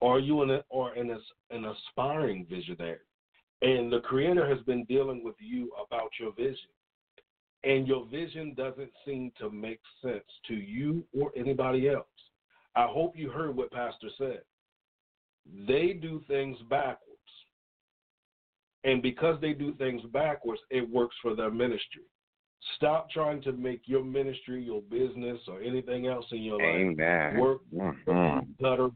or 0.00 0.18
you 0.18 0.42
an 0.42 0.60
or 0.68 0.92
an 0.94 1.16
an 1.50 1.64
aspiring 1.64 2.46
visionary, 2.50 2.98
and 3.62 3.92
the 3.92 4.00
Creator 4.00 4.48
has 4.48 4.64
been 4.64 4.84
dealing 4.84 5.24
with 5.24 5.36
you 5.38 5.72
about 5.84 6.10
your 6.18 6.32
vision, 6.32 6.70
and 7.64 7.88
your 7.88 8.06
vision 8.06 8.54
doesn't 8.54 8.90
seem 9.04 9.32
to 9.38 9.50
make 9.50 9.80
sense 10.02 10.24
to 10.46 10.54
you 10.54 11.04
or 11.18 11.32
anybody 11.36 11.88
else. 11.88 12.06
I 12.76 12.86
hope 12.86 13.16
you 13.16 13.30
heard 13.30 13.56
what 13.56 13.72
Pastor 13.72 14.08
said. 14.16 14.42
They 15.66 15.92
do 15.94 16.22
things 16.28 16.56
backwards. 16.70 17.04
And 18.84 19.02
because 19.02 19.40
they 19.40 19.54
do 19.54 19.74
things 19.74 20.02
backwards, 20.12 20.60
it 20.70 20.88
works 20.88 21.16
for 21.20 21.34
their 21.34 21.50
ministry. 21.50 22.04
Stop 22.76 23.10
trying 23.10 23.42
to 23.42 23.52
make 23.52 23.82
your 23.86 24.04
ministry, 24.04 24.62
your 24.62 24.82
business, 24.82 25.40
or 25.48 25.60
anything 25.60 26.06
else 26.06 26.26
in 26.30 26.42
your 26.42 26.60
Amen. 26.62 26.96
life 26.96 27.40
work 27.40 27.60
Mhm. 27.72 28.56
better. 28.60 28.90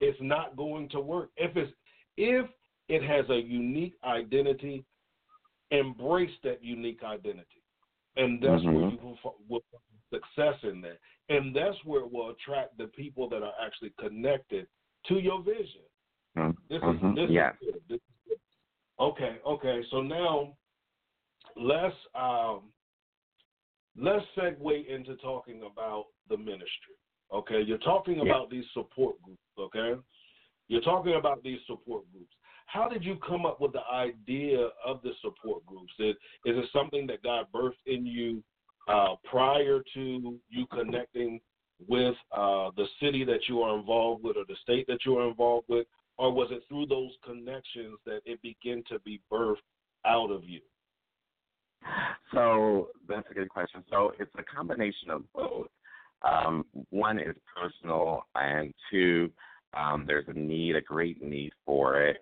It's 0.00 0.20
not 0.20 0.56
going 0.56 0.88
to 0.90 1.00
work. 1.00 1.30
If 1.36 1.56
it's 1.56 1.72
if 2.16 2.46
it 2.92 3.02
has 3.02 3.24
a 3.30 3.40
unique 3.40 3.94
identity, 4.04 4.84
embrace 5.70 6.36
that 6.44 6.62
unique 6.62 7.02
identity, 7.02 7.62
and 8.16 8.38
that's 8.42 8.62
where 8.64 8.74
Mhm. 8.74 8.92
you 8.92 9.16
will, 9.48 9.62
find 9.70 9.82
success 10.10 10.62
in 10.62 10.82
that, 10.82 10.98
and 11.30 11.56
that's 11.56 11.82
where 11.86 12.02
it 12.02 12.12
will 12.12 12.28
attract 12.28 12.76
the 12.76 12.88
people 12.88 13.30
that 13.30 13.42
are 13.42 13.54
actually 13.58 13.90
connected 13.98 14.68
to 15.04 15.18
your 15.18 15.40
vision. 15.40 15.86
Mhm. 16.36 16.54
This 16.68 16.82
is 16.82 17.00
this 17.14 17.30
Yes. 17.30 17.54
is 17.62 17.72
good. 17.72 17.88
This 17.88 18.00
is 18.00 18.16
good. 18.28 18.40
Okay, 18.98 19.40
okay. 19.46 19.82
So 19.84 20.02
now 20.02 20.54
let's 21.56 21.96
um 22.14 22.74
let's 23.96 24.26
segue 24.36 24.86
into 24.86 25.16
talking 25.16 25.62
about 25.62 26.08
the 26.28 26.36
ministry. 26.36 26.96
Okay, 27.30 27.62
you're 27.62 27.78
talking 27.78 28.16
Yeah. 28.16 28.24
about 28.24 28.50
these 28.50 28.68
support 28.72 29.20
groups. 29.22 29.40
Okay, 29.56 29.98
you're 30.68 30.82
talking 30.82 31.14
about 31.14 31.42
these 31.42 31.64
support 31.64 32.04
groups. 32.12 32.34
How 32.72 32.88
did 32.88 33.04
you 33.04 33.16
come 33.16 33.44
up 33.44 33.60
with 33.60 33.72
the 33.72 33.84
idea 33.92 34.68
of 34.84 35.02
the 35.02 35.10
support 35.20 35.64
groups? 35.66 35.92
Is, 35.98 36.14
is 36.46 36.56
it 36.56 36.64
something 36.72 37.06
that 37.06 37.22
God 37.22 37.46
birthed 37.54 37.72
in 37.84 38.06
you 38.06 38.42
uh, 38.88 39.16
prior 39.30 39.82
to 39.92 40.38
you 40.48 40.66
connecting 40.72 41.38
with 41.86 42.14
uh, 42.34 42.70
the 42.76 42.86
city 42.98 43.24
that 43.24 43.40
you 43.46 43.60
are 43.60 43.78
involved 43.78 44.24
with 44.24 44.38
or 44.38 44.44
the 44.48 44.56
state 44.62 44.86
that 44.88 45.00
you 45.04 45.18
are 45.18 45.28
involved 45.28 45.66
with? 45.68 45.86
Or 46.16 46.32
was 46.32 46.48
it 46.50 46.62
through 46.66 46.86
those 46.86 47.10
connections 47.22 47.98
that 48.06 48.20
it 48.24 48.40
began 48.40 48.82
to 48.88 48.98
be 49.00 49.20
birthed 49.30 49.56
out 50.06 50.30
of 50.30 50.44
you? 50.44 50.60
So 52.32 52.88
that's 53.06 53.26
a 53.30 53.34
good 53.34 53.50
question. 53.50 53.84
So 53.90 54.12
it's 54.18 54.30
a 54.38 54.42
combination 54.42 55.10
of 55.10 55.30
both. 55.34 55.66
Um, 56.22 56.64
one 56.88 57.18
is 57.18 57.36
personal, 57.54 58.24
and 58.34 58.72
two, 58.90 59.30
um, 59.74 60.04
there's 60.06 60.28
a 60.28 60.32
need, 60.32 60.76
a 60.76 60.80
great 60.80 61.22
need 61.22 61.52
for 61.66 62.00
it. 62.00 62.18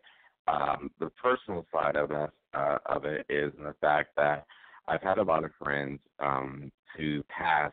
Um, 0.50 0.90
the 0.98 1.10
personal 1.10 1.64
side 1.72 1.96
of 1.96 2.10
it, 2.10 2.30
uh, 2.54 2.78
of 2.86 3.04
it 3.04 3.24
is 3.28 3.52
in 3.56 3.64
the 3.64 3.74
fact 3.80 4.10
that 4.16 4.46
I've 4.88 5.02
had 5.02 5.18
a 5.18 5.22
lot 5.22 5.44
of 5.44 5.50
friends 5.62 6.00
um, 6.18 6.72
who 6.96 7.22
pass 7.28 7.72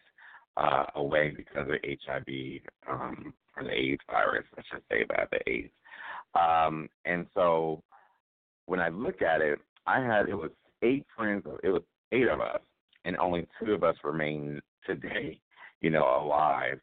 uh, 0.57 0.85
away 0.95 1.33
because 1.35 1.67
of 1.69 1.77
HIV 1.83 2.61
um, 2.89 3.33
or 3.55 3.63
the 3.63 3.71
AIDS 3.71 4.01
virus, 4.09 4.45
I 4.57 4.61
should 4.69 4.83
say 4.91 5.05
that 5.09 5.29
the 5.31 5.49
AIDS. 5.49 5.71
Um, 6.35 6.89
and 7.05 7.25
so 7.33 7.81
when 8.65 8.79
I 8.79 8.89
look 8.89 9.21
at 9.21 9.41
it, 9.41 9.59
I 9.87 10.01
had 10.01 10.29
it 10.29 10.35
was 10.35 10.51
eight 10.83 11.05
friends. 11.15 11.43
It 11.63 11.69
was 11.69 11.83
eight 12.11 12.27
of 12.27 12.41
us, 12.41 12.59
and 13.05 13.17
only 13.17 13.47
two 13.59 13.71
of 13.71 13.83
us 13.83 13.95
remain 14.03 14.61
today, 14.85 15.39
you 15.81 15.89
know, 15.89 16.03
alive. 16.03 16.79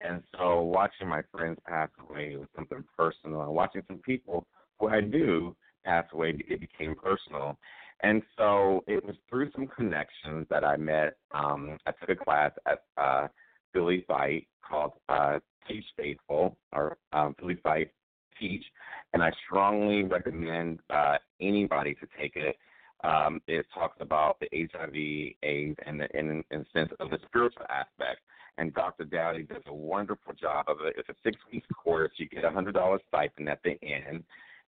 And 0.00 0.22
so 0.38 0.62
watching 0.62 1.08
my 1.08 1.22
friends 1.32 1.58
pass 1.66 1.88
away 2.08 2.36
was 2.36 2.48
something 2.54 2.84
personal, 2.96 3.42
and 3.42 3.52
watching 3.52 3.82
some 3.88 3.98
people 3.98 4.46
who 4.78 4.88
I 4.88 5.00
knew 5.00 5.54
pass 5.84 6.04
away, 6.12 6.36
it 6.48 6.60
became 6.60 6.94
personal. 6.94 7.58
And 8.02 8.22
so 8.36 8.84
it 8.86 9.04
was 9.04 9.16
through 9.28 9.50
some 9.52 9.66
connections 9.66 10.46
that 10.50 10.64
I 10.64 10.76
met. 10.76 11.16
Um, 11.32 11.78
I 11.86 11.92
took 11.92 12.10
a 12.10 12.24
class 12.24 12.50
at 12.66 12.82
uh, 12.96 13.28
Philly 13.72 14.04
Fight 14.06 14.46
called 14.66 14.92
uh, 15.08 15.38
Teach 15.68 15.84
Faithful, 15.96 16.56
or 16.72 16.96
um, 17.12 17.34
Philly 17.38 17.58
Fight 17.62 17.90
Teach, 18.38 18.64
and 19.12 19.22
I 19.22 19.30
strongly 19.46 20.02
recommend 20.02 20.80
uh, 20.90 21.16
anybody 21.40 21.94
to 21.94 22.06
take 22.18 22.36
it. 22.36 22.56
Um, 23.04 23.40
it 23.46 23.66
talks 23.74 23.96
about 24.00 24.38
the 24.40 24.48
HIV, 24.52 25.34
AIDS, 25.42 25.76
and 25.86 26.00
the 26.00 26.18
in, 26.18 26.42
in 26.50 26.66
sense 26.72 26.90
of 27.00 27.10
the 27.10 27.18
spiritual 27.26 27.66
aspect. 27.68 28.20
And 28.56 28.72
Dr. 28.72 29.04
Dowdy 29.04 29.42
does 29.42 29.62
a 29.66 29.74
wonderful 29.74 30.32
job 30.34 30.66
of 30.68 30.76
it. 30.84 30.94
It's 30.96 31.08
a 31.08 31.14
six 31.24 31.36
week 31.52 31.64
course. 31.74 32.12
You 32.16 32.28
get 32.28 32.44
a 32.44 32.50
hundred 32.50 32.74
dollar 32.74 33.00
stipend 33.08 33.48
at 33.48 33.62
the 33.62 33.76
end, 33.82 34.24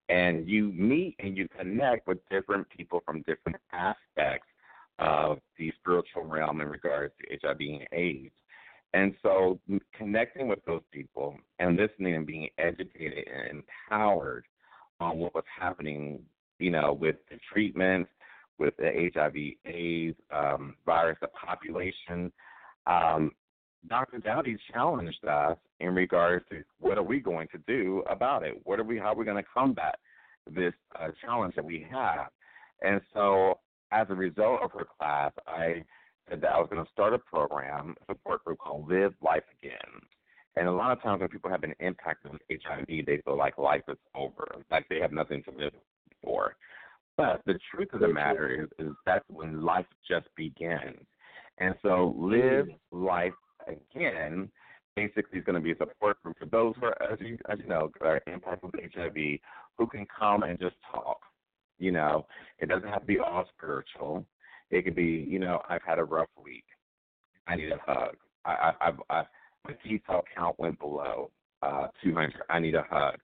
and 0.10 0.47
you 0.47 0.72
meet 0.72 1.16
and 1.20 1.36
you 1.36 1.47
connect 1.58 2.08
with 2.08 2.18
different 2.30 2.68
people 2.70 3.01
from 3.06 3.24
different 3.24 3.58
aspects 3.74 4.47
of 4.99 5.39
the 5.58 5.72
spiritual 5.80 6.24
realm 6.24 6.62
in 6.62 6.70
regards 6.70 7.14
to 7.20 7.38
HIV 7.41 7.60
and 7.60 7.88
AIDS. 7.91 8.34
And 8.93 9.14
so, 9.22 9.60
connecting 9.97 10.47
with 10.47 10.64
those 10.66 10.84
people 10.91 11.36
and 11.60 11.76
listening 11.76 12.16
and 12.16 12.26
being 12.26 12.47
educated 12.58 13.26
and 13.28 13.62
empowered 13.89 14.45
on 15.01 15.18
what 15.18 15.36
was 15.36 15.43
happening, 15.60 16.22
you 16.60 16.72
know, 16.72 16.93
with 16.93 17.18
the 17.30 17.38
treatments, 17.51 18.10
with 18.58 18.74
the 18.78 19.10
HIV/AIDS 19.14 20.18
um, 20.32 20.76
virus, 20.86 21.18
the 21.20 21.28
population. 21.28 22.32
Um, 22.88 23.32
Dr. 23.88 24.20
Dowdy 24.20 24.58
challenged 24.72 25.26
us 25.26 25.58
in 25.80 25.94
regards 25.94 26.46
to 26.50 26.64
what 26.80 26.98
are 26.98 27.04
we 27.04 27.20
going 27.20 27.48
to 27.50 27.58
do 27.68 28.04
about 28.10 28.44
it? 28.44 28.60
What 28.64 28.80
are 28.80 28.84
we? 28.84 28.98
How 28.98 29.14
are 29.14 29.16
we 29.16 29.26
going 29.26 29.42
to 29.42 29.50
combat 29.54 29.96
this 30.50 30.74
uh, 31.00 31.10
challenge 31.22 31.56
that 31.56 31.66
we 31.66 31.86
have? 31.92 32.28
And 32.82 33.02
so, 33.14 33.60
as 33.92 34.08
a 34.10 34.16
result 34.16 34.62
of 34.64 34.72
her 34.72 34.86
class, 34.98 35.32
I 35.48 35.84
said 36.30 36.42
that 36.42 36.52
I 36.52 36.60
was 36.60 36.70
going 36.72 36.84
to 36.84 36.92
start 36.92 37.14
a 37.14 37.20
program, 37.20 37.96
a 38.02 38.14
support 38.14 38.44
group 38.44 38.60
called 38.60 38.90
Live 38.90 39.14
Life 39.22 39.44
Again. 39.62 40.02
And 40.56 40.68
a 40.68 40.72
lot 40.72 40.92
of 40.92 41.02
times 41.02 41.20
when 41.20 41.30
people 41.30 41.52
have 41.52 41.62
been 41.62 41.76
impacted 41.80 42.32
with 42.32 42.42
HIV, 42.50 43.06
they 43.06 43.22
feel 43.26 43.38
like 43.38 43.58
life 43.58 43.84
is 43.90 43.98
over, 44.16 44.48
like 44.72 44.88
they 44.90 45.00
have 45.00 45.12
nothing 45.12 45.44
to 45.44 45.52
live 45.52 45.74
for. 46.24 46.56
But 47.18 47.42
the 47.46 47.60
truth 47.72 47.90
of 47.94 48.00
the 48.00 48.08
matter 48.08 48.64
is, 48.64 48.70
is 48.86 48.94
that's 49.06 49.26
when 49.30 49.64
life 49.64 49.86
just 50.08 50.28
begins. 50.36 51.00
And 51.58 51.76
so, 51.82 52.14
Live 52.18 52.68
Life 52.92 53.34
Again 53.68 54.49
basically 54.95 55.39
is 55.39 55.45
going 55.45 55.55
to 55.55 55.61
be 55.61 55.72
a 55.72 55.78
support 55.78 56.22
group 56.24 56.38
for 56.39 56.45
those 56.45 56.74
who 56.80 56.86
are, 56.86 57.01
as 57.11 57.20
you, 57.20 57.38
as 57.49 57.59
you 57.59 57.68
know, 57.68 57.91
are 58.01 58.22
impacted 58.28 58.72
with 58.72 58.93
HIV, 58.93 59.39
who 59.78 59.88
can 59.88 60.05
come 60.18 60.43
and 60.43 60.57
just 60.59 60.76
talk. 60.89 61.20
You 61.78 61.91
know, 61.91 62.26
it 62.59 62.70
doesn't 62.70 62.88
have 62.88 63.01
to 63.01 63.05
be 63.05 63.20
all 63.20 63.45
spiritual. 63.57 64.26
It 64.72 64.84
could 64.84 64.95
be, 64.95 65.26
you 65.28 65.39
know, 65.39 65.61
I've 65.70 65.84
had 65.86 65.99
a 65.99 66.03
rough 66.03 66.30
week. 66.41 66.63
I 67.47 67.55
need 67.55 67.72
a 67.72 67.80
hug. 67.86 68.16
I, 68.45 68.51
I, 68.51 68.88
I've, 68.88 68.99
I, 69.09 69.24
my 69.68 69.74
T 69.84 70.01
cell 70.07 70.24
count 70.36 70.57
went 70.59 70.80
below 70.80 71.32
uh, 71.61 71.88
200. 72.03 72.34
I 72.49 72.59
need 72.59 72.76
a 72.76 72.86
hug. 72.89 73.16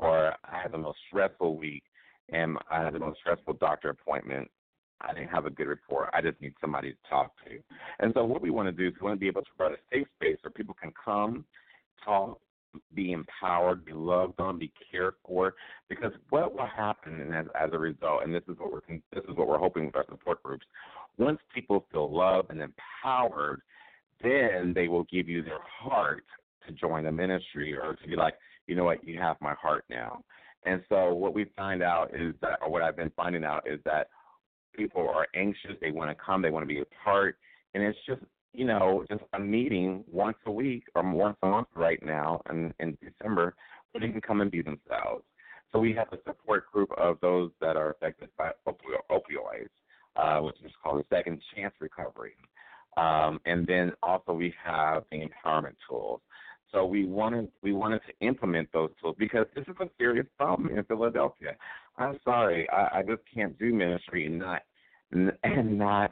Or 0.00 0.32
I 0.44 0.62
had 0.62 0.72
the 0.72 0.78
most 0.78 0.98
stressful 1.08 1.56
week, 1.56 1.82
and 2.30 2.56
I 2.70 2.82
had 2.82 2.94
the 2.94 3.00
most 3.00 3.18
stressful 3.20 3.54
doctor 3.54 3.90
appointment. 3.90 4.48
I 5.00 5.12
didn't 5.14 5.28
have 5.28 5.46
a 5.46 5.50
good 5.50 5.68
report. 5.68 6.10
I 6.12 6.20
just 6.20 6.40
need 6.40 6.54
somebody 6.60 6.92
to 6.92 6.98
talk 7.08 7.32
to. 7.44 7.58
And 8.00 8.12
so, 8.14 8.24
what 8.24 8.42
we 8.42 8.50
want 8.50 8.66
to 8.68 8.72
do 8.72 8.88
is 8.88 8.94
we 9.00 9.06
want 9.06 9.16
to 9.16 9.20
be 9.20 9.28
able 9.28 9.42
to 9.42 9.50
provide 9.56 9.76
a 9.76 9.96
safe 9.96 10.06
space 10.16 10.38
where 10.42 10.50
people 10.50 10.76
can 10.80 10.92
come, 11.04 11.44
talk, 12.04 12.40
be 12.94 13.12
empowered, 13.12 13.84
be 13.84 13.92
loved 13.92 14.40
on, 14.40 14.58
be 14.58 14.72
cared 14.90 15.14
for. 15.26 15.54
Because 15.88 16.12
what 16.30 16.54
will 16.54 16.66
happen 16.66 17.32
as, 17.32 17.46
as 17.58 17.70
a 17.72 17.78
result, 17.78 18.22
and 18.24 18.34
this 18.34 18.42
is 18.48 18.56
what 18.58 18.72
we're 18.72 18.80
this 18.88 19.24
is 19.28 19.36
what 19.36 19.48
we're 19.48 19.58
hoping 19.58 19.86
with 19.86 19.96
our 19.96 20.04
support 20.08 20.42
groups, 20.42 20.66
once 21.16 21.38
people 21.54 21.84
feel 21.90 22.14
loved 22.14 22.50
and 22.50 22.60
empowered, 22.60 23.60
then 24.22 24.72
they 24.74 24.88
will 24.88 25.04
give 25.04 25.28
you 25.28 25.42
their 25.42 25.60
heart 25.62 26.24
to 26.66 26.72
join 26.72 27.04
the 27.04 27.12
ministry 27.12 27.76
or 27.76 27.94
to 27.94 28.08
be 28.08 28.16
like, 28.16 28.34
you 28.66 28.74
know 28.74 28.84
what, 28.84 29.02
you 29.06 29.18
have 29.18 29.36
my 29.40 29.54
heart 29.54 29.84
now. 29.88 30.22
And 30.64 30.82
so 30.88 31.14
what 31.14 31.34
we 31.34 31.46
find 31.56 31.82
out 31.82 32.14
is 32.14 32.34
that, 32.42 32.58
or 32.60 32.70
what 32.70 32.82
I've 32.82 32.96
been 32.96 33.12
finding 33.16 33.44
out 33.44 33.62
is 33.66 33.80
that 33.84 34.08
people 34.78 35.08
are 35.08 35.26
anxious, 35.34 35.72
they 35.80 35.90
want 35.90 36.10
to 36.10 36.24
come, 36.24 36.40
they 36.40 36.50
want 36.50 36.62
to 36.62 36.74
be 36.74 36.80
a 36.80 36.84
part, 37.04 37.36
and 37.74 37.82
it's 37.82 37.98
just 38.06 38.22
you 38.52 38.64
know, 38.64 39.04
just 39.08 39.22
a 39.34 39.38
meeting 39.38 40.04
once 40.10 40.36
a 40.46 40.50
week 40.50 40.84
or 40.94 41.08
once 41.08 41.36
a 41.42 41.46
month 41.46 41.68
right 41.74 42.02
now 42.04 42.42
in, 42.50 42.72
in 42.80 42.96
December 43.02 43.54
where 43.92 44.00
they 44.00 44.08
can 44.08 44.20
come 44.20 44.40
and 44.40 44.50
be 44.50 44.62
themselves. 44.62 45.22
So 45.70 45.78
we 45.78 45.92
have 45.94 46.08
a 46.12 46.18
support 46.26 46.70
group 46.72 46.90
of 46.96 47.18
those 47.20 47.50
that 47.60 47.76
are 47.76 47.90
affected 47.90 48.30
by 48.38 48.50
opio- 48.66 49.04
opioids, 49.10 49.68
uh, 50.16 50.40
which 50.42 50.56
is 50.64 50.72
called 50.82 51.04
the 51.04 51.14
Second 51.14 51.40
Chance 51.54 51.74
Recovery. 51.78 52.36
Um, 52.96 53.38
and 53.44 53.66
then 53.66 53.92
also 54.02 54.32
we 54.32 54.52
have 54.64 55.04
the 55.12 55.18
empowerment 55.18 55.76
tools. 55.88 56.20
So 56.72 56.84
we 56.84 57.06
wanted 57.06 57.48
we 57.62 57.72
wanted 57.72 58.00
to 58.06 58.26
implement 58.26 58.70
those 58.72 58.90
tools 59.00 59.16
because 59.18 59.46
this 59.54 59.64
is 59.68 59.74
a 59.80 59.88
serious 59.98 60.26
problem 60.36 60.76
in 60.76 60.84
Philadelphia. 60.84 61.56
I'm 61.96 62.18
sorry, 62.24 62.68
I, 62.70 62.98
I 62.98 63.02
just 63.02 63.22
can't 63.34 63.58
do 63.58 63.72
ministry 63.72 64.26
and 64.26 64.38
not 64.38 64.62
and 65.12 65.78
not 65.78 66.10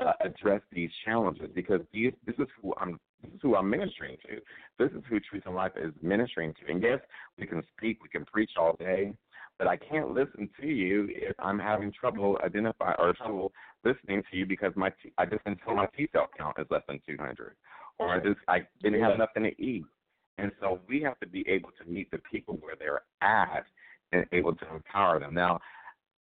uh, 0.00 0.12
address 0.20 0.60
these 0.72 0.90
challenges 1.04 1.50
because 1.54 1.80
these, 1.92 2.12
this 2.26 2.36
is 2.38 2.46
who 2.60 2.74
I'm 2.80 2.98
this 3.22 3.32
is 3.32 3.40
who 3.42 3.56
I'm 3.56 3.68
ministering 3.68 4.16
to. 4.28 4.36
This 4.78 4.96
is 4.96 5.02
who 5.08 5.18
Truth 5.18 5.42
and 5.46 5.56
Life 5.56 5.72
is 5.76 5.92
ministering 6.02 6.54
to. 6.54 6.70
And 6.72 6.80
yes, 6.80 7.00
we 7.36 7.46
can 7.46 7.64
speak, 7.76 8.00
we 8.00 8.08
can 8.08 8.24
preach 8.24 8.52
all 8.56 8.76
day, 8.76 9.12
but 9.58 9.66
I 9.66 9.76
can't 9.76 10.10
listen 10.10 10.48
to 10.60 10.66
you 10.68 11.08
if 11.10 11.34
I'm 11.40 11.58
having 11.58 11.92
trouble 11.92 12.38
identify 12.44 12.92
or 12.96 13.12
trouble 13.14 13.52
listening 13.84 14.22
to 14.30 14.36
you 14.36 14.46
because 14.46 14.72
my 14.76 14.90
t- 15.02 15.12
I 15.18 15.26
just 15.26 15.42
until 15.46 15.74
my 15.74 15.86
T 15.96 16.08
cell 16.12 16.28
count 16.36 16.56
is 16.60 16.66
less 16.70 16.82
than 16.86 17.00
200, 17.08 17.56
or 17.98 18.08
I 18.10 18.20
just 18.20 18.38
I 18.48 18.60
didn't 18.82 19.00
have 19.02 19.18
nothing 19.18 19.44
to 19.44 19.62
eat. 19.62 19.84
And 20.38 20.52
so 20.60 20.80
we 20.88 21.02
have 21.02 21.18
to 21.20 21.26
be 21.26 21.44
able 21.48 21.70
to 21.82 21.90
meet 21.90 22.10
the 22.10 22.18
people 22.18 22.58
where 22.60 22.76
they're 22.78 23.02
at 23.20 23.64
and 24.12 24.24
able 24.32 24.54
to 24.54 24.74
empower 24.74 25.18
them. 25.18 25.34
Now, 25.34 25.60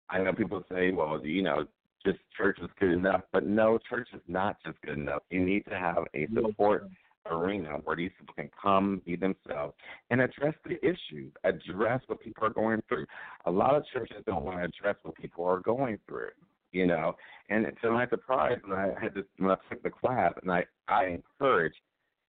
I 0.09 0.19
know 0.19 0.33
people 0.33 0.63
say, 0.69 0.91
well, 0.91 1.23
you 1.23 1.43
know, 1.43 1.65
just 2.05 2.17
church 2.35 2.57
is 2.61 2.69
good 2.79 2.91
enough. 2.91 3.21
But 3.31 3.45
no, 3.45 3.77
church 3.89 4.09
is 4.13 4.21
not 4.27 4.57
just 4.65 4.81
good 4.81 4.97
enough. 4.97 5.21
You 5.29 5.45
need 5.45 5.65
to 5.65 5.77
have 5.77 6.03
a 6.15 6.27
support 6.33 6.87
arena 7.29 7.77
where 7.83 7.95
these 7.95 8.11
people 8.19 8.33
can 8.35 8.49
come, 8.59 9.01
be 9.05 9.15
themselves, 9.15 9.75
and 10.09 10.21
address 10.21 10.55
the 10.65 10.83
issues, 10.83 11.31
address 11.43 12.01
what 12.07 12.19
people 12.19 12.43
are 12.45 12.49
going 12.49 12.81
through. 12.89 13.05
A 13.45 13.51
lot 13.51 13.75
of 13.75 13.83
churches 13.93 14.17
don't 14.25 14.43
want 14.43 14.57
to 14.57 14.65
address 14.65 14.95
what 15.03 15.15
people 15.15 15.45
are 15.45 15.59
going 15.59 15.99
through, 16.07 16.29
you 16.71 16.87
know. 16.87 17.15
And 17.49 17.65
to 17.81 17.91
my 17.91 18.07
surprise, 18.07 18.59
when 18.65 18.77
I 18.77 18.93
had 19.01 19.13
this, 19.13 19.25
when 19.37 19.51
I 19.51 19.55
took 19.69 19.83
the 19.83 19.89
class, 19.89 20.33
and 20.41 20.51
I 20.51 20.65
I 20.87 21.05
encourage. 21.05 21.73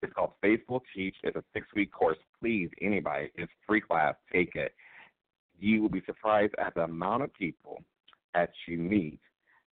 It's 0.05 0.13
called 0.15 0.33
Faithful 0.41 0.83
Teach. 0.93 1.15
It's 1.23 1.37
a 1.37 1.45
six 1.53 1.69
week 1.77 1.93
course. 1.93 2.19
Please, 2.41 2.69
anybody, 2.81 3.31
it's 3.37 3.53
free 3.65 3.81
class. 3.81 4.17
Take 4.33 4.57
it. 4.57 4.75
You 5.61 5.81
will 5.81 5.89
be 5.89 6.03
surprised 6.07 6.55
at 6.59 6.75
the 6.75 6.83
amount 6.83 7.23
of 7.23 7.33
people 7.35 7.85
that 8.35 8.51
you 8.67 8.79
meet 8.79 9.21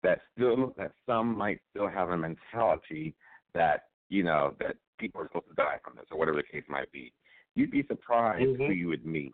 that 0.04 0.20
still 0.36 0.74
that 0.78 0.92
some 1.08 1.36
might 1.36 1.60
still 1.72 1.88
have 1.88 2.10
a 2.10 2.18
mentality 2.18 3.16
that 3.56 3.88
you 4.10 4.24
know 4.24 4.54
that 4.60 4.76
people 5.00 5.20
are 5.20 5.28
supposed 5.28 5.48
to 5.50 5.56
die 5.56 5.78
from 5.84 5.96
this 5.96 6.06
or 6.12 6.20
whatever 6.20 6.38
the 6.38 6.44
case 6.44 6.64
might 6.70 6.92
be. 6.92 7.12
You'd 7.56 7.72
be 7.72 7.84
surprised 7.88 8.46
Mhm. 8.46 8.68
who 8.68 8.74
you 8.74 8.88
would 8.90 9.06
meet. 9.06 9.34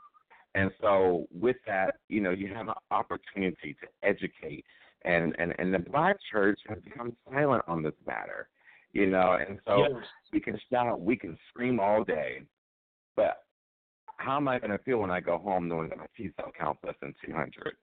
And 0.54 0.74
so 0.80 1.28
with 1.32 1.58
that, 1.66 1.98
you 2.08 2.22
know, 2.22 2.32
you 2.32 2.54
have 2.54 2.70
an 2.70 2.76
opportunity 2.90 3.74
to 3.74 3.88
educate 4.04 4.66
and, 5.06 5.36
and, 5.40 5.54
and 5.60 5.74
the 5.74 5.80
black 5.80 6.18
church 6.32 6.60
has 6.68 6.80
become 6.84 7.16
silent 7.32 7.64
on 7.68 7.84
this 7.84 7.94
matter. 8.06 8.50
You 8.94 9.08
know, 9.08 9.34
and 9.34 9.60
so 9.68 9.80
Yes. 9.80 10.04
we 10.32 10.40
can 10.40 10.60
shout, 10.72 11.02
we 11.02 11.18
can 11.18 11.38
scream 11.50 11.80
all 11.82 12.04
day, 12.04 12.44
but 13.16 13.44
how 14.18 14.38
am 14.38 14.48
I 14.48 14.58
going 14.60 14.72
to 14.72 14.78
feel 14.80 15.00
when 15.00 15.12
I 15.12 15.20
go 15.20 15.38
home 15.38 15.68
knowing 15.68 15.90
that 15.90 15.98
my 15.98 16.08
T 16.16 16.30
cell 16.38 16.52
count's 16.58 16.82
less 16.84 16.96
than 17.02 17.14
200? 17.26 17.76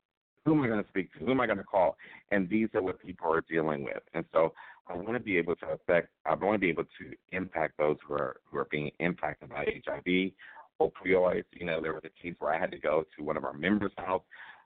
Who 0.44 0.54
am 0.54 0.62
I 0.62 0.66
going 0.66 0.82
to 0.82 0.88
speak 0.88 1.12
to? 1.12 1.18
Who 1.20 1.30
am 1.30 1.40
I 1.40 1.46
going 1.46 1.58
to 1.58 1.64
call? 1.64 1.96
And 2.30 2.48
these 2.48 2.68
are 2.74 2.82
what 2.82 3.00
people 3.00 3.32
are 3.32 3.44
dealing 3.48 3.84
with. 3.84 4.02
And 4.14 4.24
so 4.32 4.54
I 4.88 4.96
want 4.96 5.12
to 5.12 5.20
be 5.20 5.36
able 5.36 5.54
to 5.56 5.66
affect. 5.66 6.08
I 6.26 6.34
want 6.34 6.54
to 6.54 6.58
be 6.58 6.70
able 6.70 6.84
to 6.84 7.12
impact 7.36 7.78
those 7.78 7.96
who 8.06 8.14
are 8.14 8.36
who 8.44 8.58
are 8.58 8.66
being 8.70 8.90
impacted 8.98 9.50
by 9.50 9.66
HIV, 9.86 10.32
opioids. 10.80 11.44
You 11.52 11.66
know, 11.66 11.80
there 11.80 11.92
was 11.92 12.02
a 12.04 12.22
case 12.22 12.34
where 12.38 12.52
I 12.52 12.58
had 12.58 12.72
to 12.72 12.78
go 12.78 13.04
to 13.16 13.22
one 13.22 13.36
of 13.36 13.44
our 13.44 13.52
members' 13.52 13.92
house 13.98 14.22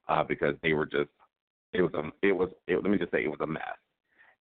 uh, 0.08 0.22
because 0.24 0.54
they 0.62 0.72
were 0.72 0.86
just. 0.86 1.10
It 1.76 1.82
was 1.82 1.92
a. 1.94 2.26
It 2.26 2.32
was. 2.32 2.48
It, 2.66 2.82
let 2.82 2.90
me 2.90 2.98
just 2.98 3.12
say, 3.12 3.24
it 3.24 3.28
was 3.28 3.40
a 3.40 3.46
mess. 3.46 3.62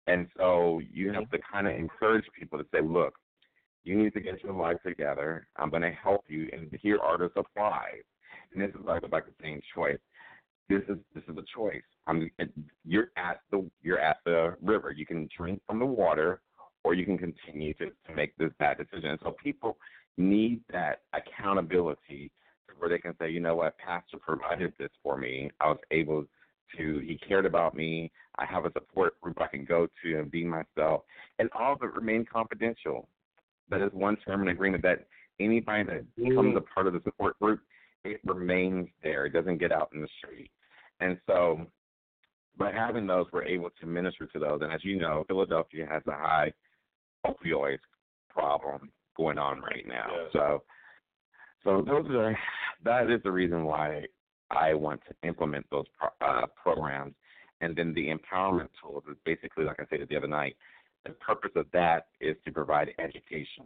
And 0.07 0.27
so 0.37 0.81
you 0.91 1.11
have 1.13 1.29
to 1.31 1.39
kind 1.51 1.67
of 1.67 1.75
encourage 1.75 2.25
people 2.37 2.59
to 2.59 2.65
say, 2.71 2.79
look, 2.81 3.15
you 3.83 3.95
need 3.95 4.13
to 4.13 4.21
get 4.21 4.43
your 4.43 4.53
life 4.53 4.77
together. 4.85 5.47
I'm 5.55 5.69
going 5.69 5.81
to 5.81 5.91
help 5.91 6.25
you, 6.27 6.49
and 6.53 6.69
here 6.81 6.99
are 6.99 7.17
the 7.17 7.29
supplies. 7.35 8.03
And 8.53 8.61
this 8.61 8.69
is 8.69 8.85
like 8.85 9.03
like 9.11 9.25
the 9.25 9.33
same 9.41 9.61
choice. 9.73 9.97
This 10.69 10.81
is 10.89 10.97
this 11.13 11.23
is 11.27 11.37
a 11.37 11.43
choice. 11.55 11.83
I'm 12.07 12.29
you're 12.83 13.09
at 13.17 13.41
the 13.51 13.69
you're 13.81 13.99
at 13.99 14.17
the 14.25 14.55
river. 14.61 14.91
You 14.91 15.05
can 15.05 15.29
drink 15.35 15.61
from 15.67 15.79
the 15.79 15.85
water, 15.85 16.41
or 16.83 16.93
you 16.93 17.05
can 17.05 17.17
continue 17.17 17.73
to, 17.75 17.85
to 18.07 18.15
make 18.15 18.35
this 18.37 18.51
bad 18.59 18.77
decision. 18.77 19.11
And 19.11 19.19
so 19.23 19.35
people 19.43 19.77
need 20.17 20.61
that 20.71 21.01
accountability 21.13 22.31
where 22.77 22.89
they 22.89 22.97
can 22.97 23.15
say, 23.19 23.29
you 23.29 23.39
know 23.39 23.55
what, 23.55 23.77
Pastor 23.77 24.17
provided 24.17 24.73
this 24.77 24.89
for 25.01 25.17
me. 25.17 25.49
I 25.61 25.67
was 25.67 25.77
able 25.91 26.25
to 26.77 26.99
he 26.99 27.17
cared 27.17 27.45
about 27.45 27.75
me. 27.75 28.11
I 28.37 28.45
have 28.45 28.65
a 28.65 28.71
support 28.73 29.19
group 29.21 29.39
I 29.41 29.47
can 29.47 29.65
go 29.65 29.87
to 30.03 30.19
and 30.19 30.29
be 30.29 30.43
myself. 30.43 31.03
And 31.39 31.49
all 31.57 31.73
of 31.73 31.83
it 31.83 31.93
remain 31.93 32.25
confidential. 32.31 33.07
That 33.69 33.81
is 33.81 33.91
one 33.93 34.17
term 34.17 34.41
and 34.41 34.49
agreement 34.49 34.83
that 34.83 35.07
anybody 35.39 35.83
that 35.83 36.15
becomes 36.15 36.55
a 36.55 36.59
mm. 36.59 36.65
part 36.73 36.87
of 36.87 36.93
the 36.93 37.01
support 37.03 37.39
group, 37.39 37.61
it 38.03 38.19
remains 38.25 38.87
there. 39.03 39.25
It 39.25 39.33
doesn't 39.33 39.57
get 39.57 39.71
out 39.71 39.89
in 39.93 40.01
the 40.01 40.07
street. 40.19 40.51
And 40.99 41.17
so 41.27 41.65
by 42.57 42.71
having 42.71 43.07
those, 43.07 43.25
we're 43.33 43.43
able 43.43 43.69
to 43.79 43.85
minister 43.85 44.27
to 44.27 44.39
those. 44.39 44.59
And 44.61 44.71
as 44.71 44.83
you 44.83 44.99
know, 44.99 45.25
Philadelphia 45.27 45.87
has 45.89 46.03
a 46.07 46.11
high 46.11 46.53
opioid 47.25 47.79
problem 48.29 48.91
going 49.17 49.37
on 49.37 49.61
right 49.61 49.85
now. 49.87 50.07
Yes. 50.11 50.29
So, 50.33 50.63
so 51.63 51.83
those 51.85 52.05
are 52.11 52.37
that 52.83 53.09
is 53.09 53.21
the 53.23 53.31
reason 53.31 53.65
why 53.65 54.05
I 54.51 54.73
want 54.73 55.01
to 55.07 55.27
implement 55.27 55.65
those 55.71 55.85
pro- 55.97 56.27
uh, 56.27 56.47
programs. 56.61 57.13
And 57.61 57.75
then 57.75 57.93
the 57.93 58.13
empowerment 58.13 58.69
tools 58.81 59.03
is 59.09 59.17
basically, 59.25 59.63
like 59.63 59.79
I 59.79 59.85
said 59.89 60.05
the 60.09 60.17
other 60.17 60.27
night, 60.27 60.55
the 61.05 61.11
purpose 61.11 61.51
of 61.55 61.65
that 61.73 62.07
is 62.19 62.35
to 62.45 62.51
provide 62.51 62.89
education. 62.99 63.65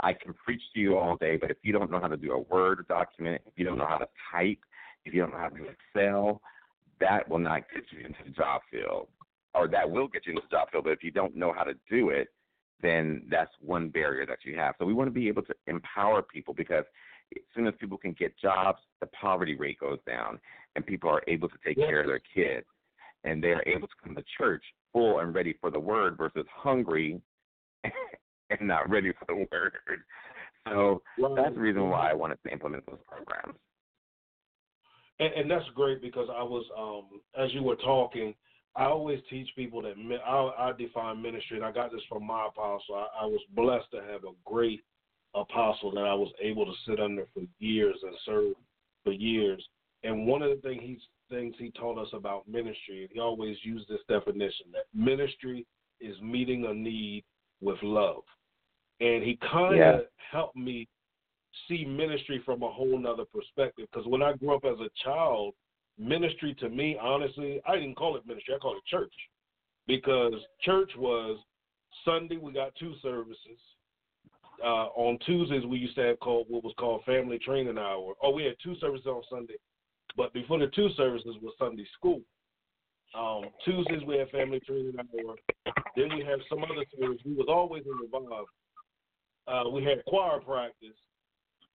I 0.00 0.14
can 0.14 0.34
preach 0.34 0.62
to 0.74 0.80
you 0.80 0.96
all 0.96 1.16
day, 1.16 1.36
but 1.36 1.50
if 1.50 1.58
you 1.62 1.72
don't 1.72 1.90
know 1.90 2.00
how 2.00 2.08
to 2.08 2.16
do 2.16 2.32
a 2.32 2.38
Word 2.38 2.86
document, 2.88 3.42
if 3.46 3.52
you 3.56 3.64
don't 3.64 3.78
know 3.78 3.86
how 3.86 3.98
to 3.98 4.08
type, 4.32 4.58
if 5.04 5.14
you 5.14 5.20
don't 5.20 5.32
know 5.32 5.38
how 5.38 5.48
to 5.48 5.56
do 5.56 5.66
Excel, 5.94 6.40
that 7.00 7.28
will 7.28 7.38
not 7.38 7.62
get 7.72 7.84
you 7.90 8.04
into 8.04 8.18
the 8.24 8.30
job 8.30 8.62
field. 8.70 9.08
Or 9.54 9.68
that 9.68 9.90
will 9.90 10.08
get 10.08 10.26
you 10.26 10.32
into 10.32 10.42
the 10.48 10.56
job 10.56 10.70
field, 10.70 10.84
but 10.84 10.92
if 10.92 11.02
you 11.02 11.10
don't 11.10 11.36
know 11.36 11.52
how 11.52 11.64
to 11.64 11.74
do 11.90 12.10
it, 12.10 12.28
then 12.82 13.22
that's 13.30 13.50
one 13.60 13.88
barrier 13.88 14.24
that 14.26 14.38
you 14.44 14.56
have. 14.56 14.74
So 14.78 14.86
we 14.86 14.94
want 14.94 15.08
to 15.08 15.12
be 15.12 15.28
able 15.28 15.42
to 15.42 15.54
empower 15.66 16.22
people 16.22 16.54
because 16.54 16.84
as 17.36 17.42
soon 17.54 17.66
as 17.66 17.74
people 17.80 17.98
can 17.98 18.12
get 18.18 18.36
jobs, 18.38 18.78
the 19.00 19.06
poverty 19.08 19.54
rate 19.54 19.78
goes 19.78 19.98
down 20.06 20.38
and 20.76 20.86
people 20.86 21.10
are 21.10 21.22
able 21.28 21.48
to 21.48 21.54
take 21.64 21.76
care 21.76 22.00
of 22.00 22.06
their 22.06 22.22
kids 22.34 22.66
and 23.24 23.42
they're 23.42 23.66
able 23.68 23.86
to 23.86 23.94
come 24.02 24.14
to 24.14 24.24
church 24.38 24.62
full 24.92 25.20
and 25.20 25.34
ready 25.34 25.54
for 25.60 25.70
the 25.70 25.78
word 25.78 26.16
versus 26.16 26.46
hungry 26.54 27.20
and 27.84 28.60
not 28.60 28.88
ready 28.88 29.12
for 29.12 29.26
the 29.28 29.46
word. 29.50 29.72
So 30.68 31.02
that's 31.36 31.54
the 31.54 31.60
reason 31.60 31.88
why 31.88 32.10
I 32.10 32.14
wanted 32.14 32.38
to 32.44 32.52
implement 32.52 32.84
those 32.86 32.98
programs. 33.06 33.58
And, 35.18 35.32
and 35.34 35.50
that's 35.50 35.64
great 35.74 36.00
because 36.00 36.28
I 36.34 36.42
was, 36.42 36.64
um, 36.78 37.20
as 37.38 37.52
you 37.52 37.62
were 37.62 37.76
talking, 37.76 38.34
I 38.76 38.84
always 38.84 39.18
teach 39.28 39.48
people 39.56 39.82
that 39.82 39.94
I, 40.26 40.68
I 40.68 40.72
define 40.78 41.20
ministry, 41.20 41.56
and 41.56 41.66
I 41.66 41.72
got 41.72 41.90
this 41.90 42.02
from 42.08 42.26
my 42.26 42.46
apostle. 42.46 42.94
I, 42.94 43.22
I 43.22 43.26
was 43.26 43.40
blessed 43.54 43.90
to 43.92 44.00
have 44.12 44.24
a 44.24 44.32
great 44.44 44.82
apostle 45.34 45.90
that 45.92 46.04
I 46.04 46.14
was 46.14 46.32
able 46.40 46.66
to 46.66 46.72
sit 46.86 47.00
under 47.00 47.26
for 47.34 47.42
years 47.58 47.96
and 48.02 48.14
serve 48.24 48.54
for 49.04 49.12
years. 49.12 49.64
And 50.02 50.26
one 50.26 50.42
of 50.42 50.50
the 50.50 50.56
thing 50.56 50.80
he's, 50.80 51.00
things 51.28 51.54
he 51.58 51.70
taught 51.70 51.98
us 51.98 52.08
about 52.12 52.48
ministry, 52.48 53.08
he 53.12 53.20
always 53.20 53.56
used 53.62 53.88
this 53.88 54.00
definition 54.08 54.66
that 54.72 54.86
ministry 54.94 55.66
is 56.00 56.20
meeting 56.20 56.66
a 56.66 56.74
need 56.74 57.24
with 57.60 57.78
love. 57.82 58.22
And 59.00 59.22
he 59.22 59.36
kind 59.36 59.74
of 59.74 59.78
Yeah. 59.78 60.00
helped 60.16 60.56
me 60.56 60.88
see 61.68 61.84
ministry 61.84 62.38
from 62.40 62.62
a 62.62 62.70
whole 62.70 62.98
nother 62.98 63.24
perspective. 63.24 63.88
Because 63.90 64.06
when 64.06 64.22
I 64.22 64.32
grew 64.34 64.54
up 64.54 64.64
as 64.64 64.80
a 64.80 64.90
child, 65.04 65.54
ministry 65.98 66.54
to 66.54 66.68
me, 66.68 66.96
honestly, 66.98 67.60
I 67.66 67.76
didn't 67.76 67.96
call 67.96 68.16
it 68.16 68.26
ministry. 68.26 68.54
I 68.54 68.58
called 68.58 68.78
it 68.78 68.84
church. 68.86 69.14
Because 69.86 70.34
church 70.60 70.90
was 70.96 71.38
Sunday, 72.04 72.36
we 72.36 72.52
got 72.52 72.74
two 72.76 72.94
services. 73.02 73.60
Uh, 74.62 74.88
on 74.94 75.18
Tuesdays, 75.24 75.64
we 75.64 75.78
used 75.78 75.94
to 75.96 76.02
have 76.02 76.20
called 76.20 76.46
what 76.48 76.62
was 76.62 76.74
called 76.78 77.02
family 77.04 77.38
training 77.38 77.78
hour. 77.78 78.14
Oh, 78.22 78.30
we 78.30 78.44
had 78.44 78.54
two 78.62 78.76
services 78.76 79.06
on 79.06 79.22
Sunday, 79.30 79.54
but 80.16 80.32
before 80.34 80.58
the 80.58 80.66
two 80.68 80.88
services 80.96 81.36
was 81.40 81.54
Sunday 81.58 81.86
school. 81.96 82.20
Um, 83.14 83.50
Tuesdays 83.64 84.02
we 84.06 84.18
had 84.18 84.30
family 84.30 84.60
training 84.60 84.94
hour. 84.98 85.36
Then 85.96 86.08
we 86.14 86.24
had 86.24 86.38
some 86.48 86.62
other 86.62 86.84
services. 86.98 87.22
We 87.24 87.34
was 87.34 87.48
always 87.48 87.82
involved. 87.84 88.50
Uh, 89.48 89.68
we 89.70 89.82
had 89.82 90.04
choir 90.04 90.40
practice. 90.40 90.96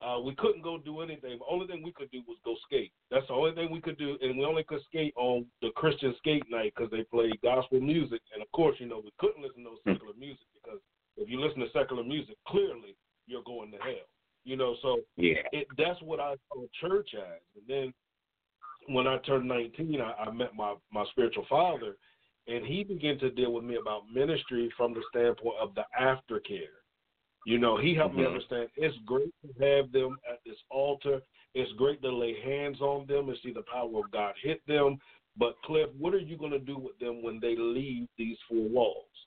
Uh, 0.02 0.20
we 0.20 0.36
couldn't 0.36 0.62
go 0.62 0.78
do 0.78 1.02
anything. 1.02 1.40
The 1.40 1.46
only 1.50 1.68
thing 1.68 1.82
we 1.82 1.92
could 1.92 2.12
do 2.12 2.22
was 2.28 2.38
go 2.46 2.56
skate. 2.68 2.92
That's 3.10 3.28
the 3.28 3.34
only 3.34 3.54
thing 3.54 3.72
we 3.72 3.82
could 3.82 3.98
do, 3.98 4.18
and 4.22 4.38
we 4.38 4.46
only 4.46 4.64
could 4.64 4.82
skate 4.86 5.14
on 5.18 5.46
the 5.62 5.72
Christian 5.76 6.14
skate 6.20 6.44
night 6.50 6.74
because 6.76 6.92
they 6.92 7.04
played 7.04 7.42
gospel 7.42 7.80
music. 7.80 8.22
And 8.34 8.44
of 8.44 8.52
course, 8.52 8.76
you 8.80 8.86
know, 8.86 9.02
we 9.04 9.12
couldn't 9.20 9.42
listen 9.42 9.64
to 9.64 9.72
no 9.72 9.78
secular 9.88 10.14
music 10.18 10.46
because 10.54 10.80
if 11.18 11.30
you 11.30 11.40
listen 11.40 11.60
to 11.62 11.70
secular 11.72 12.04
music, 12.04 12.36
clearly 12.48 12.96
you're 13.28 13.44
going 13.44 13.72
to 13.72 13.78
hell. 13.78 14.08
You 14.44 14.56
know, 14.56 14.76
so 14.82 15.02
Yeah. 15.18 15.42
it 15.52 15.68
that's 15.78 16.02
what 16.02 16.20
I 16.20 16.36
saw 16.50 16.66
church 16.80 17.16
as. 17.16 17.42
And 17.56 17.68
then 17.68 17.94
when 18.88 19.08
I 19.08 19.18
turned 19.20 19.48
19, 19.48 20.00
I, 20.02 20.14
I 20.14 20.32
met 20.32 20.56
my 20.56 20.76
my 20.92 21.06
spiritual 21.12 21.46
father, 21.50 21.98
and 22.48 22.66
he 22.66 22.84
began 22.84 23.18
to 23.20 23.32
deal 23.32 23.52
with 23.52 23.64
me 23.64 23.76
about 23.76 24.10
ministry 24.14 24.72
from 24.78 24.94
the 24.94 25.02
standpoint 25.10 25.58
of 25.60 25.74
the 25.76 25.86
aftercare. 26.00 26.82
You 27.46 27.58
know, 27.60 27.78
he 27.78 27.94
helped 27.94 28.16
me 28.16 28.24
Mhm. 28.24 28.28
understand 28.28 28.70
it's 28.76 28.98
great 29.06 29.34
to 29.42 29.64
have 29.64 29.92
them 29.92 30.20
at 30.30 30.44
this 30.46 30.58
altar. 30.70 31.22
It's 31.54 31.72
great 31.74 32.02
to 32.02 32.12
lay 32.12 32.40
hands 32.42 32.82
on 32.82 33.06
them 33.08 33.30
and 33.30 33.38
see 33.40 33.52
the 33.52 33.64
power 33.64 34.00
of 34.00 34.12
God 34.12 34.36
hit 34.42 34.66
them. 34.68 35.00
But 35.38 35.62
Cliff, 35.64 35.90
what 35.98 36.14
are 36.14 36.20
you 36.20 36.38
going 36.38 36.52
to 36.52 36.60
do 36.60 36.78
with 36.78 36.98
them 37.00 37.22
when 37.22 37.40
they 37.40 37.56
leave 37.56 38.08
these 38.18 38.38
four 38.48 38.68
walls? 38.68 39.25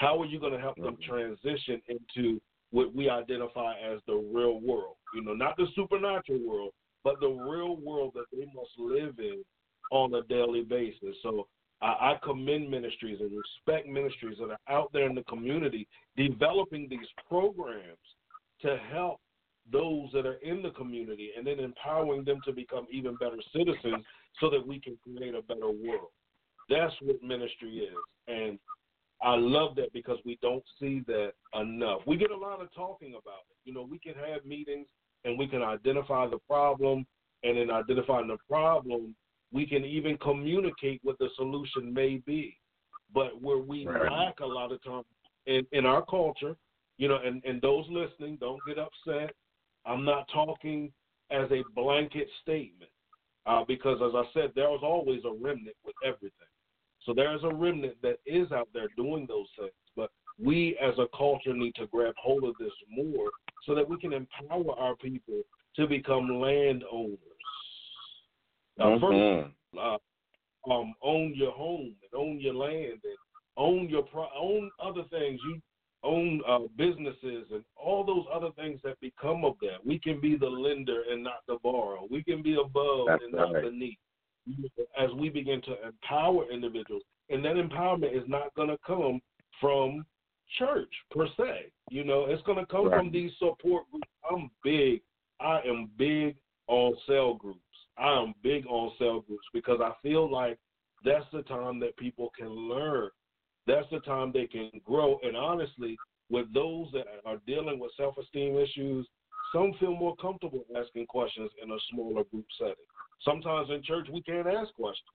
How 0.00 0.18
are 0.18 0.24
you 0.24 0.40
going 0.40 0.54
to 0.54 0.58
help 0.58 0.76
them 0.76 0.96
Mhm. 0.96 1.02
transition 1.02 1.82
into 1.88 2.40
what 2.70 2.94
we 2.94 3.10
identify 3.10 3.78
as 3.78 4.02
the 4.06 4.16
real 4.16 4.58
world? 4.60 4.96
You 5.12 5.20
know, 5.20 5.34
not 5.34 5.58
the 5.58 5.66
supernatural 5.74 6.40
world, 6.40 6.72
but 7.04 7.20
the 7.20 7.28
real 7.28 7.76
world 7.76 8.14
that 8.14 8.24
they 8.32 8.46
must 8.54 8.78
live 8.78 9.18
in 9.20 9.44
on 9.90 10.14
a 10.14 10.22
daily 10.22 10.62
basis. 10.62 11.20
So 11.20 11.46
I, 11.82 12.12
I 12.12 12.18
commend 12.22 12.70
ministries 12.70 13.20
and 13.20 13.30
respect 13.36 13.86
ministries 13.88 14.38
that 14.38 14.50
are 14.50 14.60
out 14.68 14.90
there 14.94 15.04
in 15.06 15.14
the 15.14 15.24
community 15.24 15.86
developing 16.16 16.88
these 16.88 17.08
programs 17.28 18.16
to 18.60 18.78
help 18.78 19.20
those 19.70 20.10
that 20.12 20.24
are 20.24 20.36
in 20.36 20.62
the 20.62 20.70
community 20.70 21.32
and 21.36 21.46
then 21.46 21.60
empowering 21.60 22.24
them 22.24 22.40
to 22.46 22.52
become 22.52 22.86
even 22.90 23.16
better 23.16 23.40
citizens 23.52 24.02
so 24.40 24.48
that 24.48 24.66
we 24.66 24.80
can 24.80 24.96
create 25.04 25.34
a 25.34 25.42
better 25.42 25.70
world. 25.70 26.10
That's 26.70 26.94
what 27.02 27.22
ministry 27.22 27.80
is. 27.80 27.98
And 28.28 28.58
I 29.22 29.34
love 29.34 29.76
that 29.76 29.92
because 29.92 30.18
we 30.24 30.38
don't 30.40 30.64
see 30.78 31.02
that 31.06 31.32
enough. 31.60 32.00
We 32.06 32.16
get 32.16 32.30
a 32.30 32.36
lot 32.36 32.60
of 32.62 32.72
talking 32.74 33.10
about 33.10 33.44
it. 33.50 33.56
You 33.64 33.74
know, 33.74 33.82
we 33.82 33.98
can 33.98 34.14
have 34.14 34.44
meetings 34.44 34.86
and 35.24 35.38
we 35.38 35.46
can 35.46 35.62
identify 35.62 36.26
the 36.26 36.38
problem, 36.48 37.06
and 37.42 37.58
in 37.58 37.70
identifying 37.70 38.28
the 38.28 38.38
problem, 38.48 39.14
we 39.52 39.66
can 39.66 39.84
even 39.84 40.16
communicate 40.18 41.00
what 41.02 41.18
the 41.18 41.28
solution 41.36 41.92
may 41.92 42.22
be. 42.26 42.56
But 43.12 43.40
where 43.42 43.58
we 43.58 43.86
Right. 43.86 44.10
lack 44.10 44.40
a 44.40 44.46
lot 44.46 44.72
of 44.72 44.82
time 44.82 45.02
in, 45.46 45.66
in 45.72 45.84
our 45.84 46.04
culture, 46.06 46.56
you 46.96 47.08
know, 47.08 47.16
and, 47.16 47.42
and 47.44 47.60
those 47.60 47.84
listening, 47.90 48.36
don't 48.36 48.64
get 48.64 48.78
upset. 48.78 49.34
I'm 49.84 50.04
not 50.04 50.28
talking 50.32 50.92
as 51.30 51.50
a 51.50 51.64
blanket 51.74 52.28
statement 52.42 52.90
uh, 53.46 53.64
because, 53.66 53.98
as 54.02 54.14
I 54.14 54.24
said, 54.32 54.52
there 54.54 54.70
was 54.70 54.80
always 54.82 55.20
a 55.24 55.32
remnant 55.32 55.76
with 55.84 55.96
everything. 56.04 56.49
So 57.04 57.14
there's 57.14 57.42
a 57.44 57.54
remnant 57.54 58.00
that 58.02 58.18
is 58.26 58.52
out 58.52 58.68
there 58.72 58.88
doing 58.96 59.26
those 59.26 59.48
things. 59.58 59.72
But 59.96 60.10
we 60.38 60.76
as 60.80 60.94
a 60.98 61.06
culture 61.16 61.54
need 61.54 61.74
to 61.76 61.86
grab 61.86 62.14
hold 62.18 62.44
of 62.44 62.56
this 62.58 62.72
more 62.88 63.30
so 63.66 63.74
that 63.74 63.88
we 63.88 63.98
can 63.98 64.12
empower 64.12 64.78
our 64.78 64.96
people 64.96 65.42
to 65.76 65.86
become 65.86 66.40
landowners. 66.40 67.18
Uh, 68.78 68.98
first, 68.98 69.02
Mhm. 69.02 69.52
uh, 69.76 69.98
um, 70.70 70.94
own 71.02 71.34
your 71.34 71.52
home 71.52 71.96
and 72.02 72.14
own 72.14 72.38
your 72.40 72.54
land 72.54 73.00
and 73.04 73.16
own 73.56 73.88
your 73.88 74.02
pro- 74.02 74.30
own 74.34 74.70
other 74.78 75.04
things. 75.04 75.40
You 75.44 75.60
own 76.02 76.42
uh, 76.46 76.60
businesses 76.76 77.50
and 77.50 77.64
all 77.76 78.04
those 78.04 78.26
other 78.32 78.50
things 78.52 78.80
that 78.82 78.98
become 79.00 79.44
of 79.44 79.58
that. 79.60 79.84
We 79.84 79.98
can 79.98 80.18
be 80.20 80.36
the 80.36 80.48
lender 80.48 81.02
and 81.10 81.22
not 81.22 81.44
the 81.46 81.58
borrower. 81.62 82.06
We 82.10 82.22
can 82.22 82.42
be 82.42 82.54
above 82.54 83.08
That's 83.08 83.22
and 83.24 83.32
not 83.32 83.52
beneath. 83.62 83.98
As 84.98 85.10
we 85.16 85.28
begin 85.28 85.60
to 85.62 85.86
empower 85.86 86.50
individuals, 86.50 87.02
and 87.28 87.44
that 87.44 87.56
empowerment 87.56 88.16
is 88.16 88.28
not 88.28 88.54
going 88.54 88.68
to 88.68 88.78
come 88.86 89.20
from 89.60 90.04
church 90.58 90.92
per 91.10 91.26
se. 91.36 91.72
You 91.90 92.04
know, 92.04 92.26
it's 92.26 92.42
going 92.42 92.58
to 92.58 92.66
come 92.66 92.88
Right. 92.88 92.98
from 92.98 93.10
these 93.10 93.32
support 93.38 93.84
groups. 93.90 94.08
I'm 94.28 94.50
big. 94.64 95.02
I 95.38 95.60
am 95.62 95.90
big 95.96 96.36
on 96.66 96.96
cell 97.06 97.34
groups. 97.34 97.60
I 97.96 98.20
am 98.20 98.34
big 98.42 98.66
on 98.66 98.92
cell 98.98 99.20
groups 99.20 99.46
because 99.52 99.80
I 99.80 99.92
feel 100.02 100.30
like 100.30 100.58
that's 101.04 101.26
the 101.32 101.42
time 101.42 101.78
that 101.80 101.96
people 101.96 102.30
can 102.36 102.48
learn. 102.48 103.10
That's 103.66 103.88
the 103.90 104.00
time 104.00 104.32
they 104.32 104.46
can 104.46 104.70
grow. 104.84 105.18
And 105.22 105.36
honestly, 105.36 105.96
with 106.30 106.52
those 106.52 106.90
that 106.92 107.06
are 107.24 107.38
dealing 107.46 107.78
with 107.78 107.92
self 107.96 108.16
esteem 108.18 108.56
issues, 108.56 109.06
some 109.52 109.74
feel 109.80 109.94
more 109.94 110.16
comfortable 110.16 110.64
asking 110.76 111.06
questions 111.06 111.50
in 111.62 111.70
a 111.70 111.78
smaller 111.90 112.24
group 112.24 112.46
setting. 112.58 112.74
Sometimes 113.22 113.68
in 113.70 113.82
church, 113.82 114.08
we 114.12 114.22
can't 114.22 114.46
ask 114.46 114.72
questions. 114.74 115.08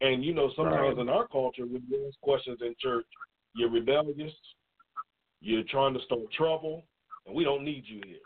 And, 0.00 0.24
you 0.24 0.32
know, 0.32 0.50
sometimes 0.56 0.96
Right. 0.96 1.02
in 1.02 1.08
our 1.08 1.26
culture, 1.28 1.66
when 1.66 1.84
you 1.88 2.06
ask 2.06 2.20
questions 2.20 2.60
in 2.62 2.74
church, 2.78 3.06
you're 3.54 3.70
rebellious, 3.70 4.32
you're 5.40 5.64
trying 5.64 5.94
to 5.94 6.00
start 6.02 6.30
trouble, 6.32 6.86
and 7.26 7.34
we 7.34 7.44
don't 7.44 7.64
need 7.64 7.84
you 7.86 8.00
here. 8.04 8.20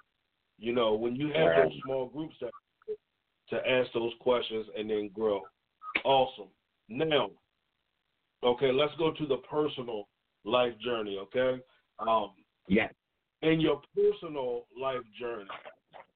You 0.58 0.72
know, 0.72 0.94
when 0.94 1.16
you 1.16 1.28
have 1.28 1.50
Right. 1.50 1.64
those 1.64 1.82
small 1.82 2.06
groups 2.06 2.36
that 2.40 2.52
to 3.48 3.70
ask 3.70 3.92
those 3.92 4.14
questions 4.20 4.66
and 4.76 4.88
then 4.88 5.08
grow. 5.08 5.46
Awesome. 6.04 6.48
Now, 6.88 7.30
okay, 8.42 8.72
let's 8.72 8.94
go 8.96 9.12
to 9.12 9.26
the 9.26 9.36
personal 9.38 10.08
life 10.44 10.76
journey, 10.78 11.18
okay? 11.18 11.60
Um, 11.98 12.32
Yes. 12.68 12.94
In 13.42 13.60
your 13.60 13.80
personal 13.94 14.66
life 14.80 15.02
journey, 15.18 15.48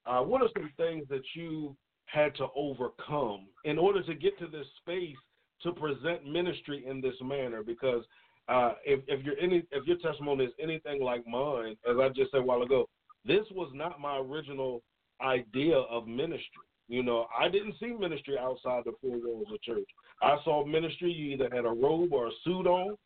uh, 0.07 0.21
what 0.21 0.43
are 0.43 0.49
some 0.57 0.71
things 0.77 1.05
that 1.09 1.23
you 1.35 1.77
had 2.07 2.35
to 2.37 2.47
overcome 2.55 3.47
in 3.65 3.79
order 3.79 4.03
to 4.03 4.15
get 4.15 4.39
to 4.39 4.47
this 4.47 4.67
space 4.81 5.17
to 5.63 5.73
present 5.73 6.25
ministry 6.27 6.85
in 6.87 7.01
this 7.01 7.15
manner? 7.23 7.63
Because 7.63 8.05
uh, 8.49 8.75
if, 8.85 9.01
if 9.09 9.25
your 9.25 9.37
any 9.39 9.65
if 9.73 9.85
your 9.87 9.99
testimony 9.99 10.45
is 10.45 10.53
anything 10.63 11.03
like 11.03 11.27
mine, 11.27 11.77
as 11.91 11.97
I 12.01 12.09
just 12.09 12.31
said 12.31 12.41
a 12.41 12.45
while 12.45 12.63
ago, 12.63 12.89
this 13.25 13.45
was 13.51 13.71
not 13.75 14.01
my 14.01 14.19
original 14.19 14.83
idea 15.21 15.77
of 15.77 16.07
ministry. 16.07 16.67
You 16.89 17.03
know, 17.03 17.27
I 17.37 17.49
didn't 17.49 17.75
see 17.81 17.87
ministry 17.87 18.37
outside 18.39 18.85
the 18.85 18.93
four 19.03 19.19
walls 19.19 19.49
of 19.53 19.61
church. 19.63 19.89
I 20.23 20.37
saw 20.45 20.65
ministry. 20.65 21.11
You 21.11 21.33
either 21.33 21.49
had 21.53 21.65
a 21.65 21.71
robe 21.71 22.13
or 22.13 22.29
a 22.29 22.33
suit 22.45 22.67
on. 22.67 22.97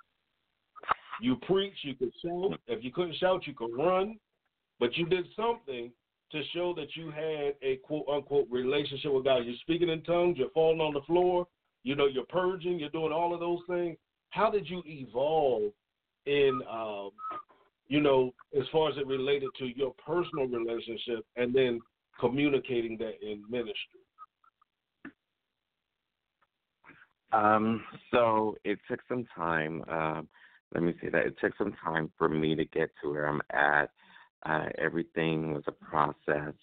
You 1.20 1.36
preach. 1.36 1.74
You 1.82 1.94
could 1.94 2.12
shout. 2.24 2.58
If 2.66 2.82
you 2.84 2.92
couldn't 2.92 3.16
shout, 3.16 3.46
you 3.46 3.54
could 3.54 3.74
run. 3.76 4.18
but 4.78 4.96
you 4.96 5.06
did 5.06 5.26
something 5.36 5.92
to 6.32 6.42
show 6.54 6.72
that 6.74 6.96
you 6.96 7.10
had 7.10 7.54
a 7.62 7.76
quote 7.84 8.06
unquote 8.10 8.46
relationship 8.50 9.12
with 9.12 9.24
God. 9.24 9.44
You're 9.44 9.54
speaking 9.60 9.88
in 9.88 10.02
tongues, 10.02 10.38
you're 10.38 10.50
falling 10.50 10.80
on 10.80 10.94
the 10.94 11.02
floor, 11.02 11.46
you 11.82 11.94
know, 11.96 12.06
you're 12.06 12.24
purging, 12.24 12.78
you're 12.78 12.88
doing 12.90 13.12
all 13.12 13.34
of 13.34 13.40
those 13.40 13.60
things. 13.68 13.96
How 14.30 14.50
did 14.50 14.68
you 14.68 14.82
evolve 14.86 15.72
in, 16.26 16.60
um, 16.70 17.10
you 17.88 18.00
know, 18.00 18.32
as 18.58 18.64
far 18.70 18.90
as 18.90 18.96
it 18.96 19.06
related 19.06 19.50
to 19.58 19.66
your 19.76 19.92
personal 20.04 20.46
relationship 20.46 21.24
and 21.36 21.52
then 21.54 21.80
communicating 22.20 22.96
that 22.98 23.14
in 23.22 23.42
ministry? 23.50 24.00
Um, 27.32 27.82
so 28.12 28.56
it 28.64 28.78
took 28.88 29.00
some 29.08 29.26
time. 29.36 29.82
Um, 29.88 30.28
let 30.74 30.82
me 30.82 30.94
say 31.00 31.08
that 31.10 31.26
it 31.26 31.36
took 31.40 31.56
some 31.56 31.74
time 31.84 32.10
for 32.16 32.28
me 32.28 32.54
to 32.54 32.64
get 32.64 32.90
to 33.02 33.10
where 33.10 33.26
I'm 33.26 33.42
at. 33.50 33.90
Uh, 34.44 34.68
everything 34.78 35.52
was 35.52 35.64
a 35.66 35.72
process. 35.72 36.54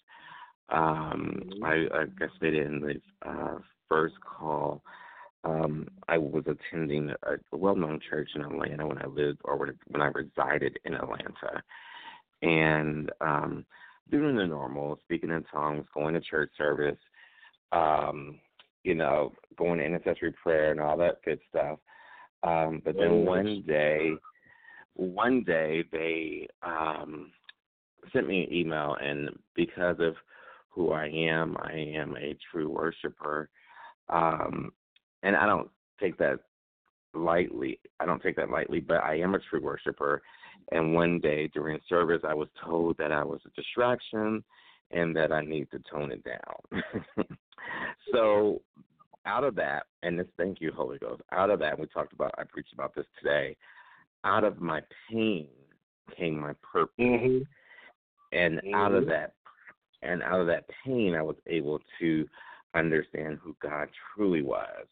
Um, 0.70 1.42
I, 1.64 1.86
I 1.92 2.04
guess 2.18 2.30
they 2.40 2.48
in 2.48 2.80
the 2.80 3.28
uh, 3.28 3.58
first 3.88 4.16
call. 4.20 4.82
Um, 5.44 5.88
I 6.08 6.18
was 6.18 6.44
attending 6.46 7.10
a 7.22 7.56
well-known 7.56 8.00
church 8.08 8.30
in 8.34 8.42
Atlanta 8.42 8.86
when 8.86 8.98
I 8.98 9.06
lived, 9.06 9.38
or 9.44 9.56
when 9.86 10.02
I 10.02 10.06
resided 10.06 10.78
in 10.84 10.94
Atlanta, 10.94 11.62
and 12.42 13.10
um, 13.20 13.64
doing 14.10 14.36
the 14.36 14.46
normal, 14.46 14.98
speaking 15.04 15.30
in 15.30 15.44
tongues, 15.44 15.86
going 15.94 16.14
to 16.14 16.20
church 16.20 16.50
service, 16.58 16.98
um, 17.72 18.40
you 18.82 18.94
know, 18.94 19.32
going 19.56 19.78
to 19.78 19.84
intercessory 19.84 20.32
prayer 20.32 20.70
and 20.70 20.80
all 20.80 20.96
that 20.96 21.22
good 21.24 21.40
stuff. 21.48 21.78
Um, 22.42 22.82
but 22.84 22.96
then 22.96 23.24
one 23.24 23.64
day, 23.66 24.12
one 24.94 25.42
day 25.44 25.84
they 25.90 26.46
um, 26.62 27.32
sent 28.12 28.28
me 28.28 28.44
an 28.44 28.52
email, 28.52 28.96
and 29.00 29.30
because 29.54 29.96
of 30.00 30.14
who 30.68 30.92
I 30.92 31.06
am, 31.06 31.56
I 31.60 31.72
am 31.72 32.16
a 32.16 32.36
true 32.50 32.70
worshiper, 32.70 33.50
um, 34.08 34.72
and 35.22 35.34
I 35.34 35.46
don't 35.46 35.68
take 36.00 36.16
that 36.18 36.38
lightly. 37.14 37.80
I 38.00 38.06
don't 38.06 38.22
take 38.22 38.36
that 38.36 38.50
lightly, 38.50 38.80
but 38.80 39.02
I 39.02 39.18
am 39.18 39.34
a 39.34 39.40
true 39.50 39.62
worshiper. 39.62 40.22
And 40.70 40.94
one 40.94 41.18
day 41.18 41.48
during 41.48 41.80
service, 41.88 42.22
I 42.26 42.34
was 42.34 42.48
told 42.64 42.96
that 42.98 43.12
I 43.12 43.24
was 43.24 43.40
a 43.46 43.60
distraction 43.60 44.44
and 44.90 45.14
that 45.16 45.32
I 45.32 45.42
need 45.42 45.70
to 45.70 45.82
tone 45.90 46.12
it 46.12 46.22
down. 46.24 46.82
so 48.12 48.60
out 49.26 49.44
of 49.44 49.54
that, 49.56 49.84
and 50.02 50.18
this 50.18 50.26
thank 50.36 50.60
you, 50.60 50.72
Holy 50.72 50.98
Ghost, 50.98 51.22
out 51.32 51.50
of 51.50 51.58
that, 51.60 51.78
we 51.78 51.86
talked 51.86 52.12
about, 52.12 52.34
I 52.38 52.44
preached 52.44 52.72
about 52.72 52.94
this 52.94 53.06
today. 53.22 53.56
Out 54.24 54.44
of 54.44 54.60
my 54.60 54.80
pain 55.10 55.48
came 56.16 56.38
my 56.40 56.54
purpose, 56.62 56.94
Mm-hmm. 56.98 57.42
and 58.32 58.60
out 58.74 58.94
of 58.94 59.06
that, 59.06 59.34
and 60.02 60.22
out 60.22 60.40
of 60.40 60.46
that 60.46 60.64
pain, 60.84 61.14
I 61.14 61.22
was 61.22 61.36
able 61.46 61.80
to 62.00 62.26
understand 62.74 63.38
who 63.42 63.56
God 63.60 63.88
truly 64.14 64.42
was. 64.42 64.86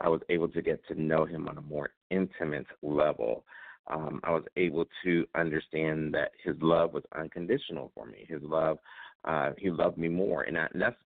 I 0.00 0.08
was 0.08 0.20
able 0.28 0.48
to 0.48 0.62
get 0.62 0.86
to 0.88 1.00
know 1.00 1.24
Him 1.24 1.48
on 1.48 1.58
a 1.58 1.62
more 1.62 1.90
intimate 2.10 2.66
level. 2.82 3.44
Um, 3.88 4.20
I 4.24 4.30
was 4.32 4.44
able 4.56 4.84
to 5.04 5.26
understand 5.34 6.12
that 6.14 6.32
His 6.44 6.56
love 6.60 6.92
was 6.92 7.04
unconditional 7.16 7.92
for 7.94 8.06
me. 8.06 8.26
His 8.28 8.42
love, 8.42 8.78
uh, 9.24 9.52
He 9.58 9.70
loved 9.70 9.96
me 9.96 10.08
more, 10.08 10.42
and, 10.42 10.58
I, 10.58 10.66
and 10.72 10.82
that's 10.82 10.96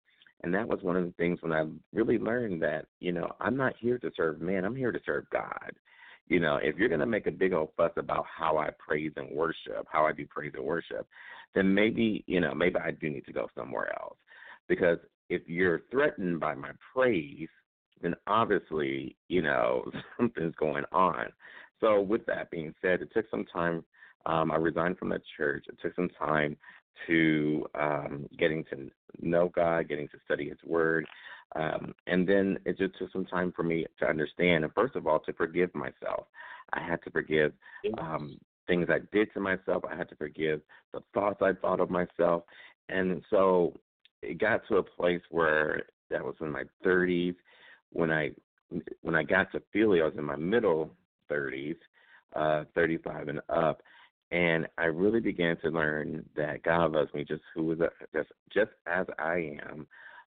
and 0.43 0.55
that 0.55 0.66
was 0.66 0.82
one 0.82 0.97
of 0.97 1.05
the 1.05 1.12
things 1.12 1.38
when 1.43 1.53
I 1.53 1.66
really 1.93 2.18
learned 2.18 2.62
that, 2.62 2.86
you 2.99 3.12
know, 3.12 3.30
I'm 3.41 3.57
not 3.57 3.74
here 3.78 3.99
to 3.99 4.11
serve 4.16 4.41
man, 4.41 4.64
I'm 4.64 4.76
here 4.76 4.93
to 4.93 5.01
serve 5.05 5.24
God. 5.30 5.72
You 6.28 6.38
know, 6.38 6.59
if 6.62 6.76
you're 6.76 6.88
going 6.88 7.01
to 7.01 7.07
make 7.07 7.26
a 7.26 7.32
big 7.32 7.53
old 7.53 7.70
fuss 7.76 7.91
about 7.97 8.24
how 8.24 8.59
I 8.59 8.70
praise 8.78 9.12
and 9.16 9.30
worship, 9.30 9.86
how 9.91 10.07
I 10.07 10.12
do 10.12 10.26
praise 10.26 10.53
and 10.55 10.64
worship, 10.64 11.07
then 11.55 11.74
maybe, 11.74 12.22
you 12.26 12.41
know, 12.41 12.55
maybe 12.55 12.76
I 12.76 12.93
do 12.93 13.11
need 13.11 13.26
to 13.26 13.32
go 13.32 13.49
somewhere 13.57 13.93
else. 14.01 14.16
Because 14.68 14.99
if 15.28 15.43
you're 15.47 15.82
threatened 15.91 16.38
by 16.38 16.55
my 16.55 16.70
praise, 16.95 17.49
then 18.01 18.14
obviously, 18.26 19.16
you 19.28 19.43
know, 19.43 19.91
something's 20.16 20.55
going 20.55 20.84
on. 20.93 21.26
So, 21.80 22.01
with 22.01 22.24
that 22.26 22.51
being 22.51 22.74
said, 22.80 23.01
it 23.01 23.11
took 23.12 23.28
some 23.30 23.45
time. 23.47 23.84
Um, 24.26 24.51
I 24.53 24.57
resigned 24.57 24.99
from 24.99 25.09
that 25.11 25.22
church. 25.36 25.64
It 25.68 25.78
took 25.82 25.97
some 25.97 26.11
time 26.11 26.57
to 27.07 27.66
um, 27.74 28.28
getting 28.38 28.64
to 28.64 28.90
know 29.20 29.51
God, 29.55 29.88
getting 29.88 30.09
to 30.09 30.18
study 30.24 30.48
His 30.48 30.59
Word. 30.64 31.07
Um, 31.57 31.94
and 32.07 32.28
then 32.28 32.59
it 32.64 32.78
just 32.78 32.96
took 32.98 33.11
some 33.12 33.26
time 33.26 33.53
for 33.55 33.62
me 33.62 33.86
to 33.98 34.07
understand, 34.07 34.64
and 34.64 34.72
first 34.72 34.94
of 34.94 35.07
all, 35.07 35.18
to 35.20 35.32
forgive 35.32 35.74
myself. 35.74 36.26
I 36.72 36.80
had 36.80 37.03
to 37.03 37.11
forgive 37.11 37.53
um, 37.98 38.38
things 38.66 38.86
I 38.88 39.01
did 39.12 39.32
to 39.34 39.40
myself. 39.40 39.82
I 39.90 39.96
had 39.96 40.09
to 40.11 40.16
forgive 40.16 40.61
the 40.92 41.01
thoughts 41.12 41.40
I 41.42 41.53
thought 41.61 41.80
of 41.80 41.90
myself. 41.90 42.44
And 42.88 43.22
so 43.30 43.74
it 44.22 44.38
got 44.38 44.66
to 44.68 44.76
a 44.76 44.82
place 44.82 45.22
where 45.30 45.82
that 46.11 46.24
was 46.24 46.36
in 46.40 46.51
my 46.51 46.64
30s. 46.84 47.34
When 47.92 48.12
I 48.12 48.30
when 49.03 49.16
I 49.16 49.24
got 49.24 49.51
to 49.53 49.62
Philly, 49.72 50.01
I 50.01 50.05
was 50.05 50.14
in 50.16 50.24
my 50.24 50.36
middle 50.36 50.94
30s, 51.28 51.76
uh, 52.36 52.64
35 52.76 53.28
and 53.28 53.40
up 53.48 53.82
and 54.33 54.66
I 54.78 54.85
really 54.85 55.20
began 55.20 55.57
to 55.59 55.70
learn 55.70 56.24
that 56.37 56.62
God 56.62 56.93
loves 56.93 57.12
me 57.14 57.24
just 57.24 57.43
who 57.55 57.72
is 57.72 57.78
just 58.14 58.28
just 58.53 58.70
as 58.87 59.07
I 59.18 59.57
am. 59.68 59.87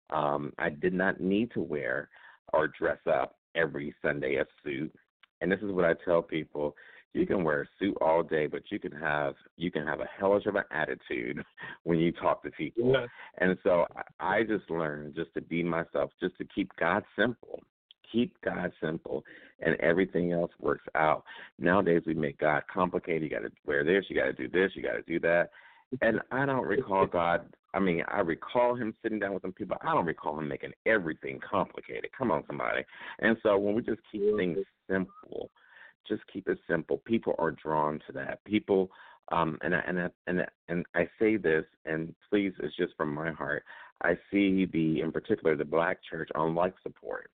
Um, 0.09 0.53
I 0.59 0.69
did 0.69 0.93
not 0.93 1.21
need 1.21 1.51
to 1.53 1.61
wear 1.61 2.09
or 2.51 2.67
dress 2.67 2.99
up 3.09 3.37
every 3.55 3.95
Sunday 4.01 4.35
a 4.35 4.45
suit, 4.63 4.93
and 5.41 5.51
this 5.51 5.59
is 5.61 5.71
what 5.71 5.85
I 5.85 5.93
tell 6.05 6.21
people: 6.21 6.75
you 7.13 7.25
can 7.25 7.43
wear 7.43 7.61
a 7.61 7.65
suit 7.79 7.97
all 8.01 8.23
day, 8.23 8.47
but 8.47 8.63
you 8.69 8.79
can 8.79 8.91
have 8.91 9.35
you 9.55 9.71
can 9.71 9.87
have 9.87 10.01
a 10.01 10.09
hellish 10.19 10.45
of 10.45 10.55
an 10.55 10.63
attitude 10.71 11.41
when 11.83 11.99
you 11.99 12.11
talk 12.11 12.43
to 12.43 12.51
people. 12.51 12.91
Yes. 12.91 13.07
And 13.37 13.57
so 13.63 13.85
I 14.19 14.39
I 14.39 14.43
just 14.43 14.69
learned 14.69 15.15
just 15.15 15.33
to 15.35 15.41
be 15.41 15.63
myself, 15.63 16.11
just 16.19 16.37
to 16.39 16.45
keep 16.53 16.71
God 16.77 17.03
simple 17.17 17.61
keep 18.13 18.39
God 18.41 18.71
simple, 18.81 19.23
and 19.59 19.75
everything 19.81 20.31
else 20.31 20.51
works 20.59 20.85
out. 20.95 21.23
Nowadays, 21.59 22.03
we 22.05 22.13
make 22.13 22.37
God 22.37 22.63
complicated. 22.71 23.23
You 23.23 23.29
got 23.29 23.43
to 23.43 23.51
wear 23.65 23.83
this, 23.83 24.05
you 24.07 24.15
got 24.15 24.25
to 24.25 24.33
do 24.33 24.47
this, 24.47 24.71
you 24.75 24.83
got 24.83 24.93
to 24.93 25.01
do 25.01 25.19
that. 25.19 25.49
And 26.01 26.21
I 26.31 26.45
don't 26.45 26.65
recall 26.65 27.05
God. 27.05 27.45
I 27.73 27.79
mean, 27.79 28.03
I 28.07 28.19
recall 28.19 28.75
him 28.75 28.93
sitting 29.01 29.19
down 29.19 29.33
with 29.33 29.41
some 29.41 29.51
people. 29.51 29.77
I 29.81 29.93
don't 29.93 30.05
recall 30.05 30.39
him 30.39 30.47
making 30.47 30.73
everything 30.85 31.39
complicated. 31.47 32.11
Come 32.15 32.31
on, 32.31 32.43
somebody. 32.47 32.83
And 33.19 33.35
so 33.41 33.57
when 33.57 33.75
we 33.75 33.81
just 33.81 34.01
keep 34.11 34.21
things 34.37 34.59
simple, 34.89 35.49
just 36.07 36.21
keep 36.31 36.47
it 36.47 36.59
simple. 36.69 37.01
People 37.05 37.35
are 37.39 37.51
drawn 37.51 37.99
to 38.07 38.13
that. 38.13 38.43
People, 38.45 38.91
um, 39.31 39.57
and 39.61 39.75
I, 39.75 39.79
and 39.87 39.99
I, 39.99 40.09
and 40.27 40.41
I, 40.41 40.45
and 40.69 40.85
I 40.93 41.07
say 41.19 41.37
this, 41.37 41.65
and 41.85 42.13
please, 42.29 42.53
it's 42.59 42.75
just 42.75 42.93
from 42.95 43.13
my 43.13 43.31
heart. 43.31 43.63
I 44.03 44.17
see 44.31 44.65
the, 44.65 45.01
in 45.01 45.11
particular, 45.11 45.55
the 45.55 45.65
black 45.65 45.99
church 46.09 46.29
on 46.35 46.55
life 46.55 46.73
support 46.83 47.29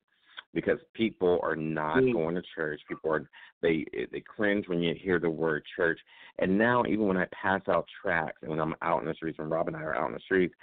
because 0.54 0.80
people 0.94 1.40
are 1.44 1.56
not 1.56 2.02
Mm. 2.02 2.14
going 2.14 2.36
to 2.36 2.42
church. 2.56 2.82
People 2.88 3.12
are 3.12 3.30
they 3.62 3.86
they 4.12 4.22
cringe 4.22 4.68
when 4.68 4.82
you 4.82 4.94
hear 4.96 5.20
the 5.20 5.30
word 5.30 5.64
church. 5.76 6.00
And 6.40 6.58
now 6.58 6.86
even 6.86 7.08
when 7.08 7.18
I 7.18 7.26
pass 7.26 7.62
out 7.68 7.88
tracts 8.02 8.42
and 8.42 8.50
when 8.50 8.60
I'm 8.60 8.76
out 8.82 9.02
in 9.02 9.08
the 9.08 9.14
streets, 9.14 9.38
when 9.38 9.50
Rob 9.50 9.68
and 9.68 9.76
I 9.78 9.82
are 9.82 9.96
out 9.96 10.08
in 10.08 10.14
the 10.14 10.20
streets, 10.20 10.56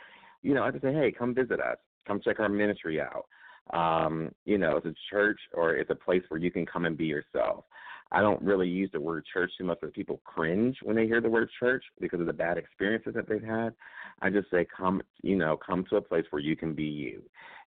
you 0.43 0.55
know, 0.55 0.64
I 0.64 0.70
just 0.70 0.82
say, 0.82 0.93
hey, 0.93 1.12
come 1.12 1.34
visit 1.34 1.61
us, 1.61 1.78
come 2.07 2.20
check 2.20 2.41
our 2.41 2.49
ministry 2.49 3.01
out. 3.01 3.26
Um, 3.72 4.30
you 4.45 4.59
know, 4.59 4.76
it's 4.76 4.87
a 4.87 4.95
church 5.11 5.41
or 5.53 5.74
it's 5.74 5.91
a 5.91 5.95
place 5.95 6.22
where 6.28 6.41
you 6.41 6.51
can 6.51 6.64
come 6.66 6.84
and 6.84 6.97
be 6.97 7.07
yourself. 7.07 7.64
I 8.12 8.20
don't 8.20 8.41
really 8.41 8.68
use 8.68 8.91
the 8.93 9.01
word 9.01 9.24
church 9.32 9.51
too 9.59 9.64
much 9.64 9.78
because 9.80 9.93
people 9.93 10.20
cringe 10.24 10.76
when 10.82 10.95
they 10.95 11.07
hear 11.07 11.20
the 11.20 11.28
word 11.28 11.51
church 11.59 11.84
because 12.01 12.20
of 12.20 12.26
the 12.26 12.32
bad 12.32 12.57
experiences 12.57 13.14
that 13.14 13.28
they've 13.28 13.43
had. 13.43 13.74
I 14.22 14.30
just 14.30 14.49
say 14.51 14.64
come, 14.64 15.03
you 15.22 15.37
know, 15.37 15.57
come 15.57 15.84
to 15.91 15.97
a 15.97 16.01
place 16.01 16.24
where 16.30 16.41
you 16.41 16.55
can 16.55 16.72
be 16.72 16.84
you. 16.84 17.22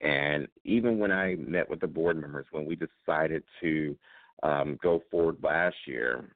And 0.02 0.48
even 0.64 1.00
when 1.00 1.12
I 1.12 1.36
met 1.36 1.70
with 1.70 1.80
the 1.80 1.88
board 1.88 2.20
members, 2.20 2.46
when 2.52 2.66
we 2.66 2.76
decided 2.76 3.44
to 3.62 3.96
um, 4.44 4.78
go 4.82 5.02
forward 5.10 5.38
last 5.42 5.76
year, 5.86 6.36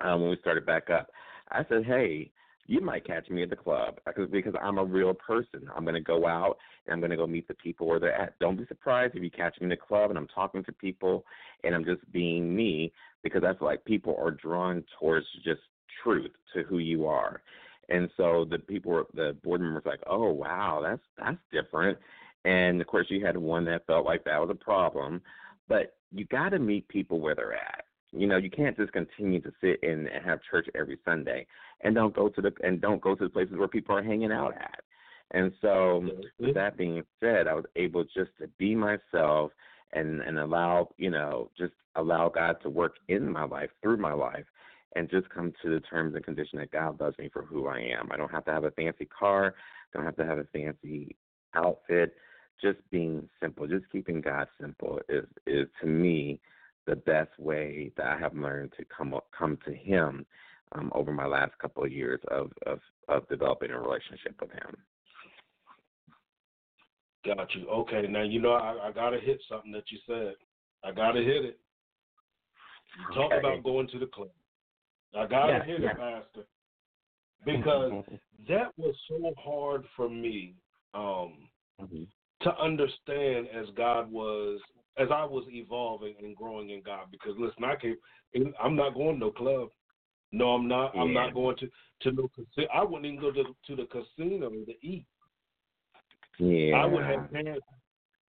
um, 0.00 0.20
when 0.20 0.30
we 0.30 0.36
started 0.40 0.66
back 0.66 0.90
up, 0.90 1.08
I 1.50 1.64
said, 1.68 1.84
hey, 1.84 2.30
you 2.66 2.80
might 2.80 3.06
catch 3.06 3.28
me 3.30 3.42
at 3.42 3.50
the 3.50 3.56
club 3.56 3.98
because 4.04 4.28
because 4.30 4.54
I'm 4.60 4.78
a 4.78 4.84
real 4.84 5.14
person. 5.14 5.68
I'm 5.74 5.84
going 5.84 5.94
to 5.94 6.00
go 6.00 6.26
out 6.26 6.58
and 6.86 6.92
I'm 6.92 7.00
going 7.00 7.10
to 7.10 7.16
go 7.16 7.26
meet 7.26 7.46
the 7.48 7.54
people 7.54 7.86
where 7.86 8.00
they're 8.00 8.20
at. 8.20 8.38
Don't 8.40 8.56
be 8.56 8.66
surprised 8.66 9.14
if 9.14 9.22
you 9.22 9.30
catch 9.30 9.60
me 9.60 9.66
in 9.66 9.70
the 9.70 9.76
club 9.76 10.10
and 10.10 10.18
I'm 10.18 10.28
talking 10.28 10.64
to 10.64 10.72
people 10.72 11.24
and 11.64 11.74
I'm 11.74 11.84
just 11.84 12.10
being 12.12 12.54
me 12.54 12.92
because 13.22 13.44
I 13.44 13.56
feel 13.56 13.68
like 13.68 13.84
people 13.84 14.16
are 14.20 14.32
drawn 14.32 14.84
towards 14.98 15.26
just 15.44 15.60
truth 16.02 16.32
to 16.54 16.62
who 16.64 16.78
you 16.78 17.06
are. 17.06 17.40
And 17.88 18.10
so 18.16 18.44
the 18.50 18.58
people, 18.58 19.04
the 19.14 19.36
board 19.44 19.60
members, 19.60 19.84
like, 19.86 20.00
oh 20.08 20.30
wow, 20.32 20.80
that's 20.82 21.02
that's 21.18 21.38
different. 21.52 21.98
And 22.46 22.80
of 22.80 22.86
course, 22.86 23.06
you 23.10 23.24
had 23.26 23.36
one 23.36 23.64
that 23.66 23.86
felt 23.86 24.06
like 24.06 24.24
that 24.24 24.40
was 24.40 24.50
a 24.50 24.64
problem. 24.64 25.20
But 25.68 25.96
you 26.12 26.24
got 26.26 26.50
to 26.50 26.58
meet 26.60 26.88
people 26.88 27.20
where 27.20 27.34
they're 27.34 27.54
at. 27.54 27.84
You 28.12 28.26
know, 28.28 28.36
you 28.38 28.50
can't 28.50 28.76
just 28.76 28.92
continue 28.92 29.40
to 29.40 29.52
sit 29.60 29.82
in 29.82 30.06
and 30.06 30.24
have 30.24 30.38
church 30.50 30.66
every 30.74 30.98
Sunday 31.04 31.46
and 31.82 31.94
don't 31.94 32.14
go 32.14 32.28
to 32.28 32.40
the 32.40 32.52
and 32.62 32.80
don't 32.80 33.02
go 33.02 33.14
to 33.16 33.24
the 33.24 33.30
places 33.30 33.56
where 33.58 33.68
people 33.68 33.96
are 33.96 34.02
hanging 34.02 34.32
out 34.32 34.54
at. 34.54 34.80
And 35.32 35.52
so, 35.60 36.08
with 36.38 36.54
that 36.54 36.76
being 36.78 37.02
said, 37.20 37.48
I 37.48 37.54
was 37.54 37.66
able 37.74 38.04
just 38.04 38.30
to 38.40 38.48
be 38.58 38.74
myself 38.76 39.50
and 39.92 40.20
and 40.22 40.38
allow 40.38 40.88
you 40.98 41.10
know 41.10 41.50
just 41.58 41.74
allow 41.96 42.28
God 42.28 42.56
to 42.62 42.70
work 42.70 42.94
in 43.08 43.30
my 43.30 43.44
life 43.44 43.70
through 43.82 43.98
my 43.98 44.12
life. 44.12 44.46
and 44.94 45.10
just 45.10 45.28
come 45.28 45.52
to 45.62 45.68
the 45.74 45.80
terms 45.80 46.14
and 46.14 46.24
condition 46.24 46.58
that 46.58 46.70
God 46.70 47.00
loves 47.00 47.18
me 47.18 47.28
for 47.32 47.42
who 47.42 47.66
I 47.66 47.80
am. 47.80 48.10
I 48.12 48.16
don't 48.16 48.30
have 48.30 48.44
to 48.46 48.52
have 48.52 48.64
a 48.64 48.70
fancy 48.70 49.04
car, 49.06 49.54
don't 49.92 50.04
have 50.04 50.16
to 50.16 50.24
have 50.24 50.38
a 50.38 50.44
fancy 50.52 51.16
outfit. 51.54 52.14
Just 52.60 52.78
being 52.90 53.28
simple, 53.40 53.66
just 53.66 53.84
keeping 53.92 54.20
God 54.20 54.48
simple 54.60 55.00
is 55.08 55.24
is 55.46 55.68
to 55.80 55.86
me 55.86 56.40
the 56.86 56.96
best 56.96 57.38
way 57.38 57.90
that 57.96 58.06
I 58.06 58.18
have 58.18 58.34
learned 58.34 58.72
to 58.78 58.84
come 58.84 59.12
up, 59.12 59.26
come 59.36 59.58
to 59.66 59.74
Him 59.74 60.24
um, 60.72 60.90
over 60.94 61.12
my 61.12 61.26
last 61.26 61.52
couple 61.58 61.84
of 61.84 61.92
years 61.92 62.20
of, 62.28 62.52
of 62.66 62.80
of 63.08 63.28
developing 63.28 63.70
a 63.70 63.78
relationship 63.78 64.36
with 64.40 64.52
Him. 64.52 64.76
Got 67.26 67.54
you. 67.54 67.68
Okay, 67.68 68.06
now 68.08 68.22
you 68.22 68.40
know 68.40 68.52
I, 68.52 68.88
I 68.88 68.92
gotta 68.92 69.18
hit 69.20 69.42
something 69.48 69.72
that 69.72 69.90
you 69.90 69.98
said. 70.06 70.34
I 70.84 70.92
gotta 70.92 71.20
hit 71.20 71.44
it. 71.44 71.58
You 72.98 73.14
talk 73.14 73.32
Okay. 73.32 73.38
about 73.38 73.64
going 73.64 73.88
to 73.88 73.98
the 73.98 74.06
club. 74.06 74.30
I 75.14 75.26
gotta 75.26 75.52
Yeah, 75.52 75.64
hit 75.64 75.80
yeah. 75.82 75.90
it, 75.90 75.96
Pastor, 75.96 76.46
because 77.44 77.92
that 78.48 78.72
was 78.76 78.94
so 79.08 79.34
hard 79.38 79.84
for 79.96 80.08
me 80.08 80.54
um, 80.94 81.48
Mhm. 81.80 82.06
To 82.42 82.58
understand 82.58 83.48
as 83.48 83.66
God 83.76 84.10
was, 84.10 84.60
as 84.98 85.08
I 85.10 85.24
was 85.24 85.44
evolving 85.48 86.14
and 86.22 86.36
growing 86.36 86.70
in 86.70 86.82
God. 86.82 87.06
Because 87.10 87.34
listen, 87.38 87.64
I 87.64 87.76
can't. 87.76 87.98
I'm 88.62 88.76
not 88.76 88.94
going 88.94 89.14
to 89.14 89.26
no 89.26 89.30
club. 89.30 89.68
No, 90.32 90.50
I'm 90.50 90.68
not. 90.68 90.96
I'm 90.96 91.14
not 91.14 91.34
going 91.34 91.56
to 91.56 91.68
to 92.02 92.12
no 92.12 92.28
casino. 92.28 92.68
I 92.74 92.82
wouldn't 92.82 93.06
even 93.06 93.20
go 93.20 93.32
to 93.32 93.44
to 93.44 93.76
the 93.76 93.86
casino 93.86 94.50
to 94.50 94.72
eat. 94.82 95.06
yeah, 96.38 96.76
I 96.76 96.86
would 96.86 97.04
have 97.04 97.30
parents. 97.32 97.66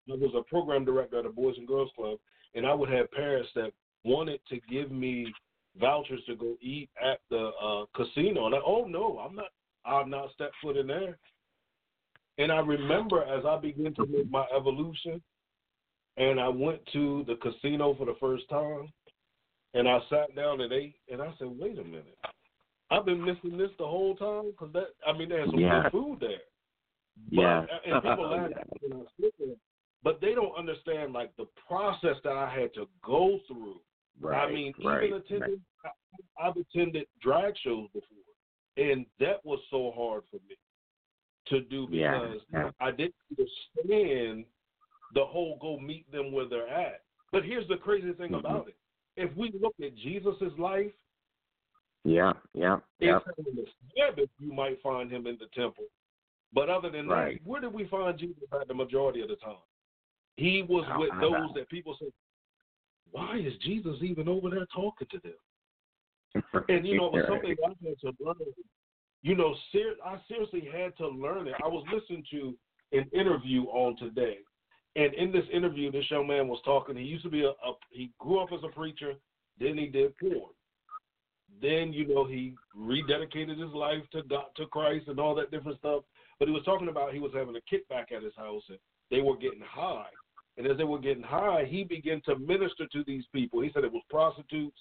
I 0.08 0.14
was 0.14 0.34
a 0.38 0.44
program 0.44 0.86
director 0.86 1.18
at 1.20 1.26
a 1.26 1.30
Boys 1.30 1.56
and 1.58 1.68
Girls 1.68 1.90
Club, 1.96 2.20
and 2.54 2.66
I 2.66 2.74
would 2.74 2.90
have 2.90 3.10
parents 3.12 3.50
that 3.56 3.72
wanted 4.04 4.40
to 4.50 4.60
give 4.70 4.92
me 4.92 5.34
vouchers 5.80 6.22
to 6.28 6.36
go 6.36 6.56
eat 6.62 6.90
at 7.04 7.20
the 7.32 7.52
uh, 7.62 7.86
casino. 7.96 8.46
And 8.46 8.56
I, 8.56 8.60
oh 8.66 8.86
no, 8.88 9.20
I'm 9.20 9.36
not. 9.36 9.48
I'll 9.86 10.08
not 10.08 10.32
step 10.34 10.52
foot 10.62 10.78
in 10.78 10.88
there. 10.88 11.18
And 12.38 12.52
I 12.52 12.60
remember 12.60 13.24
as 13.24 13.46
I 13.46 13.58
began 13.58 13.94
to 13.96 14.06
make 14.06 14.30
my 14.30 14.46
evolution, 14.56 15.22
and 16.18 16.40
I 16.40 16.48
went 16.48 16.86
to 16.94 17.24
the 17.28 17.36
casino 17.36 17.96
for 17.96 18.06
the 18.06 18.16
first 18.20 18.48
time, 18.50 18.92
and 19.74 19.88
I 19.88 20.00
sat 20.10 20.36
down 20.36 20.62
and 20.62 20.72
ate, 20.72 20.96
and 21.12 21.22
I 21.22 21.34
said, 21.38 21.48
"Wait 21.48 21.80
a 21.80 21.84
minute, 21.84 22.18
I've 22.90 23.06
been 23.06 23.24
missing 23.24 23.58
this 23.58 23.72
the 23.78 23.88
whole 23.88 24.16
time 24.16 24.52
because 24.52 24.72
that. 24.74 24.88
I 25.06 25.14
mean, 25.14 25.30
there's 25.30 25.50
some 25.50 25.60
Yeah. 25.60 25.84
good 25.84 25.92
food 25.92 26.20
there." 26.20 26.42
yeah, 27.30 27.62
But, 27.62 27.90
and 27.90 28.04
people 28.04 28.30
laugh 28.30 28.52
when 28.82 28.94
I 28.94 29.06
sit 29.20 29.34
there, 29.40 29.56
but 30.04 30.20
they 30.20 30.34
don't 30.34 30.56
understand 30.58 31.14
like 31.14 31.36
the 31.38 31.48
process 31.68 32.18
that 32.24 32.34
I 32.34 32.50
had 32.50 32.74
to 32.74 32.88
go 33.02 33.40
through. 33.48 33.80
right, 34.20 34.48
I 34.48 34.52
mean, 34.52 34.74
right, 34.84 35.06
even 35.06 35.18
attending, 35.18 35.66
I, 35.84 36.48
I've 36.48 36.58
attended 36.58 37.08
drag 37.22 37.58
shows 37.58 37.88
before, 37.94 38.18
and 38.78 39.06
that 39.20 39.46
was 39.46 39.60
so 39.70 39.92
hard 39.96 40.24
for 40.30 40.38
me 40.48 40.55
to 41.48 41.62
do 41.62 41.88
because 41.88 42.38
yeah. 42.52 42.72
I 42.80 42.92
didn't 42.92 43.16
understand 43.32 44.46
the 45.14 45.26
whole 45.26 45.58
go 45.62 45.80
meet 45.80 46.12
them 46.12 46.32
where 46.32 46.48
they're 46.48 46.68
at. 46.68 47.04
But 47.32 47.44
here's 47.46 47.68
the 47.68 47.78
crazy 47.78 48.14
thing 48.14 48.32
Mhm. 48.32 48.40
about 48.40 48.68
it: 48.68 48.78
if 49.16 49.36
we 49.36 49.52
look 49.52 49.76
at 49.82 49.96
Jesus' 49.96 50.58
life, 50.58 50.94
yeah, 52.04 52.34
yeah, 52.54 52.80
yeah. 53.00 53.20
Sabbath 53.96 54.30
you 54.40 54.52
might 54.52 54.82
find 54.82 55.12
him 55.12 55.28
in 55.28 55.38
the 55.38 55.48
temple. 55.48 55.86
But 56.54 56.70
other 56.70 56.90
than 56.90 57.08
Right. 57.08 57.38
that, 57.38 57.48
where 57.48 57.62
did 57.62 57.74
we 57.74 57.86
find 57.86 58.18
Jesus 58.18 58.44
at 58.54 58.68
the 58.68 58.74
majority 58.74 59.22
of 59.22 59.28
the 59.28 59.36
time? 59.36 59.58
He 60.38 60.62
was 60.62 60.86
Oh, 60.90 61.00
with 61.00 61.12
I 61.12 61.22
those 61.22 61.34
know. 61.34 61.54
that 61.54 61.70
people 61.70 61.96
say, 61.98 62.12
why 63.12 63.38
is 63.38 63.58
Jesus 63.58 64.02
even 64.02 64.28
over 64.28 64.50
there 64.50 64.66
talking 64.68 65.08
to 65.08 65.20
them? 65.20 65.38
And 66.70 66.88
you 66.88 66.98
know, 66.98 67.08
it 67.08 67.14
was 67.14 67.26
something 67.28 67.56
I 67.64 67.88
had 67.88 68.00
to 68.00 68.16
learn. 68.20 68.36
You 69.26 69.36
know, 69.36 69.56
ser- 69.72 69.96
I 70.06 70.18
seriously 70.28 70.70
had 70.72 70.96
to 70.98 71.08
learn 71.08 71.48
it. 71.48 71.56
I 71.64 71.68
was 71.68 71.84
listening 71.92 72.24
to 72.30 72.54
an 72.92 73.10
interview 73.12 73.64
on 73.64 73.98
today, 73.98 74.38
and 74.96 75.16
in 75.16 75.32
this 75.32 75.46
interview, 75.52 75.92
this 75.92 76.06
young 76.12 76.28
man 76.28 76.48
was 76.48 76.62
talking. 76.64 76.96
He 76.96 77.02
used 77.02 77.24
to 77.24 77.32
be 77.32 77.42
a, 77.42 77.50
a 77.50 77.74
he 77.90 78.12
grew 78.20 78.40
up 78.40 78.50
as 78.54 78.60
a 78.64 78.68
preacher, 78.68 79.14
then 79.60 79.80
he 79.80 79.88
did 79.88 80.16
porn. 80.20 80.54
Then 81.60 81.92
you 81.92 82.08
know 82.08 82.26
he 82.28 82.54
rededicated 82.78 83.60
his 83.60 83.74
life 83.74 84.04
to 84.12 84.22
God, 84.30 84.46
to 84.58 84.68
Christ, 84.68 85.08
and 85.08 85.20
all 85.20 85.34
that 85.34 85.50
different 85.50 85.80
stuff. 85.80 86.04
But 86.38 86.48
he 86.48 86.54
was 86.54 86.64
talking 86.64 86.90
about 86.90 87.12
he 87.12 87.20
was 87.20 87.32
having 87.34 87.56
a 87.56 87.76
kickback 87.76 88.16
at 88.16 88.22
his 88.22 88.36
house, 88.38 88.64
and 88.70 88.78
they 89.10 89.22
were 89.22 89.38
getting 89.38 89.64
high. 89.68 90.06
And 90.60 90.68
as 90.68 90.78
they 90.78 90.84
were 90.84 91.00
getting 91.00 91.24
high, 91.24 91.66
he 91.68 91.84
began 91.84 92.22
to 92.26 92.38
minister 92.38 92.86
to 92.92 93.04
these 93.08 93.24
people. 93.34 93.62
He 93.62 93.72
said 93.74 93.86
it 93.86 93.92
was 93.92 94.04
prostitutes, 94.08 94.78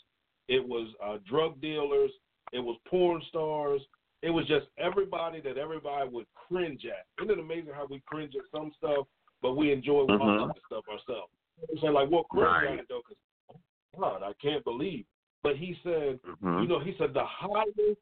it 0.48 0.62
was 0.68 0.92
uh, 1.02 1.16
drug 1.26 1.62
dealers, 1.62 2.10
it 2.52 2.60
was 2.60 2.76
porn 2.90 3.22
stars, 3.30 3.80
it 4.24 4.30
was 4.30 4.46
just 4.46 4.66
everybody 4.78 5.40
that 5.42 5.58
everybody 5.58 6.08
would 6.08 6.26
cringe 6.34 6.86
at. 6.86 7.04
Isn't 7.22 7.38
it 7.38 7.38
amazing 7.38 7.74
how 7.74 7.86
we 7.88 8.00
cringe 8.06 8.32
at 8.34 8.50
some 8.50 8.72
stuff, 8.78 9.06
but 9.42 9.52
we 9.52 9.70
enjoy 9.70 10.06
Mhm. 10.06 10.42
other 10.42 10.60
stuff 10.64 10.88
ourselves? 10.88 11.30
I'm 11.70 11.78
saying 11.78 11.92
like, 11.92 12.10
well, 12.10 12.24
cringe 12.24 12.46
Right. 12.46 12.66
at 12.68 12.78
it 12.80 12.88
though, 12.88 13.02
because 13.06 13.60
God, 13.98 14.22
I 14.22 14.32
can't 14.34 14.64
believe. 14.64 15.04
But 15.42 15.56
he 15.56 15.74
said, 15.82 16.22
Mhm. 16.22 16.62
you 16.62 16.68
know, 16.68 16.78
he 16.78 16.96
said 16.96 17.12
the 17.12 17.24
higher 17.24 17.94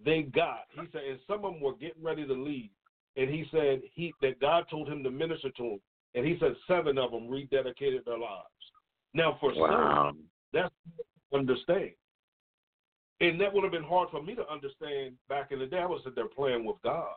they 0.00 0.22
got, 0.22 0.66
he 0.70 0.86
said, 0.88 1.04
and 1.04 1.20
some 1.26 1.44
of 1.44 1.52
them 1.52 1.60
were 1.60 1.74
getting 1.74 2.02
ready 2.02 2.26
to 2.26 2.32
leave, 2.32 2.70
and 3.16 3.30
he 3.30 3.44
said 3.46 3.82
he 3.84 4.12
that 4.20 4.40
God 4.40 4.68
told 4.68 4.88
him 4.88 5.04
to 5.04 5.10
minister 5.10 5.50
to 5.50 5.62
them, 5.62 5.82
and 6.14 6.26
he 6.26 6.38
said 6.38 6.56
seven 6.66 6.98
of 6.98 7.12
them 7.12 7.28
rededicated 7.28 8.04
their 8.04 8.18
lives. 8.18 8.72
Now 9.14 9.34
for 9.34 9.52
some, 9.54 9.60
Wow. 9.60 10.16
that's 10.52 10.74
understand. 11.32 11.94
And 13.20 13.40
that 13.40 13.52
would 13.52 13.64
have 13.64 13.72
been 13.72 13.82
hard 13.82 14.10
for 14.10 14.22
me 14.22 14.34
to 14.36 14.48
understand 14.48 15.16
back 15.28 15.50
in 15.50 15.58
the 15.58 15.66
day. 15.66 15.78
I 15.78 15.86
was 15.86 16.02
there 16.14 16.28
playing 16.28 16.64
with 16.64 16.76
God. 16.82 17.14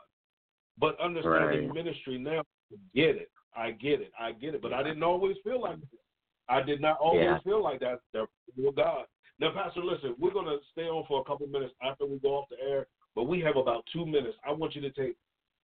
But 0.77 0.99
understanding 0.99 1.67
Right. 1.67 1.73
ministry 1.73 2.17
now, 2.17 2.39
I 2.71 2.75
get 2.95 3.15
it. 3.17 3.31
I 3.55 3.71
get 3.71 4.01
it. 4.01 4.11
I 4.17 4.31
get 4.31 4.55
it. 4.55 4.61
But 4.61 4.73
I 4.73 4.81
didn't 4.81 5.03
always 5.03 5.37
feel 5.43 5.59
like 5.61 5.79
that. 5.79 5.99
I 6.47 6.61
did 6.61 6.81
not 6.81 6.97
always 6.99 7.23
Yeah. 7.23 7.39
feel 7.39 7.61
like 7.61 7.79
that. 7.81 8.01
They're 8.13 8.27
with 8.57 8.75
God. 8.75 9.05
Now, 9.39 9.51
Pastor, 9.51 9.83
listen, 9.83 10.15
we're 10.17 10.31
going 10.31 10.45
to 10.45 10.63
stay 10.71 10.87
on 10.87 11.05
for 11.05 11.21
a 11.21 11.23
couple 11.23 11.47
minutes 11.47 11.73
after 11.81 12.05
we 12.05 12.19
go 12.19 12.37
off 12.37 12.49
the 12.49 12.61
air, 12.61 12.87
but 13.15 13.23
we 13.23 13.39
have 13.41 13.57
about 13.57 13.85
two 13.87 14.05
minutes. 14.05 14.37
I 14.43 14.51
want 14.51 14.75
you 14.75 14.81
to 14.81 14.91
take 14.91 15.15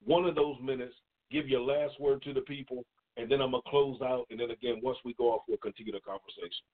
one 0.04 0.26
of 0.26 0.36
those 0.36 0.60
minutes, 0.62 0.96
give 1.32 1.48
your 1.48 1.62
last 1.62 2.00
word 2.00 2.22
to 2.24 2.34
the 2.34 2.42
people, 2.42 2.86
and 3.18 3.30
then 3.30 3.42
I'm 3.42 3.52
going 3.52 3.64
to 3.64 3.70
close 3.70 4.02
out. 4.02 4.28
And 4.30 4.40
then 4.40 4.52
again, 4.52 4.80
once 4.82 4.98
we 5.04 5.14
go 5.14 5.32
off, 5.34 5.44
we'll 5.48 5.58
continue 5.58 5.92
the 5.92 6.00
conversation. 6.00 6.66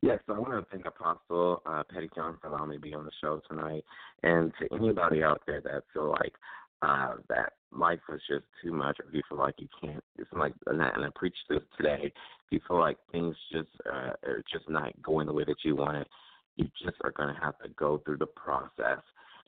Yes, 0.00 0.20
so 0.26 0.34
I 0.34 0.38
want 0.38 0.52
to 0.52 0.64
thank 0.70 0.86
Apostle 0.86 1.60
uh, 1.66 1.82
Pettyjohn 1.92 2.40
for 2.40 2.46
allowing 2.46 2.70
me 2.70 2.76
to 2.76 2.80
be 2.80 2.94
on 2.94 3.04
the 3.04 3.10
show 3.20 3.40
tonight, 3.48 3.84
and 4.22 4.52
to 4.60 4.72
anybody 4.72 5.24
out 5.24 5.42
there 5.44 5.60
that 5.60 5.82
feel 5.92 6.10
like 6.10 6.34
uh, 6.82 7.14
that 7.28 7.54
life 7.72 7.98
was 8.08 8.20
just 8.28 8.44
too 8.62 8.72
much, 8.72 8.98
or 9.00 9.06
you 9.12 9.22
feel 9.28 9.38
like 9.38 9.56
you 9.58 9.66
can't, 9.80 10.02
it's 10.16 10.30
like, 10.32 10.52
and 10.66 10.80
I, 10.80 10.90
and 10.94 11.04
I 11.04 11.08
preached 11.16 11.42
this 11.48 11.62
today. 11.76 12.04
If 12.04 12.12
you 12.50 12.60
feel 12.68 12.78
like 12.78 12.96
things 13.10 13.34
just 13.50 13.68
uh, 13.92 14.12
are 14.24 14.44
just 14.52 14.70
not 14.70 14.92
going 15.02 15.26
the 15.26 15.32
way 15.32 15.44
that 15.44 15.64
you 15.64 15.74
want 15.74 15.96
it, 15.96 16.06
you 16.54 16.68
just 16.84 16.96
are 17.02 17.10
going 17.10 17.34
to 17.34 17.40
have 17.40 17.58
to 17.58 17.68
go 17.70 18.00
through 18.04 18.18
the 18.18 18.26
process 18.26 19.02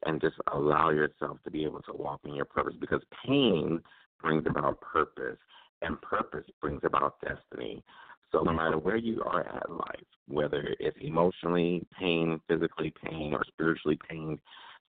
and 0.05 0.21
just 0.21 0.37
allow 0.53 0.91
yourself 0.91 1.39
to 1.45 1.51
be 1.51 1.65
able 1.65 1.83
to 1.83 1.93
walk 1.93 2.21
in 2.25 2.35
your 2.35 2.45
purpose, 2.45 2.75
because 2.81 3.03
pain 3.25 3.81
brings 4.21 4.45
about 4.49 4.81
purpose, 4.81 5.39
and 5.83 6.01
purpose 6.03 6.45
brings 6.61 6.81
about 6.83 7.15
destiny. 7.21 7.85
So 8.33 8.43
no 8.43 8.53
matter 8.53 8.79
where 8.79 8.97
you 8.97 9.23
are 9.23 9.47
at 9.47 9.71
life, 9.71 10.07
whether 10.29 10.75
it's 10.79 10.97
emotionally 11.01 11.85
pain, 11.99 12.41
physically 12.49 12.93
pain, 13.05 13.33
or 13.35 13.45
spiritually 13.49 13.99
pain, 14.09 14.39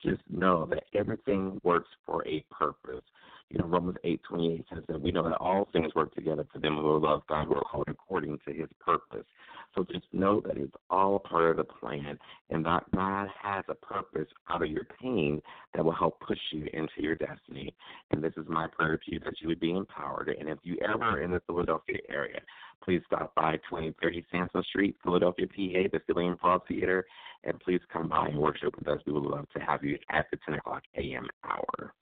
just 0.02 0.22
know 0.30 0.66
that 0.66 0.84
everything 0.94 1.60
works 1.62 1.88
for 2.06 2.26
a 2.26 2.44
purpose. 2.50 3.04
You 3.50 3.58
know, 3.58 3.66
Romans 3.66 3.98
eight 4.04 4.20
twenty 4.22 4.54
eight 4.54 4.64
says 4.72 4.84
that 4.88 5.00
we 5.00 5.10
know 5.10 5.24
that 5.24 5.36
all 5.38 5.68
things 5.72 5.94
work 5.94 6.14
together 6.14 6.46
for 6.52 6.58
them 6.60 6.76
who 6.76 6.98
love 6.98 7.22
God 7.28 7.48
who 7.48 7.54
are 7.54 7.62
called 7.62 7.88
according 7.88 8.38
to 8.46 8.52
his 8.54 8.68
purpose. 8.78 9.26
So 9.74 9.84
just 9.84 10.06
know 10.12 10.40
that 10.46 10.56
it's 10.56 10.74
all 10.88 11.18
part 11.18 11.50
of 11.50 11.56
the 11.56 11.64
plan 11.64 12.18
and 12.50 12.64
that 12.64 12.84
God 12.94 13.28
has 13.40 13.64
a 13.68 13.74
purpose 13.74 14.26
out 14.48 14.62
of 14.62 14.70
your 14.70 14.86
pain 15.00 15.40
that 15.74 15.84
will 15.84 15.92
help 15.92 16.20
push 16.20 16.38
you 16.52 16.66
into 16.72 17.02
your 17.02 17.14
destiny. 17.14 17.74
And 18.10 18.22
this 18.22 18.32
is 18.36 18.46
my 18.48 18.66
prayer 18.66 18.96
to 18.96 19.12
you 19.12 19.20
that 19.20 19.40
you 19.40 19.48
would 19.48 19.60
be 19.60 19.72
empowered. 19.72 20.28
And 20.28 20.48
if 20.48 20.58
you 20.62 20.76
ever 20.78 21.22
in 21.22 21.30
the 21.30 21.42
Philadelphia 21.46 21.98
area, 22.08 22.40
please 22.82 23.02
stop 23.06 23.34
by 23.34 23.56
2030 23.68 24.24
Sansom 24.30 24.62
Street, 24.64 24.96
Philadelphia, 25.02 25.46
PA, 25.46 25.88
the 25.92 26.00
Philly 26.06 26.24
Improv 26.24 26.60
Theater, 26.66 27.04
and 27.44 27.58
please 27.60 27.80
come 27.92 28.08
by 28.08 28.28
and 28.28 28.38
worship 28.38 28.76
with 28.78 28.88
us. 28.88 29.00
We 29.06 29.12
would 29.12 29.24
love 29.24 29.46
to 29.56 29.60
have 29.60 29.84
you 29.84 29.98
at 30.10 30.26
the 30.30 30.38
10 30.46 30.56
o'clock 30.56 30.82
a.m. 30.96 31.26
hour. 31.44 31.94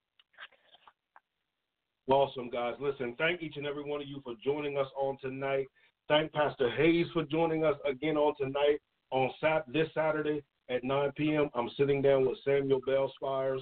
Awesome, 2.08 2.48
guys. 2.48 2.74
Listen, 2.80 3.14
thank 3.18 3.42
each 3.42 3.56
and 3.56 3.66
every 3.66 3.84
one 3.84 4.00
of 4.00 4.08
you 4.08 4.20
for 4.24 4.34
joining 4.42 4.78
us 4.78 4.86
on 4.98 5.18
tonight. 5.20 5.66
Thank 6.08 6.32
Pastor 6.32 6.70
Hayes 6.70 7.06
for 7.12 7.24
joining 7.24 7.64
us 7.64 7.76
again 7.86 8.16
on 8.16 8.34
tonight 8.40 8.78
on 9.10 9.30
Sat 9.40 9.70
this 9.70 9.88
Saturday 9.94 10.42
at 10.70 10.84
9 10.84 11.12
p.m. 11.16 11.50
I'm 11.54 11.68
sitting 11.76 12.00
down 12.00 12.26
with 12.26 12.38
Samuel 12.44 12.80
Bell 12.86 13.12
Spires. 13.16 13.60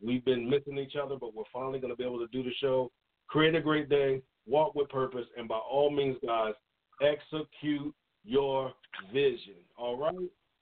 We've 0.00 0.24
been 0.24 0.48
missing 0.48 0.78
each 0.78 0.94
other, 0.94 1.16
but 1.20 1.34
we're 1.34 1.42
finally 1.52 1.80
going 1.80 1.92
to 1.92 1.96
be 1.96 2.04
able 2.04 2.20
to 2.20 2.28
do 2.28 2.44
the 2.44 2.54
show. 2.60 2.92
Create 3.26 3.56
a 3.56 3.60
great 3.60 3.88
day, 3.88 4.22
walk 4.48 4.74
with 4.74 4.88
purpose, 4.88 5.26
and 5.36 5.48
by 5.48 5.58
all 5.58 5.90
means, 5.90 6.16
guys, 6.24 6.54
execute 7.02 7.94
your 8.24 8.72
vision. 9.12 9.54
All 9.76 9.96
right? 9.96 10.14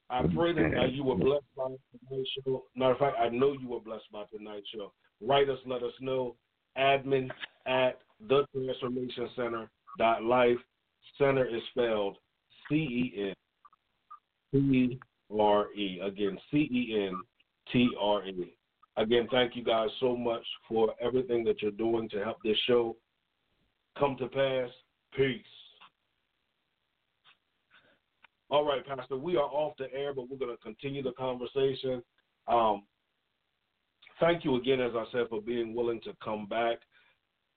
I 0.08 0.22
pray 0.34 0.52
that 0.52 0.78
uh, 0.78 0.86
you 0.86 1.02
were 1.02 1.16
blessed 1.16 1.44
by 1.56 1.64
tonight's 2.08 2.30
show. 2.44 2.64
Matter 2.76 2.92
of 2.92 2.98
fact, 2.98 3.16
I 3.20 3.28
know 3.28 3.52
you 3.52 3.68
were 3.68 3.80
blessed 3.80 4.10
by 4.12 4.24
tonight's 4.36 4.68
show. 4.74 4.92
Write 5.20 5.48
us, 5.48 5.58
let 5.66 5.82
us 5.82 5.92
know. 6.00 6.36
Admin 6.78 7.28
at 7.66 7.98
the 8.28 8.44
Transformation 8.52 9.28
Center 9.34 9.68
dot 9.98 10.22
life. 10.22 10.58
Center 11.18 11.46
is 11.46 11.62
spelled 11.70 12.18
C 12.68 12.74
E 12.74 13.14
N 13.18 13.34
T 14.52 15.00
R 15.36 15.72
E. 15.72 16.00
Again, 16.04 16.38
C 16.50 16.58
E 16.58 17.06
N 17.08 17.20
T 17.72 17.88
R 18.00 18.26
E. 18.26 18.54
Again, 18.98 19.26
thank 19.30 19.56
you 19.56 19.64
guys 19.64 19.88
so 20.00 20.16
much 20.16 20.44
for 20.68 20.94
everything 21.00 21.44
that 21.44 21.62
you're 21.62 21.70
doing 21.72 22.08
to 22.10 22.22
help 22.22 22.36
this 22.44 22.56
show 22.66 22.96
come 23.98 24.16
to 24.18 24.28
pass. 24.28 24.70
Peace. 25.16 25.42
All 28.48 28.64
right, 28.64 28.86
Pastor, 28.86 29.16
we 29.16 29.36
are 29.36 29.44
off 29.44 29.76
the 29.78 29.92
air, 29.92 30.14
but 30.14 30.30
we're 30.30 30.36
going 30.36 30.56
to 30.56 30.62
continue 30.62 31.02
the 31.02 31.12
conversation. 31.12 32.02
Um, 32.46 32.84
thank 34.20 34.44
you 34.44 34.56
again, 34.56 34.80
as 34.80 34.92
I 34.94 35.04
said, 35.10 35.26
for 35.28 35.40
being 35.40 35.74
willing 35.74 36.00
to 36.02 36.12
come 36.22 36.46
back. 36.46 36.78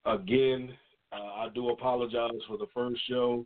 Again, 0.05 0.71
uh, 1.11 1.43
I 1.43 1.47
do 1.53 1.69
apologize 1.69 2.41
for 2.47 2.57
the 2.57 2.67
first 2.73 2.99
show, 3.07 3.45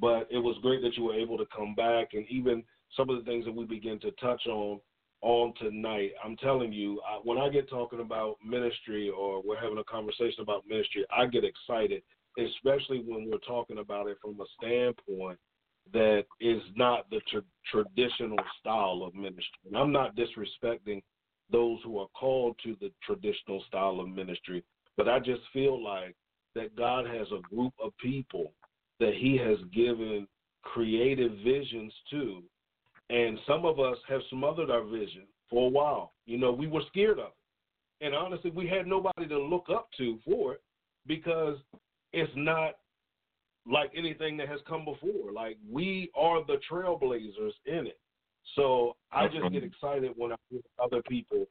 but 0.00 0.28
it 0.30 0.38
was 0.38 0.56
great 0.62 0.82
that 0.82 0.96
you 0.96 1.04
were 1.04 1.14
able 1.14 1.38
to 1.38 1.46
come 1.56 1.74
back 1.74 2.08
and 2.12 2.26
even 2.28 2.62
some 2.96 3.10
of 3.10 3.16
the 3.16 3.28
things 3.28 3.44
that 3.46 3.54
we 3.54 3.64
begin 3.64 3.98
to 4.00 4.10
touch 4.12 4.46
on 4.46 4.80
on 5.22 5.52
tonight. 5.58 6.12
I'm 6.24 6.36
telling 6.36 6.72
you, 6.72 7.00
I, 7.00 7.18
when 7.24 7.38
I 7.38 7.48
get 7.48 7.68
talking 7.68 8.00
about 8.00 8.36
ministry 8.44 9.10
or 9.10 9.42
we're 9.44 9.60
having 9.60 9.78
a 9.78 9.84
conversation 9.84 10.40
about 10.40 10.68
ministry, 10.68 11.04
I 11.10 11.26
get 11.26 11.42
excited, 11.42 12.02
especially 12.38 13.02
when 13.06 13.28
we're 13.30 13.38
talking 13.38 13.78
about 13.78 14.08
it 14.08 14.18
from 14.22 14.38
a 14.40 14.44
standpoint 14.60 15.38
that 15.92 16.24
is 16.40 16.62
not 16.74 17.08
the 17.10 17.20
tra- 17.30 17.42
traditional 17.70 18.38
style 18.60 19.02
of 19.06 19.14
ministry. 19.14 19.44
And 19.66 19.76
I'm 19.76 19.92
not 19.92 20.16
disrespecting 20.16 21.02
those 21.50 21.78
who 21.84 21.98
are 21.98 22.08
called 22.08 22.56
to 22.64 22.76
the 22.80 22.90
traditional 23.04 23.62
style 23.68 24.00
of 24.00 24.08
ministry, 24.08 24.64
but 24.96 25.08
I 25.08 25.18
just 25.18 25.42
feel 25.52 25.82
like 25.82 26.16
that 26.54 26.74
God 26.76 27.06
has 27.06 27.28
a 27.30 27.54
group 27.54 27.72
of 27.82 27.96
people 27.98 28.52
that 28.98 29.14
He 29.14 29.36
has 29.36 29.58
given 29.72 30.26
creative 30.62 31.32
visions 31.44 31.92
to. 32.10 32.42
And 33.10 33.38
some 33.46 33.64
of 33.64 33.78
us 33.78 33.96
have 34.08 34.20
smothered 34.30 34.70
our 34.70 34.82
vision 34.82 35.22
for 35.48 35.66
a 35.66 35.70
while. 35.70 36.12
You 36.24 36.38
know, 36.38 36.50
we 36.50 36.66
were 36.66 36.82
scared 36.88 37.18
of 37.18 37.26
it. 37.26 38.04
And 38.04 38.14
honestly, 38.14 38.50
we 38.50 38.66
had 38.66 38.86
nobody 38.86 39.28
to 39.28 39.38
look 39.38 39.66
up 39.72 39.88
to 39.98 40.18
for 40.24 40.54
it 40.54 40.62
because 41.06 41.56
it's 42.12 42.32
not 42.36 42.76
like 43.70 43.90
anything 43.96 44.36
that 44.36 44.48
has 44.48 44.60
come 44.68 44.84
before. 44.84 45.32
Like 45.32 45.58
we 45.70 46.10
are 46.16 46.44
the 46.44 46.58
trailblazers 46.70 47.52
in 47.66 47.86
it. 47.86 47.98
So 48.54 48.96
I 49.12 49.26
just 49.26 49.52
get 49.52 49.64
excited 49.64 50.12
when 50.16 50.32
I 50.32 50.36
hear 50.50 50.60
other 50.82 51.02
people 51.08 51.46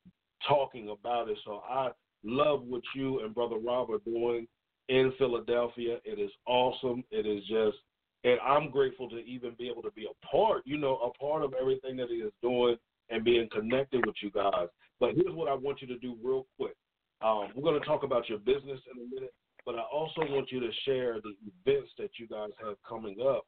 talking 0.48 0.90
about 0.90 1.30
it. 1.30 1.38
So 1.44 1.62
I 1.70 1.90
love 2.24 2.64
what 2.64 2.82
you 2.96 3.20
and 3.20 3.36
Brother 3.36 3.58
Rob 3.58 3.92
are 3.92 4.00
doing 4.00 4.48
in 4.88 5.14
Philadelphia. 5.18 5.98
It 6.06 6.20
is 6.20 6.32
awesome. 6.48 7.04
It 7.12 7.26
is 7.26 7.42
just, 7.48 7.78
and 8.24 8.40
I'm 8.40 8.72
grateful 8.72 9.10
to 9.10 9.18
even 9.18 9.56
be 9.58 9.70
able 9.70 9.82
to 9.84 9.92
be 9.92 10.06
a 10.06 10.26
part, 10.26 10.64
you 10.66 10.78
know, 10.78 10.98
a 10.98 11.12
part 11.20 11.44
of 11.44 11.54
everything 11.60 11.98
that 11.98 12.10
he 12.10 12.16
is 12.16 12.32
doing 12.42 12.78
and 13.10 13.24
being 13.24 13.48
connected 13.52 14.06
with 14.06 14.16
you 14.22 14.32
guys. 14.32 14.68
But 15.00 15.16
here's 15.16 15.36
what 15.36 15.50
I 15.50 15.54
want 15.54 15.82
you 15.82 15.88
to 15.88 15.98
do 16.00 16.16
real 16.24 16.48
quick. 16.58 16.76
Um, 17.22 17.50
we're 17.56 17.64
going 17.64 17.80
to 17.80 17.86
talk 17.86 18.04
about 18.04 18.30
your 18.30 18.40
business 18.40 18.80
in 18.94 19.04
a 19.04 19.16
minute, 19.16 19.34
but 19.66 19.76
I 19.76 19.82
also 19.82 20.22
want 20.22 20.52
you 20.52 20.60
to 20.60 20.70
share 20.86 21.16
the 21.22 21.34
events 21.66 21.92
that 21.98 22.12
you 22.20 22.28
guys 22.28 22.52
have 22.64 22.76
coming 22.88 23.18
up 23.26 23.46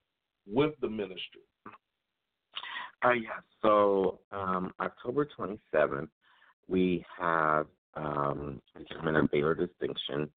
with 0.47 0.73
the 0.81 0.89
ministry. 0.89 1.41
Uh, 3.05 3.11
yeah. 3.11 3.39
So 3.61 4.19
um, 4.31 4.73
October 4.79 5.27
27th, 5.37 6.09
we 6.67 7.05
have 7.19 7.67
um, 7.95 8.61
a 8.75 8.83
gentleman 8.83 9.15
of 9.17 9.31
Baylor 9.31 9.53
Distinction 9.53 10.29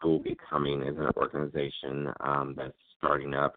who 0.00 0.10
will 0.10 0.18
be 0.22 0.36
coming 0.48 0.82
as 0.82 0.96
an 0.96 1.10
organization 1.16 2.12
um, 2.20 2.54
that's 2.56 2.74
starting 2.98 3.34
up 3.34 3.56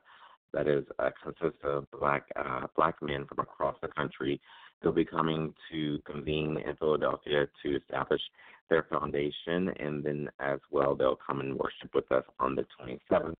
that 0.53 0.67
is 0.67 0.85
uh, 0.99 1.09
consists 1.23 1.59
of 1.63 1.85
black 1.91 2.23
uh, 2.35 2.67
black 2.75 2.95
men 3.01 3.25
from 3.25 3.39
across 3.39 3.75
the 3.81 3.87
country. 3.89 4.39
They'll 4.81 4.91
be 4.91 5.05
coming 5.05 5.53
to 5.71 5.99
convene 6.05 6.57
in 6.57 6.75
Philadelphia 6.75 7.47
to 7.63 7.75
establish 7.77 8.21
their 8.69 8.83
foundation, 8.89 9.69
and 9.79 10.03
then 10.03 10.29
as 10.39 10.59
well 10.71 10.95
they'll 10.95 11.19
come 11.25 11.39
and 11.39 11.55
worship 11.55 11.93
with 11.93 12.11
us 12.11 12.23
on 12.39 12.55
the 12.55 12.65
27th 12.79 13.35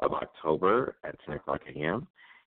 of 0.00 0.12
October 0.12 0.96
at 1.04 1.16
10 1.26 1.36
o'clock 1.36 1.60
a.m. 1.74 2.06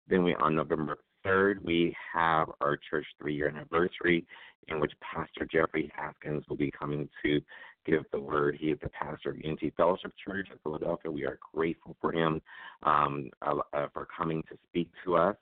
Then 0.08 0.24
we 0.24 0.34
on 0.34 0.54
November 0.54 0.98
3rd 1.24 1.62
we 1.62 1.96
have 2.12 2.48
our 2.60 2.78
church 2.90 3.06
three-year 3.20 3.48
anniversary, 3.48 4.26
in 4.68 4.80
which 4.80 4.92
Pastor 5.00 5.46
Jeffrey 5.50 5.90
Haskins 5.94 6.44
will 6.48 6.56
be 6.56 6.70
coming 6.70 7.08
to 7.24 7.40
give 7.84 8.04
the 8.12 8.20
word. 8.20 8.56
He 8.60 8.68
is 8.68 8.78
the 8.82 8.88
pastor 8.88 9.30
of 9.30 9.38
Unity 9.38 9.72
Fellowship 9.76 10.12
Church 10.24 10.48
in 10.50 10.58
Philadelphia. 10.62 11.10
We 11.10 11.24
are 11.24 11.38
grateful 11.54 11.96
for 12.00 12.12
him 12.12 12.40
um, 12.82 13.30
uh, 13.42 13.56
uh, 13.72 13.86
for 13.92 14.06
coming 14.16 14.42
to 14.50 14.58
speak 14.68 14.90
to 15.04 15.16
us. 15.16 15.36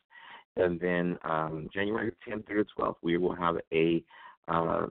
And 0.57 0.78
then 0.78 1.18
um, 1.24 1.68
January 1.72 2.12
10th 2.28 2.46
through 2.46 2.64
the 2.64 2.82
12th, 2.82 2.96
we 3.02 3.16
will 3.16 3.34
have 3.34 3.57
a 3.72 4.02
uh, 4.48 4.86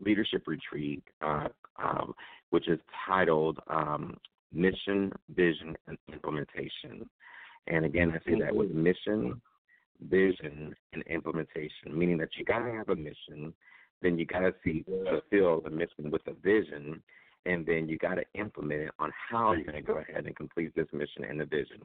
leadership 0.00 0.44
retreat, 0.46 1.02
uh, 1.20 1.48
um, 1.82 2.14
which 2.50 2.68
is 2.68 2.78
titled 3.06 3.58
um, 3.68 4.16
Mission, 4.52 5.12
Vision, 5.34 5.76
and 5.88 5.98
Implementation. 6.12 7.08
And 7.66 7.84
again, 7.84 8.12
I 8.12 8.30
say 8.30 8.38
that 8.40 8.54
with 8.54 8.70
mission, 8.70 9.40
vision, 10.08 10.74
and 10.92 11.02
implementation, 11.06 11.96
meaning 11.96 12.18
that 12.18 12.30
you 12.38 12.44
got 12.44 12.60
to 12.60 12.72
have 12.72 12.88
a 12.88 12.96
mission, 12.96 13.52
then 14.02 14.18
you 14.18 14.26
got 14.26 14.40
to 14.40 14.54
see 14.62 14.84
fulfill 14.86 15.60
the 15.60 15.70
mission 15.70 16.10
with 16.10 16.22
a 16.26 16.34
vision, 16.34 17.02
and 17.46 17.66
then 17.66 17.88
you 17.88 17.98
got 17.98 18.14
to 18.14 18.24
implement 18.34 18.82
it 18.82 18.90
on 18.98 19.10
how 19.30 19.52
you're 19.52 19.64
going 19.64 19.76
to 19.76 19.82
go 19.82 19.98
ahead 19.98 20.26
and 20.26 20.36
complete 20.36 20.74
this 20.74 20.86
mission 20.92 21.24
and 21.24 21.40
the 21.40 21.44
vision. 21.44 21.80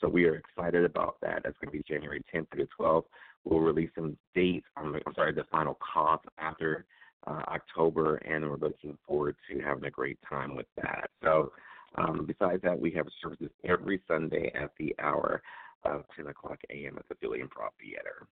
So 0.00 0.08
we 0.08 0.24
are 0.26 0.36
excited 0.36 0.84
about 0.84 1.16
that. 1.22 1.42
That's 1.44 1.56
going 1.60 1.72
to 1.72 1.78
be 1.78 1.84
January 1.86 2.22
10th 2.32 2.50
through 2.50 2.64
the 2.64 2.84
12th. 2.84 3.04
We'll 3.44 3.60
release 3.60 3.90
some 3.94 4.16
dates. 4.34 4.66
I'm, 4.76 4.94
I'm 4.94 5.14
sorry, 5.14 5.32
the 5.32 5.44
final 5.50 5.78
cost 5.94 6.24
after 6.38 6.84
uh, 7.26 7.42
October, 7.48 8.16
and 8.16 8.48
we're 8.48 8.56
looking 8.56 8.96
forward 9.06 9.36
to 9.50 9.60
having 9.60 9.84
a 9.84 9.90
great 9.90 10.18
time 10.28 10.54
with 10.56 10.66
that. 10.76 11.10
So. 11.22 11.52
Um, 11.96 12.24
besides 12.24 12.62
that, 12.62 12.78
we 12.78 12.92
have 12.92 13.06
services 13.20 13.50
every 13.64 14.00
Sunday 14.06 14.52
at 14.54 14.70
the 14.78 14.94
hour 15.00 15.42
of 15.84 16.04
10 16.14 16.28
o'clock 16.28 16.60
a.m. 16.70 16.96
at 16.96 17.08
the 17.08 17.16
Philly 17.16 17.40
Improv 17.40 17.70
Theater. 17.80 18.28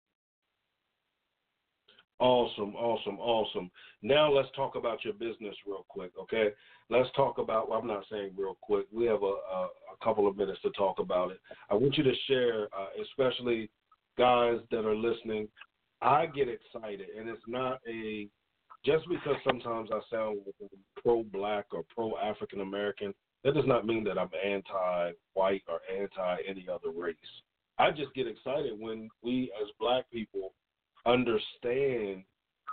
Awesome, 2.19 2.75
awesome, 2.75 3.17
awesome. 3.19 3.71
Now 4.01 4.29
let's 4.31 4.49
talk 4.53 4.75
about 4.75 5.05
your 5.05 5.13
business 5.13 5.55
real 5.65 5.85
quick, 5.87 6.11
okay? 6.19 6.49
Let's 6.89 7.09
talk 7.15 7.37
about. 7.37 7.69
Well, 7.69 7.79
I'm 7.79 7.87
not 7.87 8.03
saying 8.11 8.31
real 8.37 8.57
quick. 8.61 8.87
We 8.91 9.05
have 9.05 9.23
a, 9.23 9.25
a, 9.25 9.69
a 9.93 10.03
couple 10.03 10.27
of 10.27 10.35
minutes 10.35 10.59
to 10.63 10.69
talk 10.71 10.99
about 10.99 11.31
it. 11.31 11.39
I 11.69 11.75
want 11.75 11.97
you 11.97 12.03
to 12.03 12.13
share, 12.27 12.67
uh, 12.77 12.87
especially 13.01 13.69
guys 14.17 14.57
that 14.71 14.85
are 14.85 14.95
listening. 14.95 15.47
I 16.01 16.25
get 16.25 16.49
excited, 16.49 17.07
and 17.17 17.29
it's 17.29 17.41
not 17.47 17.79
a 17.87 18.27
just 18.85 19.07
because 19.09 19.35
sometimes 19.45 19.89
I 19.91 19.99
sound 20.09 20.39
pro 21.01 21.23
black 21.23 21.67
or 21.71 21.83
pro 21.93 22.17
African 22.17 22.61
American. 22.61 23.13
That 23.43 23.53
does 23.53 23.65
not 23.67 23.85
mean 23.85 24.03
that 24.05 24.17
I'm 24.17 24.29
anti 24.45 25.11
white 25.33 25.63
or 25.69 25.79
anti 25.89 26.37
any 26.47 26.67
other 26.69 26.91
race. 26.93 27.15
I 27.77 27.91
just 27.91 28.13
get 28.13 28.27
excited 28.27 28.73
when 28.77 29.09
we 29.21 29.51
as 29.61 29.69
black 29.79 30.09
people 30.11 30.51
understand 31.05 32.23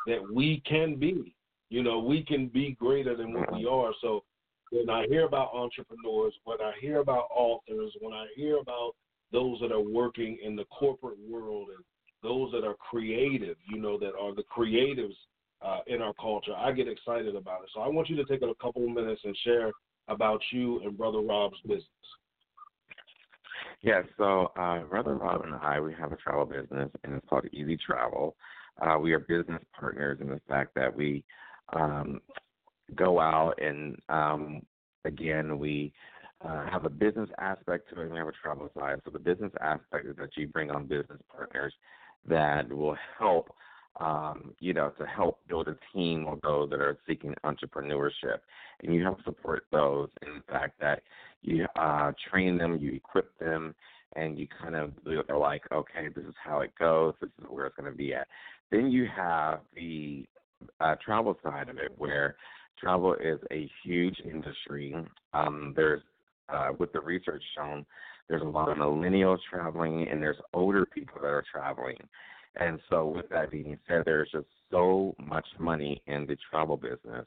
that 0.07 0.21
we 0.33 0.63
can 0.67 0.97
be. 0.97 1.35
You 1.69 1.83
know, 1.83 1.99
we 1.99 2.23
can 2.23 2.47
be 2.49 2.77
greater 2.79 3.17
than 3.17 3.33
what 3.33 3.53
we 3.53 3.67
are. 3.67 3.93
So 4.01 4.23
when 4.71 4.89
I 4.89 5.07
hear 5.09 5.27
about 5.27 5.55
entrepreneurs, 5.55 6.35
when 6.45 6.61
I 6.61 6.73
hear 6.81 7.01
about 7.01 7.29
authors, 7.35 7.93
when 8.01 8.13
I 8.13 8.27
hear 8.37 8.59
about 8.59 8.93
those 9.33 9.59
that 9.61 9.73
are 9.73 9.81
working 9.81 10.39
in 10.43 10.55
the 10.55 10.65
corporate 10.67 11.19
world 11.29 11.69
and 11.75 11.85
those 12.23 12.53
that 12.53 12.65
are 12.65 12.75
creative, 12.75 13.57
you 13.69 13.79
know, 13.79 13.99
that 13.99 14.13
are 14.21 14.35
the 14.35 14.45
creatives 14.45 15.15
uh, 15.63 15.81
in 15.87 16.03
our 16.03 16.15
culture, 16.15 16.55
I 16.57 16.73
get 16.73 16.89
excited 16.89 17.35
about 17.35 17.63
it. 17.63 17.71
So 17.75 17.81
I 17.81 17.89
want 17.89 18.09
you 18.09 18.17
to 18.17 18.25
take 18.25 18.43
a 18.43 18.55
couple 18.63 18.85
of 18.85 18.91
minutes 18.91 19.23
and 19.25 19.37
share 19.45 19.73
about 20.09 20.41
you 20.53 20.81
and 20.85 20.97
Brother 20.97 21.21
Rob's 21.21 21.61
business. 21.63 21.83
Yeah, 23.83 24.03
so 24.17 24.53
uh, 24.59 24.81
Brother 24.81 25.15
Rob 25.15 25.43
and 25.45 25.55
I, 25.55 25.81
we 25.81 25.95
have 25.95 26.13
a 26.13 26.17
travel 26.17 26.47
business, 26.47 26.91
and 27.05 27.15
it's 27.15 27.29
called 27.29 27.47
Easy 27.53 27.77
Travel. 27.77 28.37
Uh, 28.81 28.99
we 28.99 29.13
are 29.13 29.21
business 29.21 29.63
partners 29.79 30.19
in 30.21 30.29
the 30.29 30.41
fact 30.49 30.75
that 30.75 30.95
we 30.95 31.25
um, 31.75 32.21
go 32.95 33.21
out 33.21 33.61
and, 33.61 33.97
um, 34.09 34.63
again, 35.05 35.59
we 35.59 35.93
uh, 36.45 36.69
have 36.71 36.85
a 36.85 36.91
business 36.91 37.31
aspect 37.39 37.89
to 37.91 38.01
it, 38.01 38.05
and 38.05 38.13
we 38.13 38.19
have 38.19 38.29
a 38.29 38.33
travel 38.33 38.71
side. 38.79 39.01
So 39.05 39.11
the 39.11 39.19
business 39.19 39.53
aspect 39.61 40.07
is 40.07 40.17
that 40.17 40.37
you 40.37 40.49
bring 40.49 40.71
on 40.71 40.87
business 40.87 41.21
partners 41.35 41.75
that 42.27 42.71
will 42.71 42.97
help 43.19 43.55
um, 44.01 44.55
you 44.61 44.73
know, 44.73 44.93
to 44.99 45.07
help 45.07 45.41
build 45.49 45.69
a 45.69 45.77
team 45.93 46.27
of 46.27 46.41
those 46.43 46.71
that 46.71 46.81
are 46.81 46.99
seeking 47.07 47.35
entrepreneurship. 47.45 48.39
And 48.83 48.95
you 48.95 49.03
help 49.03 49.23
support 49.25 49.65
those 49.73 50.09
in 50.23 50.35
the 50.35 50.53
fact 50.53 50.79
that 50.81 51.03
you 51.43 51.67
uh, 51.79 52.13
train 52.31 52.59
them, 52.59 52.79
you 52.81 52.93
equip 52.93 53.37
them, 53.39 53.75
and 54.15 54.39
you 54.39 54.47
kind 54.61 54.75
of 54.77 54.93
they're 55.05 55.37
like, 55.37 55.63
okay, 55.73 56.09
this 56.15 56.25
is 56.25 56.35
how 56.43 56.61
it 56.61 56.73
goes. 56.79 57.15
This 57.21 57.31
is 57.41 57.47
where 57.49 57.67
it's 57.67 57.77
going 57.77 57.91
to 57.91 57.97
be 57.97 58.15
at. 58.15 58.27
Then 58.71 58.91
you 58.91 59.07
have 59.15 59.61
the 59.75 60.27
uh, 60.81 60.97
travel 61.05 61.37
side 61.43 61.69
of 61.69 61.79
it, 61.79 61.93
where 61.97 62.37
travel 62.79 63.15
is 63.15 63.39
a 63.51 63.71
huge 63.85 64.17
industry. 64.25 64.95
Um, 65.33 65.73
there's 65.77 66.03
uh, 66.49 66.69
with 66.79 66.93
the 66.93 67.01
research 67.01 67.43
shown, 67.57 67.85
there's 68.29 68.43
a 68.43 68.45
lot 68.45 68.69
of 68.69 68.77
millennials 68.77 69.39
traveling, 69.51 70.07
and 70.09 70.23
there's 70.23 70.37
older 70.55 70.87
people 70.87 71.19
that 71.21 71.29
are 71.29 71.45
traveling. 71.51 71.97
And 72.59 72.81
so, 72.89 73.07
with 73.07 73.29
that 73.31 73.51
being 73.51 73.79
said, 73.87 74.03
there's 74.05 74.31
just 74.31 74.47
so 74.71 75.15
much 75.19 75.47
money 75.59 76.03
in 76.07 76.27
the 76.27 76.37
travel 76.51 76.77
business. 76.77 77.27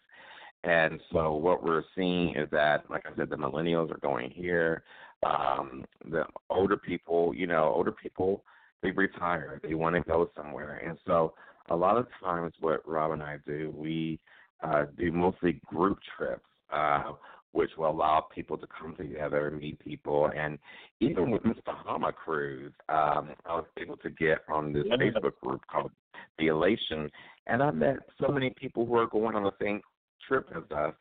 And 0.64 1.00
so, 1.12 1.34
what 1.34 1.64
we're 1.64 1.84
seeing 1.96 2.36
is 2.36 2.50
that, 2.52 2.90
like 2.90 3.06
I 3.06 3.16
said, 3.16 3.30
the 3.30 3.38
millennials 3.38 3.92
are 3.92 4.00
going 4.00 4.32
here. 4.32 4.84
Um, 5.24 5.86
the 6.10 6.26
older 6.50 6.78
people, 6.78 7.34
you 7.36 7.48
know, 7.48 7.72
older 7.76 7.92
people, 7.92 8.44
they 8.82 8.92
retire. 8.92 9.60
They 9.64 9.74
want 9.74 9.96
to 9.96 10.02
go 10.02 10.30
somewhere. 10.36 10.82
And 10.86 10.98
so, 11.06 11.34
a 11.70 11.76
lot 11.76 11.98
of 11.98 12.08
times, 12.24 12.54
what 12.60 12.88
Rob 12.88 13.12
and 13.12 13.22
I 13.22 13.38
do, 13.46 13.74
we 13.76 14.20
uh, 14.64 14.86
do 14.98 15.12
mostly 15.12 15.62
group 15.68 16.00
trips. 16.18 16.46
Uh, 16.72 17.14
which 17.52 17.72
will 17.78 17.90
allow 17.90 18.28
people 18.34 18.58
to 18.58 18.68
come 18.68 18.96
together 18.96 19.48
and 19.48 19.60
meet 19.60 19.80
people. 19.80 20.32
And 20.36 20.60
even 21.00 21.32
with 21.32 21.44
this 21.44 21.58
Bahama 21.66 22.12
cruise, 22.12 22.74
um, 22.90 23.30
I 23.46 23.56
was 23.56 23.66
able 23.78 23.98
to 23.98 24.10
get 24.10 24.40
on 24.52 24.74
this 24.74 24.86
Facebook 24.86 25.40
group 25.42 25.62
called 25.72 25.92
The 26.38 26.48
Elation, 26.48 27.10
and 27.48 27.64
I 27.64 27.72
met 27.72 27.98
so 28.20 28.32
many 28.32 28.52
people 28.52 28.86
who 28.86 28.96
are 28.96 29.08
going 29.08 29.36
on 29.36 29.44
the 29.44 29.52
same 29.62 29.82
trip 30.28 30.48
as 30.56 30.64
us 30.76 30.94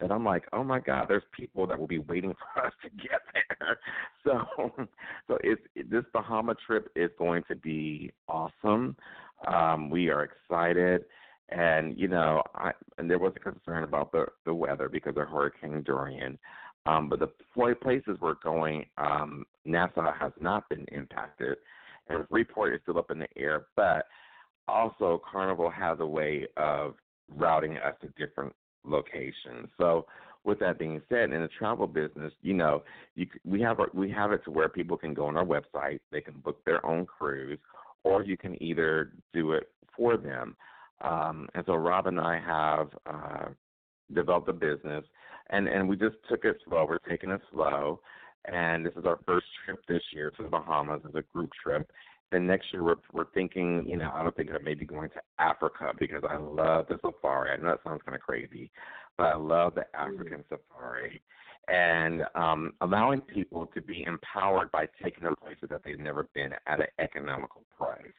that 0.00 0.12
I'm 0.12 0.24
like, 0.24 0.44
oh 0.52 0.62
my 0.62 0.78
God, 0.78 1.06
there's 1.08 1.22
people 1.32 1.66
that 1.66 1.78
will 1.78 1.86
be 1.86 1.98
waiting 1.98 2.34
for 2.54 2.66
us 2.66 2.72
to 2.82 2.90
get 2.90 3.20
there. 3.32 3.78
So, 4.24 4.42
so 5.28 5.38
it's 5.44 5.62
this 5.88 6.02
Bahama 6.12 6.56
trip 6.66 6.90
is 6.96 7.10
going 7.16 7.44
to 7.46 7.54
be 7.54 8.10
awesome. 8.28 8.96
Um, 9.46 9.88
we 9.88 10.08
are 10.08 10.24
excited. 10.24 11.04
And 11.50 11.98
you 11.98 12.08
know, 12.08 12.42
I 12.54 12.72
and 12.98 13.08
there 13.08 13.18
was 13.18 13.32
a 13.36 13.40
concern 13.40 13.84
about 13.84 14.12
the 14.12 14.26
the 14.44 14.54
weather 14.54 14.88
because 14.88 15.16
of 15.16 15.28
Hurricane 15.28 15.82
Dorian. 15.82 16.38
Um, 16.86 17.08
but 17.08 17.18
the 17.18 17.30
places 17.82 18.16
we're 18.20 18.34
going, 18.44 18.86
um, 18.96 19.44
Nassau 19.64 20.12
has 20.18 20.32
not 20.40 20.68
been 20.68 20.86
impacted, 20.92 21.58
and 22.08 22.26
Freeport 22.28 22.74
is 22.74 22.80
still 22.82 22.98
up 22.98 23.10
in 23.10 23.18
the 23.18 23.26
air. 23.36 23.66
But 23.74 24.06
also, 24.68 25.20
Carnival 25.30 25.70
has 25.70 25.98
a 26.00 26.06
way 26.06 26.46
of 26.56 26.94
routing 27.34 27.76
us 27.78 27.94
to 28.02 28.08
different 28.16 28.52
locations. 28.84 29.68
So, 29.78 30.06
with 30.44 30.60
that 30.60 30.78
being 30.78 31.02
said, 31.08 31.32
in 31.32 31.40
the 31.40 31.48
travel 31.58 31.88
business, 31.88 32.32
you 32.42 32.54
know, 32.54 32.84
you, 33.16 33.26
we 33.44 33.60
have 33.62 33.80
our, 33.80 33.88
we 33.92 34.10
have 34.12 34.30
it 34.30 34.44
to 34.44 34.50
where 34.52 34.68
people 34.68 34.96
can 34.96 35.12
go 35.12 35.26
on 35.26 35.36
our 35.36 35.44
website, 35.44 35.98
they 36.12 36.20
can 36.20 36.34
book 36.34 36.64
their 36.64 36.84
own 36.86 37.04
cruise, 37.04 37.58
or 38.04 38.22
you 38.22 38.36
can 38.36 38.60
either 38.62 39.12
do 39.32 39.52
it 39.52 39.68
for 39.96 40.16
them. 40.16 40.56
Um, 41.02 41.48
and 41.54 41.64
so 41.66 41.74
Rob 41.74 42.06
and 42.06 42.20
I 42.20 42.40
have 42.40 42.88
uh, 43.06 43.48
developed 44.14 44.48
a 44.48 44.52
business, 44.52 45.04
and 45.50 45.68
and 45.68 45.88
we 45.88 45.96
just 45.96 46.16
took 46.28 46.44
it 46.44 46.56
slow. 46.66 46.86
We're 46.88 46.98
taking 46.98 47.30
it 47.30 47.40
slow, 47.52 48.00
and 48.46 48.84
this 48.84 48.94
is 48.96 49.04
our 49.04 49.18
first 49.26 49.46
trip 49.64 49.78
this 49.88 50.02
year 50.12 50.30
to 50.36 50.42
the 50.42 50.48
Bahamas 50.48 51.02
as 51.06 51.14
a 51.14 51.22
group 51.32 51.50
trip. 51.62 51.90
Then 52.32 52.46
next 52.46 52.72
year 52.72 52.82
we're 52.82 52.96
we're 53.12 53.30
thinking, 53.34 53.84
you 53.86 53.96
know, 53.96 54.10
I 54.14 54.22
don't 54.22 54.34
think 54.34 54.50
of 54.50 54.62
maybe 54.64 54.84
going 54.84 55.10
to 55.10 55.20
Africa 55.38 55.92
because 55.98 56.22
I 56.28 56.36
love 56.36 56.86
the 56.88 56.98
safari. 57.04 57.50
I 57.50 57.56
know 57.56 57.70
that 57.70 57.80
sounds 57.84 58.02
kind 58.04 58.16
of 58.16 58.22
crazy, 58.22 58.70
but 59.18 59.24
I 59.24 59.36
love 59.36 59.74
the 59.74 59.84
African 59.94 60.44
safari 60.48 61.22
and 61.68 62.22
um, 62.34 62.72
allowing 62.80 63.20
people 63.20 63.66
to 63.74 63.82
be 63.82 64.04
empowered 64.04 64.70
by 64.70 64.86
taking 65.02 65.24
them 65.24 65.34
places 65.42 65.68
that 65.68 65.82
they've 65.84 65.98
never 65.98 66.28
been 66.34 66.52
at 66.66 66.80
an 66.80 66.86
economical 67.00 67.64
price. 67.76 68.12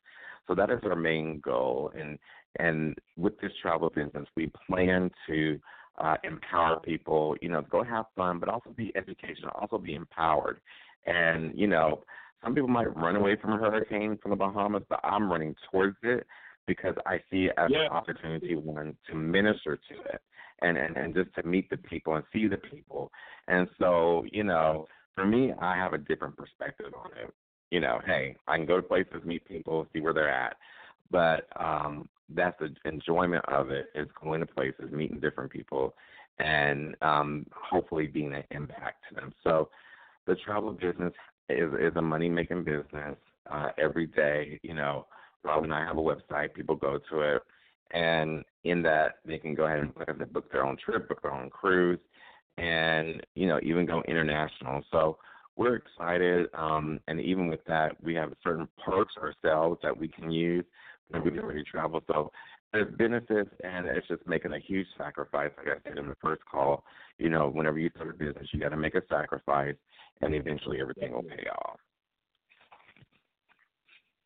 So 0.47 0.55
that 0.55 0.69
is 0.69 0.79
our 0.83 0.95
main 0.95 1.39
goal. 1.39 1.91
And 1.97 2.17
and 2.57 2.95
with 3.17 3.39
this 3.39 3.51
travel 3.61 3.89
business, 3.89 4.27
we 4.35 4.51
plan 4.67 5.09
to 5.27 5.59
uh, 5.99 6.15
empower 6.23 6.79
people. 6.79 7.35
You 7.41 7.49
know, 7.49 7.61
go 7.69 7.83
have 7.83 8.05
fun, 8.15 8.39
but 8.39 8.49
also 8.49 8.71
be 8.71 8.91
educational, 8.95 9.51
also 9.55 9.77
be 9.77 9.95
empowered. 9.95 10.59
And 11.05 11.57
you 11.57 11.67
know, 11.67 12.03
some 12.43 12.53
people 12.53 12.69
might 12.69 12.95
run 12.95 13.15
away 13.15 13.35
from 13.41 13.53
a 13.53 13.57
hurricane 13.57 14.17
from 14.21 14.31
the 14.31 14.37
Bahamas, 14.37 14.83
but 14.89 14.99
I'm 15.03 15.31
running 15.31 15.55
towards 15.71 15.97
it 16.03 16.25
because 16.67 16.95
I 17.05 17.19
see 17.31 17.45
it 17.45 17.53
as 17.57 17.71
Yeah. 17.71 17.85
an 17.85 17.91
opportunity 17.91 18.55
one 18.55 18.95
to 19.09 19.15
minister 19.15 19.77
to 19.77 20.01
it 20.13 20.21
and, 20.61 20.77
and 20.77 20.97
and 20.97 21.13
just 21.13 21.33
to 21.35 21.43
meet 21.43 21.69
the 21.69 21.77
people 21.77 22.15
and 22.15 22.25
see 22.33 22.47
the 22.47 22.57
people. 22.57 23.11
And 23.47 23.67
so, 23.79 24.25
you 24.31 24.43
know, 24.43 24.87
for 25.15 25.25
me, 25.25 25.53
I 25.59 25.75
have 25.75 25.93
a 25.93 25.97
different 25.97 26.35
perspective 26.37 26.93
on 26.95 27.11
it. 27.17 27.33
You 27.71 27.79
know, 27.79 27.99
hey, 28.05 28.35
I 28.47 28.57
can 28.57 28.65
go 28.65 28.77
to 28.77 28.81
places, 28.83 29.23
meet 29.25 29.45
people, 29.45 29.87
see 29.93 29.99
where 29.99 30.13
they're 30.13 30.29
at, 30.29 30.57
but 31.11 31.47
um, 31.59 32.07
that's 32.33 32.59
the 32.59 32.73
enjoyment 32.85 33.43
of 33.47 33.71
it 33.71 33.87
is 33.95 34.07
going 34.21 34.41
to 34.41 34.45
places, 34.45 34.91
meeting 34.91 35.19
different 35.19 35.51
people, 35.51 35.95
and 36.39 36.95
um, 37.01 37.45
hopefully 37.51 38.07
being 38.07 38.33
an 38.33 38.43
impact 38.51 39.03
to 39.09 39.15
them. 39.15 39.33
So, 39.43 39.69
the 40.25 40.35
travel 40.35 40.73
business 40.73 41.13
is 41.49 41.71
is 41.79 41.95
a 41.95 42.01
money 42.01 42.29
making 42.29 42.63
business. 42.63 43.15
Uh, 43.49 43.69
every 43.77 44.07
day, 44.07 44.59
you 44.61 44.73
know, 44.73 45.07
Rob 45.43 45.63
and 45.63 45.73
I 45.73 45.85
have 45.85 45.97
a 45.97 46.01
website. 46.01 46.53
People 46.53 46.75
go 46.75 46.99
to 47.09 47.21
it, 47.21 47.41
and 47.91 48.43
in 48.65 48.81
that 48.83 49.19
they 49.25 49.37
can 49.37 49.55
go 49.55 49.65
ahead 49.65 49.79
and 49.79 50.33
book 50.33 50.51
their 50.51 50.65
own 50.65 50.77
trip, 50.83 51.07
book 51.07 51.21
their 51.21 51.33
own 51.33 51.49
cruise, 51.49 51.99
and 52.57 53.25
you 53.35 53.47
know 53.47 53.59
even 53.63 53.85
go 53.85 54.03
international. 54.07 54.83
So 54.91 55.17
we're 55.55 55.75
excited, 55.75 56.47
um, 56.53 56.99
and 57.07 57.19
even 57.19 57.47
with 57.47 57.63
that, 57.67 57.95
we 58.03 58.13
have 58.15 58.33
certain 58.43 58.67
perks 58.85 59.13
ourselves 59.17 59.79
that 59.81 59.97
we 59.97 60.07
can 60.07 60.29
use 60.29 60.65
ready 61.11 61.63
to 61.63 61.63
travel. 61.63 62.01
So 62.07 62.31
there's 62.73 62.93
benefits, 62.95 63.49
and 63.63 63.87
it's 63.87 64.07
just 64.07 64.25
making 64.27 64.53
a 64.53 64.59
huge 64.59 64.87
sacrifice. 64.97 65.51
Like 65.57 65.77
I 65.77 65.89
said 65.89 65.97
in 65.97 66.07
the 66.07 66.15
first 66.21 66.43
call, 66.45 66.83
you 67.17 67.29
know, 67.29 67.49
whenever 67.49 67.79
you 67.79 67.89
start 67.95 68.09
a 68.09 68.13
business, 68.13 68.47
you 68.51 68.59
got 68.59 68.69
to 68.69 68.77
make 68.77 68.95
a 68.95 69.01
sacrifice, 69.09 69.75
and 70.21 70.35
eventually 70.35 70.81
everything 70.81 71.13
will 71.13 71.23
pay 71.23 71.47
off. 71.49 71.79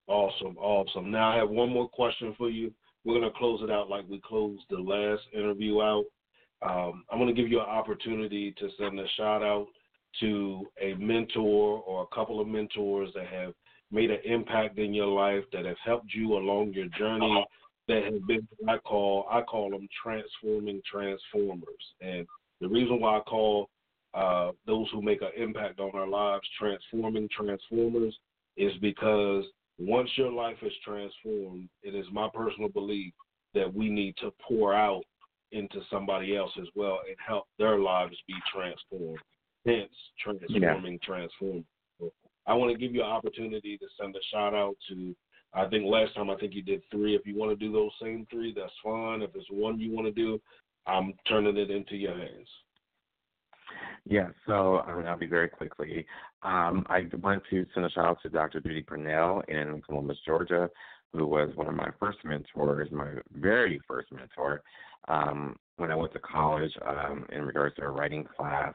Awesome, 0.07 0.57
awesome. 0.57 1.11
Now 1.11 1.31
I 1.31 1.37
have 1.37 1.49
one 1.49 1.69
more 1.69 1.87
question 1.87 2.35
for 2.37 2.49
you. 2.49 2.73
We're 3.05 3.19
gonna 3.19 3.31
close 3.37 3.61
it 3.63 3.71
out 3.71 3.89
like 3.89 4.03
we 4.09 4.21
closed 4.23 4.61
the 4.69 4.77
last 4.77 5.21
interview 5.33 5.81
out. 5.81 6.03
Um, 6.61 7.03
I'm 7.09 7.17
gonna 7.17 7.33
give 7.33 7.47
you 7.47 7.59
an 7.59 7.65
opportunity 7.65 8.53
to 8.59 8.69
send 8.77 8.99
a 8.99 9.07
shout 9.15 9.41
out 9.41 9.67
to 10.19 10.65
a 10.81 10.95
mentor 10.95 11.81
or 11.85 12.03
a 12.03 12.15
couple 12.15 12.41
of 12.41 12.47
mentors 12.47 13.09
that 13.15 13.27
have 13.27 13.53
made 13.91 14.11
an 14.11 14.19
impact 14.25 14.77
in 14.77 14.93
your 14.93 15.07
life 15.07 15.43
that 15.53 15.65
have 15.65 15.77
helped 15.83 16.13
you 16.13 16.33
along 16.33 16.73
your 16.73 16.87
journey 16.97 17.45
that 17.87 18.03
have 18.05 18.27
been 18.27 18.47
I 18.67 18.77
call 18.77 19.27
I 19.29 19.41
call 19.41 19.71
them 19.71 19.87
transforming 20.01 20.81
transformers. 20.89 21.65
And 21.99 22.25
the 22.59 22.69
reason 22.69 22.99
why 22.99 23.17
I 23.17 23.21
call 23.21 23.69
uh, 24.13 24.51
those 24.65 24.87
who 24.91 25.01
make 25.01 25.21
an 25.21 25.31
impact 25.37 25.79
on 25.79 25.91
our 25.93 26.07
lives 26.07 26.47
transforming 26.59 27.29
transformers 27.35 28.15
is 28.57 28.71
because 28.81 29.45
once 29.79 30.09
your 30.15 30.31
life 30.31 30.57
is 30.61 30.73
transformed, 30.85 31.69
it 31.81 31.95
is 31.95 32.05
my 32.11 32.27
personal 32.33 32.69
belief 32.69 33.13
that 33.53 33.73
we 33.73 33.89
need 33.89 34.15
to 34.17 34.31
pour 34.47 34.73
out 34.73 35.03
into 35.51 35.81
somebody 35.89 36.35
else 36.37 36.51
as 36.61 36.67
well 36.75 36.99
and 37.07 37.17
help 37.25 37.45
their 37.57 37.79
lives 37.79 38.15
be 38.27 38.35
transformed. 38.53 39.19
Hence, 39.65 39.91
transforming, 40.23 40.99
transforming. 41.03 41.65
So 41.65 41.80
I 42.47 42.53
want 42.53 42.71
to 42.71 42.77
give 42.77 42.93
you 42.93 43.01
an 43.01 43.09
opportunity 43.09 43.77
to 43.77 43.85
send 43.99 44.15
a 44.15 44.19
shout 44.31 44.53
out 44.53 44.75
to. 44.89 45.15
I 45.53 45.67
think 45.67 45.85
last 45.85 46.15
time 46.15 46.29
I 46.29 46.35
think 46.35 46.53
you 46.53 46.61
did 46.61 46.81
three. 46.89 47.13
If 47.15 47.25
you 47.25 47.37
want 47.37 47.51
to 47.51 47.65
do 47.65 47.73
those 47.73 47.91
same 48.01 48.25
three, 48.31 48.53
that's 48.55 48.71
fine. 48.83 49.21
If 49.21 49.31
it's 49.35 49.45
one 49.49 49.79
you 49.79 49.93
want 49.93 50.07
to 50.07 50.13
do, 50.13 50.41
I'm 50.87 51.13
turning 51.27 51.57
it 51.57 51.69
into 51.69 51.95
your 51.95 52.17
hands. 52.17 52.47
Yeah, 54.05 54.29
so 54.47 54.79
um, 54.87 55.05
I'll 55.05 55.17
be 55.17 55.27
very 55.27 55.49
quickly. 55.49 56.05
Um, 56.43 56.85
I 56.89 57.05
want 57.21 57.43
to 57.49 57.65
send 57.73 57.85
a 57.85 57.89
shout 57.89 58.05
out 58.05 58.17
to 58.23 58.29
Dr. 58.29 58.59
Judy 58.59 58.81
Purnell 58.81 59.43
in 59.47 59.81
Columbus, 59.85 60.17
Georgia, 60.25 60.69
who 61.13 61.27
was 61.27 61.49
one 61.55 61.67
of 61.67 61.75
my 61.75 61.89
first 61.99 62.17
mentors, 62.23 62.89
my 62.91 63.11
very 63.33 63.79
first 63.87 64.11
mentor. 64.11 64.63
Um, 65.07 65.55
when 65.81 65.91
I 65.91 65.95
went 65.95 66.13
to 66.13 66.19
college, 66.19 66.71
um, 66.87 67.25
in 67.31 67.43
regards 67.43 67.75
to 67.77 67.81
a 67.81 67.89
writing 67.89 68.23
class, 68.37 68.73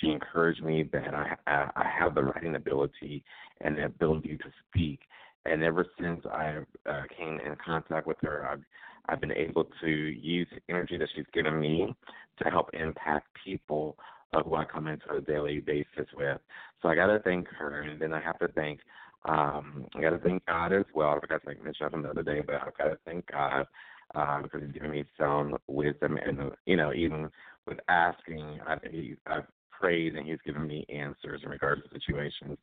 she 0.00 0.08
encouraged 0.08 0.62
me 0.62 0.82
that 0.92 1.14
I, 1.14 1.36
I 1.46 1.70
I 1.76 1.84
have 1.98 2.16
the 2.16 2.24
writing 2.24 2.56
ability 2.56 3.22
and 3.60 3.78
the 3.78 3.84
ability 3.84 4.36
to 4.38 4.50
speak. 4.68 5.00
And 5.46 5.62
ever 5.62 5.86
since 6.00 6.20
I 6.26 6.58
uh, 6.84 7.02
came 7.16 7.38
in 7.38 7.56
contact 7.64 8.08
with 8.08 8.16
her, 8.22 8.48
I've 8.50 8.64
I've 9.08 9.20
been 9.20 9.32
able 9.32 9.68
to 9.80 9.88
use 9.88 10.48
the 10.50 10.60
energy 10.68 10.98
that 10.98 11.08
she's 11.14 11.24
given 11.32 11.60
me 11.60 11.94
to 12.42 12.50
help 12.50 12.70
impact 12.74 13.28
people 13.44 13.96
uh, 14.32 14.42
who 14.42 14.56
I 14.56 14.64
come 14.64 14.88
into 14.88 15.10
a 15.14 15.20
daily 15.20 15.60
basis 15.60 16.08
with. 16.14 16.38
So 16.82 16.88
I 16.88 16.96
got 16.96 17.06
to 17.06 17.20
thank 17.20 17.46
her, 17.48 17.82
and 17.82 18.02
then 18.02 18.12
I 18.12 18.20
have 18.20 18.38
to 18.40 18.48
thank 18.48 18.80
um, 19.24 19.86
I 19.94 20.00
got 20.00 20.10
to 20.10 20.18
thank 20.18 20.44
God 20.46 20.72
as 20.72 20.84
well. 20.94 21.10
I 21.10 21.20
forgot 21.20 21.40
to 21.40 21.46
thank 21.46 21.64
Mitch 21.64 21.78
the 21.80 21.86
other 21.86 22.22
day, 22.22 22.40
but 22.44 22.56
I've 22.56 22.76
got 22.76 22.84
to 22.84 22.98
thank 23.04 23.26
God 23.30 23.66
uh, 24.14 24.42
because 24.42 24.62
He's 24.62 24.72
given 24.72 24.90
me 24.90 25.04
sound 25.18 25.54
wisdom, 25.66 26.16
and 26.16 26.40
uh, 26.40 26.50
you 26.66 26.76
know, 26.76 26.92
even 26.92 27.30
with 27.66 27.78
asking, 27.88 28.60
I, 28.66 28.76
he, 28.90 29.16
I've 29.26 29.46
prayed 29.70 30.16
and 30.16 30.26
He's 30.26 30.38
given 30.44 30.66
me 30.66 30.84
answers 30.88 31.42
in 31.44 31.50
regards 31.50 31.82
to 31.82 32.00
situations. 32.00 32.58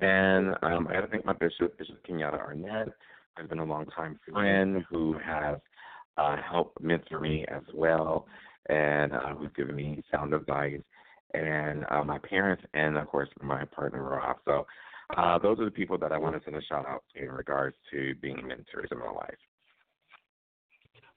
And 0.00 0.54
um, 0.62 0.88
I 0.88 1.04
thank 1.10 1.24
my 1.24 1.32
bishop, 1.32 1.78
Bishop 1.78 2.04
Kenyatta 2.06 2.38
Arnett, 2.38 2.88
has 3.36 3.48
been 3.48 3.58
a 3.58 3.64
long 3.64 3.86
time 3.86 4.18
friend 4.30 4.84
who 4.88 5.16
has 5.24 5.58
uh, 6.18 6.36
helped 6.48 6.80
mentor 6.80 7.20
me 7.20 7.44
as 7.48 7.62
well, 7.74 8.26
and 8.68 9.12
uh, 9.12 9.34
who's 9.34 9.50
given 9.56 9.74
me 9.74 10.02
sound 10.10 10.34
advice. 10.34 10.80
And 11.34 11.86
uh, 11.90 12.04
my 12.04 12.18
parents, 12.18 12.62
and 12.74 12.98
of 12.98 13.06
course 13.08 13.30
my 13.40 13.64
partner 13.64 14.02
Rob. 14.02 14.36
So 14.44 14.66
uh, 15.16 15.38
those 15.38 15.58
are 15.58 15.64
the 15.64 15.70
people 15.70 15.98
that 15.98 16.12
I 16.12 16.18
want 16.18 16.36
to 16.36 16.44
send 16.44 16.56
a 16.56 16.62
shout 16.62 16.86
out 16.86 17.02
to 17.14 17.22
in 17.22 17.30
regards 17.30 17.76
to 17.90 18.14
being 18.20 18.46
mentors 18.46 18.88
in 18.90 18.98
my 18.98 19.10
life. 19.10 19.34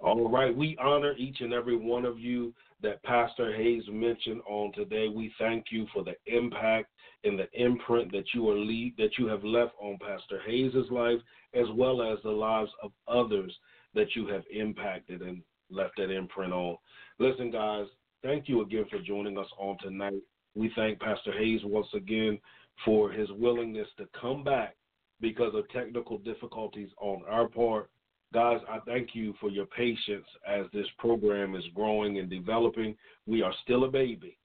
All 0.06 0.30
right, 0.30 0.56
we 0.56 0.78
honor 0.80 1.16
each 1.18 1.42
and 1.42 1.52
every 1.52 1.76
one 1.76 2.06
of 2.06 2.20
you 2.20 2.54
that 2.84 3.02
Pastor 3.02 3.56
Hayes 3.56 3.82
mentioned 3.92 4.40
on 4.48 4.72
today. 4.74 5.08
We 5.08 5.34
thank 5.40 5.72
you 5.72 5.88
for 5.92 6.04
the 6.04 6.14
impact 6.28 6.92
and 7.24 7.40
the 7.40 7.48
imprint 7.54 8.12
that 8.12 8.26
you 8.32 8.48
are 8.52 8.56
lead 8.56 8.94
that 9.00 9.18
you 9.18 9.26
have 9.26 9.44
left 9.44 9.74
on 9.82 9.98
Pastor 9.98 10.42
Hayes's 10.46 10.92
life, 10.92 11.18
as 11.56 11.66
well 11.74 12.04
as 12.04 12.20
the 12.22 12.30
lives 12.30 12.70
of 12.84 12.92
others 13.08 13.52
that 13.96 14.16
you 14.16 14.28
have 14.28 14.44
impacted 14.54 15.24
and 15.24 15.42
left 15.72 15.94
that 15.98 16.12
imprint 16.12 16.54
on. 16.54 16.78
Listen, 17.18 17.50
guys, 17.50 17.88
thank 18.22 18.48
you 18.48 18.62
again 18.62 18.86
for 18.92 19.00
joining 19.00 19.40
us 19.40 19.50
on 19.58 19.76
tonight. 19.82 20.22
We 20.54 20.72
thank 20.76 21.00
Pastor 21.00 21.32
Hayes 21.36 21.62
once 21.64 21.88
again 21.96 22.38
for 22.86 23.12
his 23.12 23.32
willingness 23.32 23.88
to 23.98 24.08
come 24.22 24.44
back 24.44 24.76
because 25.20 25.56
of 25.56 25.68
technical 25.70 26.20
difficulties 26.20 26.90
on 27.00 27.24
our 27.28 27.48
part. 27.48 27.90
Guys, 28.34 28.60
I 28.70 28.80
thank 28.86 29.10
you 29.14 29.34
for 29.40 29.50
your 29.50 29.66
patience 29.66 30.26
as 30.48 30.66
this 30.74 30.88
program 30.98 31.56
is 31.56 31.64
growing 31.74 32.20
and 32.20 32.30
developing. 32.30 32.96
We 33.26 33.42
are 33.42 33.54
still 33.64 33.86
a 33.86 33.90
baby, 33.90 34.38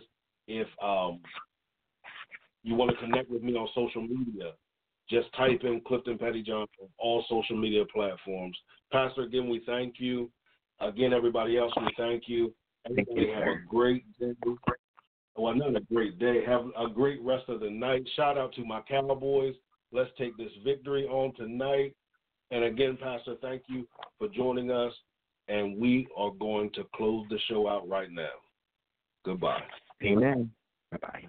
if 0.48 0.66
um, 0.82 1.20
you 2.62 2.74
want 2.74 2.90
to 2.90 2.96
connect 2.96 3.30
with 3.30 3.42
me 3.42 3.54
on 3.54 3.68
social 3.74 4.02
media, 4.02 4.52
just 5.08 5.32
type 5.34 5.62
in 5.64 5.80
Clifton 5.86 6.18
Pettyjohn 6.18 6.66
on 6.80 6.88
all 6.98 7.24
social 7.28 7.56
media 7.56 7.84
platforms. 7.92 8.56
Pastor, 8.90 9.22
again, 9.22 9.48
we 9.48 9.62
thank 9.66 9.94
you. 9.98 10.30
Again, 10.82 11.12
everybody 11.12 11.58
else, 11.58 11.72
we 11.76 11.88
thank 11.96 12.24
you. 12.26 12.52
Thank 12.86 13.08
you, 13.12 13.32
have 13.32 13.44
sir. 13.44 13.62
a 13.64 13.68
great 13.68 14.04
day. 14.18 14.32
Well, 15.36 15.54
not 15.54 15.76
a 15.76 15.80
great 15.80 16.18
day. 16.18 16.44
Have 16.46 16.66
a 16.78 16.88
great 16.88 17.22
rest 17.22 17.48
of 17.48 17.60
the 17.60 17.70
night. 17.70 18.02
Shout 18.16 18.36
out 18.36 18.54
to 18.54 18.64
my 18.64 18.80
Cowboys. 18.82 19.54
Let's 19.92 20.10
take 20.18 20.36
this 20.36 20.50
victory 20.64 21.06
on 21.06 21.34
tonight. 21.34 21.94
And 22.50 22.64
again, 22.64 22.98
Pastor, 23.00 23.36
thank 23.40 23.62
you 23.68 23.86
for 24.18 24.28
joining 24.28 24.70
us. 24.70 24.92
And 25.48 25.78
we 25.78 26.06
are 26.16 26.30
going 26.32 26.70
to 26.74 26.84
close 26.94 27.26
the 27.30 27.38
show 27.48 27.68
out 27.68 27.88
right 27.88 28.10
now. 28.10 28.30
Goodbye. 29.24 29.62
Amen. 30.02 30.50
Bye 30.90 30.98
bye. 31.00 31.22